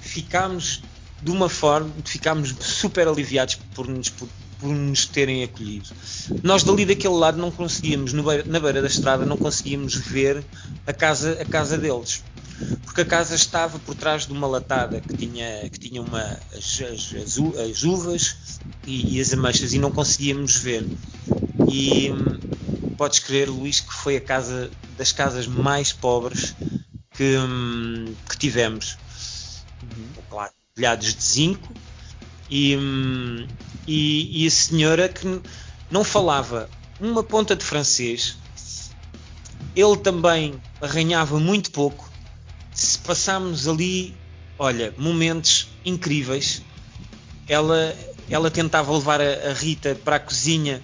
ficámos 0.00 0.82
de 1.22 1.30
uma 1.30 1.48
forma, 1.48 1.90
ficámos 2.04 2.54
super 2.60 3.06
aliviados 3.06 3.56
por 3.74 3.86
nos, 3.86 4.08
por, 4.08 4.28
por 4.58 4.68
nos 4.68 5.06
terem 5.06 5.42
acolhido. 5.44 5.90
Nós 6.42 6.62
dali 6.62 6.86
daquele 6.86 7.14
lado 7.14 7.38
não 7.38 7.50
conseguíamos, 7.50 8.12
na 8.12 8.60
beira 8.60 8.80
da 8.80 8.88
estrada, 8.88 9.26
não 9.26 9.36
conseguíamos 9.36 9.94
ver 9.94 10.44
a 10.86 10.92
casa, 10.92 11.38
a 11.40 11.44
casa 11.44 11.76
deles. 11.76 12.22
Porque 12.84 13.02
a 13.02 13.04
casa 13.04 13.34
estava 13.34 13.78
por 13.78 13.94
trás 13.94 14.26
de 14.26 14.32
uma 14.32 14.46
latada 14.46 15.00
que 15.00 15.14
tinha, 15.14 15.68
que 15.70 15.78
tinha 15.78 16.02
uma, 16.02 16.22
as, 16.52 16.80
as, 16.80 17.14
as 17.58 17.82
uvas 17.82 18.60
e, 18.86 19.16
e, 19.16 19.20
as 19.20 19.32
ameixas 19.32 19.72
e 19.72 19.78
não 19.78 19.90
conseguíamos 19.90 20.56
ver. 20.56 20.84
E 21.68 22.10
hum, 22.10 22.94
podes 22.96 23.20
crer, 23.20 23.48
Luís, 23.48 23.80
que 23.80 23.92
foi 23.92 24.16
a 24.16 24.20
casa 24.20 24.70
das 24.98 25.12
casas 25.12 25.46
mais 25.46 25.92
pobres 25.92 26.54
que, 27.14 27.36
hum, 27.36 28.14
que 28.28 28.36
tivemos. 28.36 28.98
Uhum. 29.82 30.08
Claro, 30.28 30.52
telhados 30.74 31.14
de 31.14 31.22
zinco 31.22 31.72
e, 32.50 32.76
hum, 32.76 33.46
e, 33.86 34.42
e 34.42 34.46
a 34.46 34.50
senhora 34.50 35.08
que 35.08 35.40
não 35.90 36.02
falava 36.02 36.68
uma 37.00 37.22
ponta 37.22 37.56
de 37.56 37.64
francês, 37.64 38.36
ele 39.74 39.96
também 39.96 40.54
arranhava 40.80 41.38
muito 41.38 41.70
pouco. 41.70 42.09
Se 42.72 42.98
passámos 42.98 43.66
ali, 43.68 44.14
olha, 44.58 44.94
momentos 44.96 45.68
incríveis. 45.84 46.62
Ela, 47.48 47.96
ela 48.30 48.50
tentava 48.50 48.92
levar 48.92 49.20
a, 49.20 49.50
a 49.50 49.52
Rita 49.52 49.94
para 49.94 50.16
a 50.16 50.20
cozinha 50.20 50.80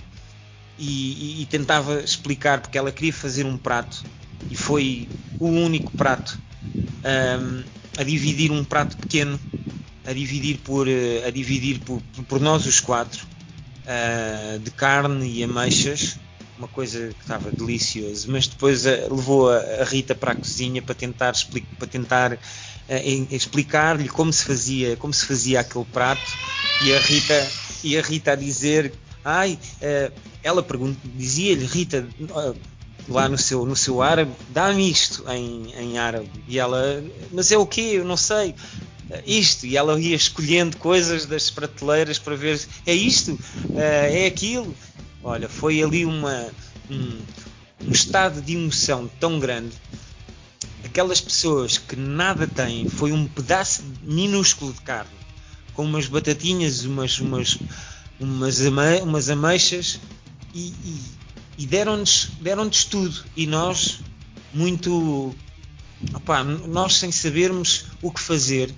e, 0.78 1.38
e, 1.38 1.42
e, 1.42 1.46
tentava 1.46 2.00
explicar 2.00 2.60
porque 2.60 2.76
ela 2.76 2.90
queria 2.90 3.12
fazer 3.12 3.46
um 3.46 3.56
prato 3.56 4.04
e 4.50 4.56
foi 4.56 5.08
o 5.38 5.46
único 5.46 5.92
prato 5.92 6.38
um, 7.04 7.64
a 7.96 8.02
dividir 8.02 8.50
um 8.50 8.64
prato 8.64 8.96
pequeno 8.96 9.40
a 10.06 10.12
dividir 10.12 10.58
por, 10.58 10.88
eh, 10.88 11.26
a 11.26 11.30
dividir 11.30 11.80
por, 11.80 12.00
por 12.28 12.40
nós 12.40 12.64
os 12.64 12.78
quatro, 12.78 13.26
uh, 13.84 14.58
de 14.60 14.70
carne 14.70 15.28
e 15.28 15.42
ameixas, 15.42 16.16
uma 16.58 16.68
coisa 16.68 17.08
que 17.08 17.20
estava 17.20 17.50
delicioso, 17.50 18.30
mas 18.30 18.46
depois 18.46 18.86
uh, 18.86 19.08
levou 19.10 19.50
a, 19.50 19.58
a, 19.58 19.84
Rita 19.84 20.14
para 20.14 20.32
a 20.32 20.34
cozinha 20.34 20.80
para 20.82 20.94
tentar, 20.94 21.32
para 21.78 21.86
tentar 21.86 22.32
uh, 22.32 22.38
explicar-lhe 23.30 24.08
como 24.08 24.32
se 24.32 24.44
fazia, 24.44 24.96
como 24.96 25.12
se 25.12 25.26
fazia 25.26 25.60
aquele 25.60 25.84
prato 25.84 26.32
e 26.84 26.94
a 26.94 26.98
Rita, 27.00 27.50
e 27.84 27.98
a, 27.98 28.02
Rita 28.02 28.32
a 28.32 28.36
dizer, 28.36 28.92
ai, 29.24 29.58
ela 30.42 30.64
dizia-lhe, 31.16 31.64
Rita, 31.64 32.06
lá 33.08 33.28
no 33.28 33.38
seu, 33.38 33.64
no 33.64 33.76
seu 33.76 34.02
árabe, 34.02 34.32
dá-me 34.50 34.90
isto 34.90 35.24
em, 35.30 35.72
em 35.74 35.98
árabe. 35.98 36.30
E 36.48 36.58
ela, 36.58 37.02
mas 37.32 37.50
é 37.50 37.56
o 37.56 37.66
quê? 37.66 37.92
Eu 37.94 38.04
não 38.04 38.16
sei 38.16 38.54
isto, 39.24 39.66
e 39.66 39.76
ela 39.76 39.98
ia 40.00 40.16
escolhendo 40.16 40.76
coisas 40.78 41.26
das 41.26 41.50
prateleiras 41.50 42.18
para 42.18 42.34
ver 42.34 42.60
é 42.84 42.92
isto, 42.92 43.38
eh, 43.76 44.24
é 44.24 44.26
aquilo. 44.26 44.74
Olha, 45.26 45.48
foi 45.48 45.82
ali 45.82 46.06
uma, 46.06 46.46
um, 46.88 47.18
um 47.84 47.90
estado 47.90 48.40
de 48.40 48.54
emoção 48.54 49.10
tão 49.18 49.40
grande. 49.40 49.74
Aquelas 50.84 51.20
pessoas 51.20 51.76
que 51.76 51.96
nada 51.96 52.46
têm, 52.46 52.88
foi 52.88 53.10
um 53.10 53.26
pedaço 53.26 53.82
minúsculo 54.04 54.72
de 54.72 54.82
carne, 54.82 55.10
com 55.74 55.84
umas 55.84 56.06
batatinhas, 56.06 56.84
umas, 56.84 57.18
umas, 57.18 57.58
umas, 58.20 58.60
ame, 58.60 59.00
umas 59.02 59.28
ameixas, 59.28 59.98
e, 60.54 60.68
e, 60.68 61.02
e 61.58 61.66
deram-nos 61.66 62.30
deram 62.40 62.70
tudo. 62.70 63.24
E 63.36 63.48
nós, 63.48 63.98
muito 64.54 65.34
Opa, 66.14 66.44
nós 66.44 66.94
sem 66.98 67.10
sabermos 67.10 67.86
o 68.00 68.12
que 68.12 68.20
fazer, 68.20 68.72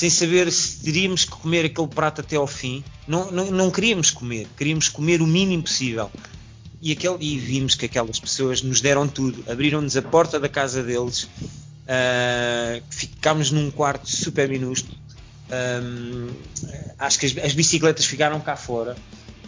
sem 0.00 0.08
saber 0.08 0.50
se 0.50 0.82
teríamos 0.82 1.26
que 1.26 1.32
comer 1.32 1.66
aquele 1.66 1.86
prato 1.86 2.22
até 2.22 2.34
ao 2.34 2.46
fim, 2.46 2.82
não, 3.06 3.30
não, 3.30 3.50
não 3.50 3.70
queríamos 3.70 4.10
comer, 4.10 4.48
queríamos 4.56 4.88
comer 4.88 5.20
o 5.20 5.26
mínimo 5.26 5.64
possível. 5.64 6.10
E, 6.80 6.90
aquele, 6.90 7.18
e 7.20 7.38
vimos 7.38 7.74
que 7.74 7.84
aquelas 7.84 8.18
pessoas 8.18 8.62
nos 8.62 8.80
deram 8.80 9.06
tudo, 9.06 9.44
abriram-nos 9.46 9.98
a 9.98 10.00
porta 10.00 10.40
da 10.40 10.48
casa 10.48 10.82
deles, 10.82 11.24
uh, 11.24 12.82
ficámos 12.88 13.50
num 13.50 13.70
quarto 13.70 14.08
super 14.08 14.48
minúsculo. 14.48 14.96
Um, 15.52 16.30
acho 16.98 17.18
que 17.18 17.26
as, 17.26 17.36
as, 17.36 17.52
bicicletas 17.52 18.06
ficaram 18.06 18.40
cá 18.40 18.56
fora, 18.56 18.96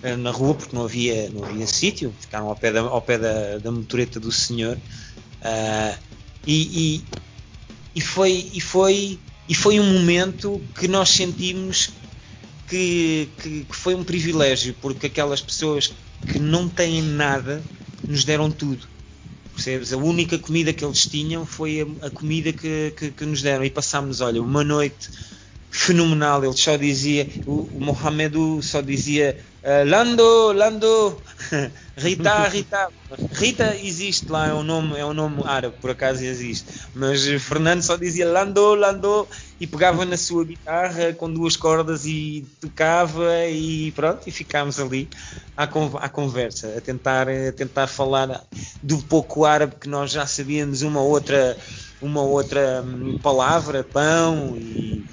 uh, 0.05 0.17
na 0.19 0.31
rua, 0.31 0.55
porque 0.55 0.77
não 0.77 0.85
havia, 0.85 1.31
não 1.31 1.45
havia 1.45 1.67
sítio, 1.67 2.13
ficaram 2.21 2.51
ao 2.51 2.57
pé 2.57 2.71
da, 2.71 2.81
ao 2.81 3.01
pé 3.01 3.17
da, 3.17 3.57
da 3.57 3.73
motoreta 3.73 4.21
do 4.21 4.31
senhor. 4.31 4.77
Uh, 4.77 5.99
e, 6.47 6.99
e, 6.99 7.05
e, 7.95 8.01
foi, 8.03 8.51
e, 8.53 8.61
foi, 8.61 9.19
e 9.49 9.55
foi 9.55 9.81
um 9.81 9.93
momento 9.93 10.61
que 10.79 10.87
nós 10.87 11.11
sentimos 11.11 11.91
que, 12.69 13.29
que, 13.43 13.65
que, 13.65 13.77
foi 13.77 13.95
um 13.95 14.05
privilégio, 14.05 14.75
porque 14.81 15.07
aquelas 15.07 15.41
pessoas 15.41 15.93
que 16.31 16.39
não 16.39 16.69
têm 16.69 17.03
nada 17.03 17.63
nos 18.07 18.25
deram 18.25 18.51
tudo. 18.51 18.87
Percebes? 19.55 19.93
A 19.93 19.97
única 19.99 20.39
comida 20.39 20.73
que 20.73 20.85
eles 20.85 21.07
tinham 21.07 21.45
foi 21.45 21.83
a, 21.83 22.07
a 22.07 22.11
comida 22.11 22.53
que, 22.53 22.95
que, 22.97 23.11
que, 23.11 23.25
nos 23.27 23.43
deram. 23.43 23.65
E 23.65 23.71
passámos, 23.71 24.21
olha, 24.21 24.41
uma 24.41 24.65
noite 24.65 25.11
fenomenal. 25.73 26.45
Ele 26.45 26.53
só 26.53 26.77
dizia, 26.77 27.27
o, 27.47 27.63
o 27.75 27.81
Mohamedu 27.81 28.63
só 28.63 28.83
dizia 28.83 29.39
uh, 29.65 29.89
Lando, 29.89 30.53
Lando, 30.53 31.21
Rita, 31.97 32.47
Rita. 32.49 32.89
Rita 33.33 33.77
existe 33.83 34.31
lá, 34.31 34.49
é 34.49 34.55
um 34.55 34.63
nome, 34.63 34.99
é 34.99 35.05
um 35.05 35.15
nome 35.15 35.43
árabe, 35.47 35.75
por 35.81 35.91
acaso 35.91 36.23
existe. 36.23 36.83
Mas 36.95 37.27
Fernando 37.43 37.83
só 37.83 37.97
dizia 37.97 38.31
Lando, 38.31 38.75
Lando 38.75 39.27
e 39.59 39.67
pegava 39.67 40.05
na 40.05 40.17
sua 40.17 40.45
guitarra 40.45 41.15
com 41.15 41.33
duas 41.33 41.57
cordas 41.57 42.05
e 42.05 42.45
tocava 42.61 43.47
e 43.47 43.93
pronto, 43.93 44.29
e 44.29 44.31
ficámos 44.31 44.79
ali 44.79 45.09
à, 45.57 45.65
à 45.65 46.09
conversa, 46.09 46.75
a 46.77 46.81
tentar, 46.81 47.29
a 47.29 47.53
tentar 47.53 47.87
falar 47.87 48.45
do 48.83 48.99
pouco 48.99 49.47
árabe 49.47 49.77
que 49.81 49.89
nós 49.89 50.11
já 50.11 50.27
sabíamos 50.27 50.83
uma 50.83 51.01
outra 51.01 51.57
uma 52.03 52.23
outra 52.23 52.83
hum, 52.83 53.19
palavra, 53.23 53.85
pão 53.85 54.57
e, 54.57 55.05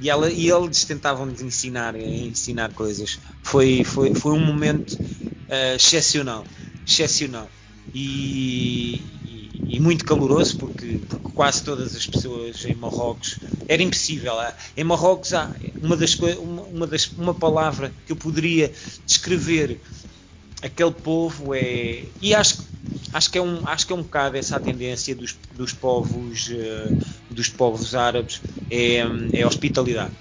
e, 0.00 0.10
ela, 0.10 0.30
e 0.30 0.50
eles 0.50 0.84
tentavam 0.84 1.26
nos 1.26 1.40
ensinar, 1.40 1.96
ensinar 1.96 2.72
coisas. 2.72 3.18
Foi, 3.42 3.82
foi, 3.82 4.14
foi 4.14 4.32
um 4.32 4.44
momento 4.44 4.92
uh, 4.92 5.76
excepcional, 5.76 6.44
excepcional 6.86 7.48
e, 7.94 9.00
e, 9.24 9.76
e, 9.76 9.80
muito 9.80 10.04
caloroso 10.04 10.58
porque, 10.58 11.00
porque 11.08 11.30
quase 11.32 11.62
todas 11.62 11.96
as 11.96 12.06
pessoas 12.06 12.64
em 12.64 12.74
Marrocos 12.74 13.38
era 13.66 13.82
impossível. 13.82 14.34
Em 14.76 14.84
Marrocos 14.84 15.32
há 15.32 15.50
uma 15.82 15.96
das 15.96 16.14
uma, 16.14 16.62
uma, 16.62 16.86
das, 16.86 17.06
uma 17.06 17.34
palavra 17.34 17.92
que 18.04 18.12
eu 18.12 18.16
poderia 18.16 18.72
descrever 19.06 19.80
aquele 20.66 20.90
povo 20.90 21.54
é 21.54 22.04
e 22.20 22.34
acho 22.34 22.64
acho 23.12 23.30
que 23.30 23.38
é 23.38 23.42
um 23.42 23.66
acho 23.66 23.86
que 23.86 23.92
é 23.92 23.96
um 23.96 24.02
bocado 24.02 24.36
essa 24.36 24.56
a 24.56 24.60
tendência 24.60 25.14
dos, 25.14 25.36
dos 25.54 25.72
povos 25.72 26.48
uh, 26.48 27.34
dos 27.34 27.48
povos 27.48 27.94
árabes 27.94 28.40
é, 28.70 28.98
é 29.32 29.46
hospitalidade. 29.46 30.12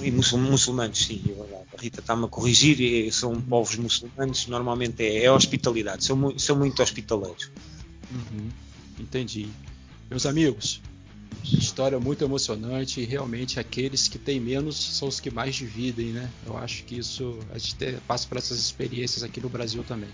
E 0.00 0.10
muçulmanos 0.10 1.06
sim 1.06 1.22
é 1.26 1.32
verdade. 1.32 1.64
A 1.78 1.80
Rita 1.80 2.00
está-me 2.00 2.24
a 2.24 2.28
corrigir 2.28 3.12
são 3.12 3.40
povos 3.40 3.76
muçulmanos 3.76 4.48
normalmente 4.48 5.02
é, 5.02 5.24
é 5.24 5.32
hospitalidade. 5.32 6.04
São, 6.04 6.36
são 6.38 6.56
muito 6.56 6.82
hospitaleiros. 6.82 7.50
Uhum. 8.10 8.48
entendi. 8.98 9.48
Meus 10.10 10.26
amigos 10.26 10.82
História 11.44 11.98
muito 11.98 12.24
emocionante 12.24 13.00
e 13.00 13.04
realmente 13.04 13.58
aqueles 13.58 14.08
que 14.08 14.18
têm 14.18 14.40
menos 14.40 14.76
são 14.76 15.08
os 15.08 15.20
que 15.20 15.30
mais 15.30 15.54
dividem, 15.54 16.06
né? 16.08 16.30
Eu 16.46 16.56
acho 16.56 16.84
que 16.84 16.98
isso 16.98 17.38
a 17.52 17.58
gente 17.58 17.76
passa 18.06 18.26
por 18.28 18.36
essas 18.36 18.58
experiências 18.58 19.22
aqui 19.22 19.40
no 19.40 19.48
Brasil 19.48 19.82
também. 19.82 20.10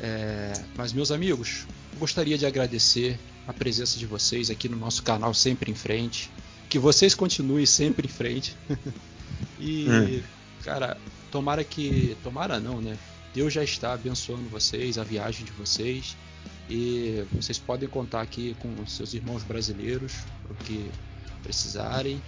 É, 0.00 0.52
mas 0.76 0.92
meus 0.92 1.10
amigos, 1.10 1.66
gostaria 1.98 2.38
de 2.38 2.46
agradecer 2.46 3.18
a 3.46 3.52
presença 3.52 3.98
de 3.98 4.06
vocês 4.06 4.50
aqui 4.50 4.68
no 4.68 4.76
nosso 4.76 5.02
canal 5.02 5.34
Sempre 5.34 5.70
em 5.70 5.74
Frente. 5.74 6.30
Que 6.68 6.78
vocês 6.78 7.14
continuem 7.14 7.64
sempre 7.64 8.06
em 8.06 8.10
frente. 8.10 8.54
e, 9.58 9.86
hum. 9.88 10.22
cara, 10.62 10.98
tomara 11.30 11.64
que. 11.64 12.14
Tomara 12.22 12.60
não, 12.60 12.80
né? 12.80 12.98
Deus 13.32 13.52
já 13.52 13.64
está 13.64 13.94
abençoando 13.94 14.48
vocês, 14.50 14.98
a 14.98 15.04
viagem 15.04 15.46
de 15.46 15.52
vocês. 15.52 16.14
E 16.68 17.24
vocês 17.32 17.58
podem 17.58 17.88
contar 17.88 18.20
aqui 18.20 18.56
com 18.60 18.86
seus 18.86 19.14
irmãos 19.14 19.42
brasileiros 19.42 20.14
o 20.50 20.54
que 20.54 20.90
precisarem. 21.42 22.20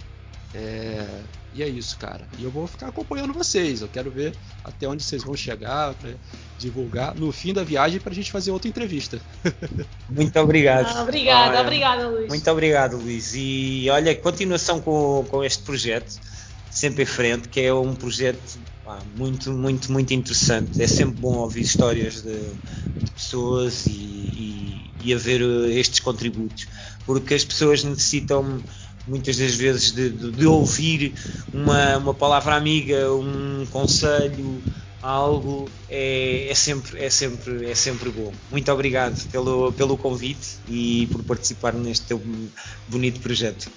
É, 0.53 1.07
e 1.53 1.63
é 1.63 1.67
isso, 1.67 1.97
cara. 1.97 2.27
E 2.37 2.43
eu 2.43 2.51
vou 2.51 2.67
ficar 2.67 2.87
acompanhando 2.87 3.33
vocês. 3.33 3.81
Eu 3.81 3.87
quero 3.87 4.09
ver 4.11 4.35
até 4.63 4.87
onde 4.87 5.03
vocês 5.03 5.23
vão 5.23 5.35
chegar 5.35 5.93
para 5.93 6.11
divulgar 6.57 7.15
no 7.15 7.31
fim 7.31 7.53
da 7.53 7.63
viagem 7.63 7.99
para 7.99 8.11
a 8.11 8.15
gente 8.15 8.31
fazer 8.31 8.51
outra 8.51 8.67
entrevista. 8.67 9.21
Muito 10.09 10.37
obrigado. 10.39 10.87
Ah, 10.87 11.03
obrigada, 11.03 11.51
olha, 11.51 11.61
obrigada, 11.61 12.07
Luís. 12.09 12.27
Muito 12.27 12.51
obrigado, 12.51 12.97
Luís. 12.97 13.33
E 13.35 13.87
olha, 13.89 14.15
continuação 14.15 14.81
com, 14.81 15.25
com 15.29 15.43
este 15.43 15.63
projeto, 15.63 16.19
sempre 16.71 17.03
em 17.03 17.05
frente, 17.05 17.49
que 17.49 17.59
é 17.59 17.73
um 17.73 17.93
projeto 17.93 18.57
pá, 18.83 18.97
muito, 19.15 19.51
muito, 19.51 19.91
muito 19.91 20.13
interessante. 20.13 20.81
É 20.81 20.87
sempre 20.87 21.21
bom 21.21 21.35
ouvir 21.35 21.61
histórias 21.61 22.21
de, 22.21 22.39
de 22.95 23.11
pessoas 23.11 23.85
e, 23.85 23.91
e, 23.91 24.91
e 25.03 25.13
haver 25.13 25.41
estes 25.69 25.99
contributos, 25.99 26.67
porque 27.05 27.33
as 27.33 27.43
pessoas 27.43 27.83
necessitam 27.83 28.63
muitas 29.07 29.37
das 29.37 29.53
vezes 29.53 29.91
de, 29.91 30.09
de, 30.09 30.31
de 30.31 30.45
ouvir 30.45 31.13
uma, 31.53 31.97
uma 31.97 32.13
palavra 32.13 32.55
amiga, 32.55 33.11
um 33.13 33.65
conselho, 33.69 34.61
algo 35.01 35.67
é, 35.89 36.47
é, 36.49 36.55
sempre, 36.55 37.03
é, 37.03 37.09
sempre, 37.09 37.65
é 37.69 37.75
sempre 37.75 38.09
bom. 38.09 38.31
Muito 38.49 38.71
obrigado 38.71 39.27
pelo, 39.29 39.73
pelo 39.73 39.97
convite 39.97 40.57
e 40.69 41.07
por 41.11 41.23
participar 41.23 41.73
neste 41.73 42.05
teu 42.05 42.21
bonito 42.87 43.19
projeto. 43.19 43.69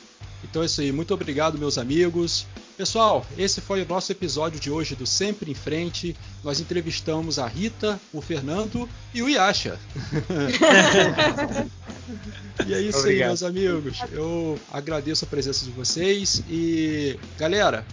Então 0.45 0.63
é 0.63 0.67
isso 0.67 0.81
aí, 0.81 0.93
muito 0.93 1.13
obrigado, 1.15 1.59
meus 1.59 1.79
amigos. 1.79 2.47
Pessoal, 2.77 3.25
esse 3.39 3.61
foi 3.61 3.83
o 3.83 3.89
nosso 3.89 4.11
episódio 4.11 4.59
de 4.59 4.69
hoje 4.69 4.97
do 4.97 5.07
Sempre 5.07 5.49
em 5.49 5.55
Frente. 5.55 6.17
Nós 6.43 6.59
entrevistamos 6.59 7.39
a 7.39 7.47
Rita, 7.47 8.01
o 8.13 8.21
Fernando 8.21 8.89
e 9.15 9.23
o 9.23 9.29
Yasha. 9.29 9.79
e 12.67 12.75
é 12.75 12.81
isso 12.81 12.99
Obrigado. 12.99 13.23
aí, 13.23 13.29
meus 13.29 13.45
amigos. 13.45 13.99
Eu 14.11 14.59
agradeço 14.73 15.25
a 15.25 15.29
presença 15.29 15.65
de 15.65 15.71
vocês 15.71 16.43
e, 16.51 17.17
galera, 17.39 17.87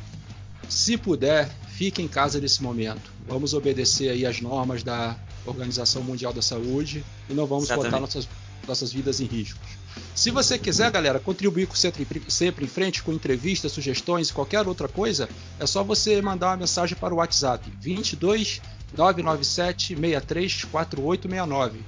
se 0.68 0.98
puder, 0.98 1.48
fique 1.76 2.02
em 2.02 2.08
casa 2.08 2.41
nesse 2.41 2.64
momento. 2.64 3.12
Vamos 3.28 3.53
obedecer 3.53 4.10
aí 4.10 4.26
as 4.26 4.41
normas 4.41 4.82
da 4.82 5.16
Organização 5.45 6.02
Mundial 6.02 6.34
da 6.34 6.41
Saúde 6.41 7.06
e 7.30 7.36
não 7.36 7.45
vamos 7.45 7.66
Exatamente. 7.66 7.91
botar 7.91 7.99
nossas, 7.99 8.28
nossas 8.68 8.92
vidas 8.92 9.20
em 9.20 9.26
risco. 9.26 9.60
Se 10.16 10.32
você 10.32 10.58
quiser, 10.58 10.92
galera, 10.92 11.20
contribuir 11.20 11.68
com 11.68 11.76
sempre, 11.76 12.06
sempre 12.28 12.66
em 12.66 12.68
frente 12.68 13.04
com 13.04 13.12
entrevistas, 13.14 13.72
sugestões 13.72 14.30
e 14.30 14.34
qualquer 14.34 14.68
outra 14.68 14.88
coisa, 14.88 15.28
é 15.60 15.66
só 15.66 15.84
você 15.84 16.22
mandar 16.22 16.50
uma 16.50 16.58
mensagem 16.58 16.98
para 16.98 17.14
o 17.14 17.18
WhatsApp 17.18 17.72
22 17.80 18.62
997 18.96 19.96
63 19.96 20.66
4869 20.66 21.80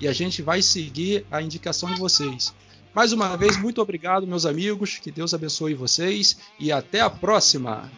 e 0.00 0.08
a 0.08 0.12
gente 0.12 0.42
vai 0.42 0.60
seguir 0.60 1.24
a 1.30 1.40
indicação 1.40 1.92
de 1.92 2.00
vocês. 2.00 2.52
Mais 2.92 3.12
uma 3.12 3.36
vez, 3.36 3.56
muito 3.56 3.80
obrigado, 3.80 4.26
meus 4.26 4.44
amigos. 4.44 4.98
Que 4.98 5.12
Deus 5.12 5.32
abençoe 5.32 5.74
vocês 5.74 6.36
e 6.58 6.72
até 6.72 7.00
a 7.00 7.08
próxima. 7.08 7.88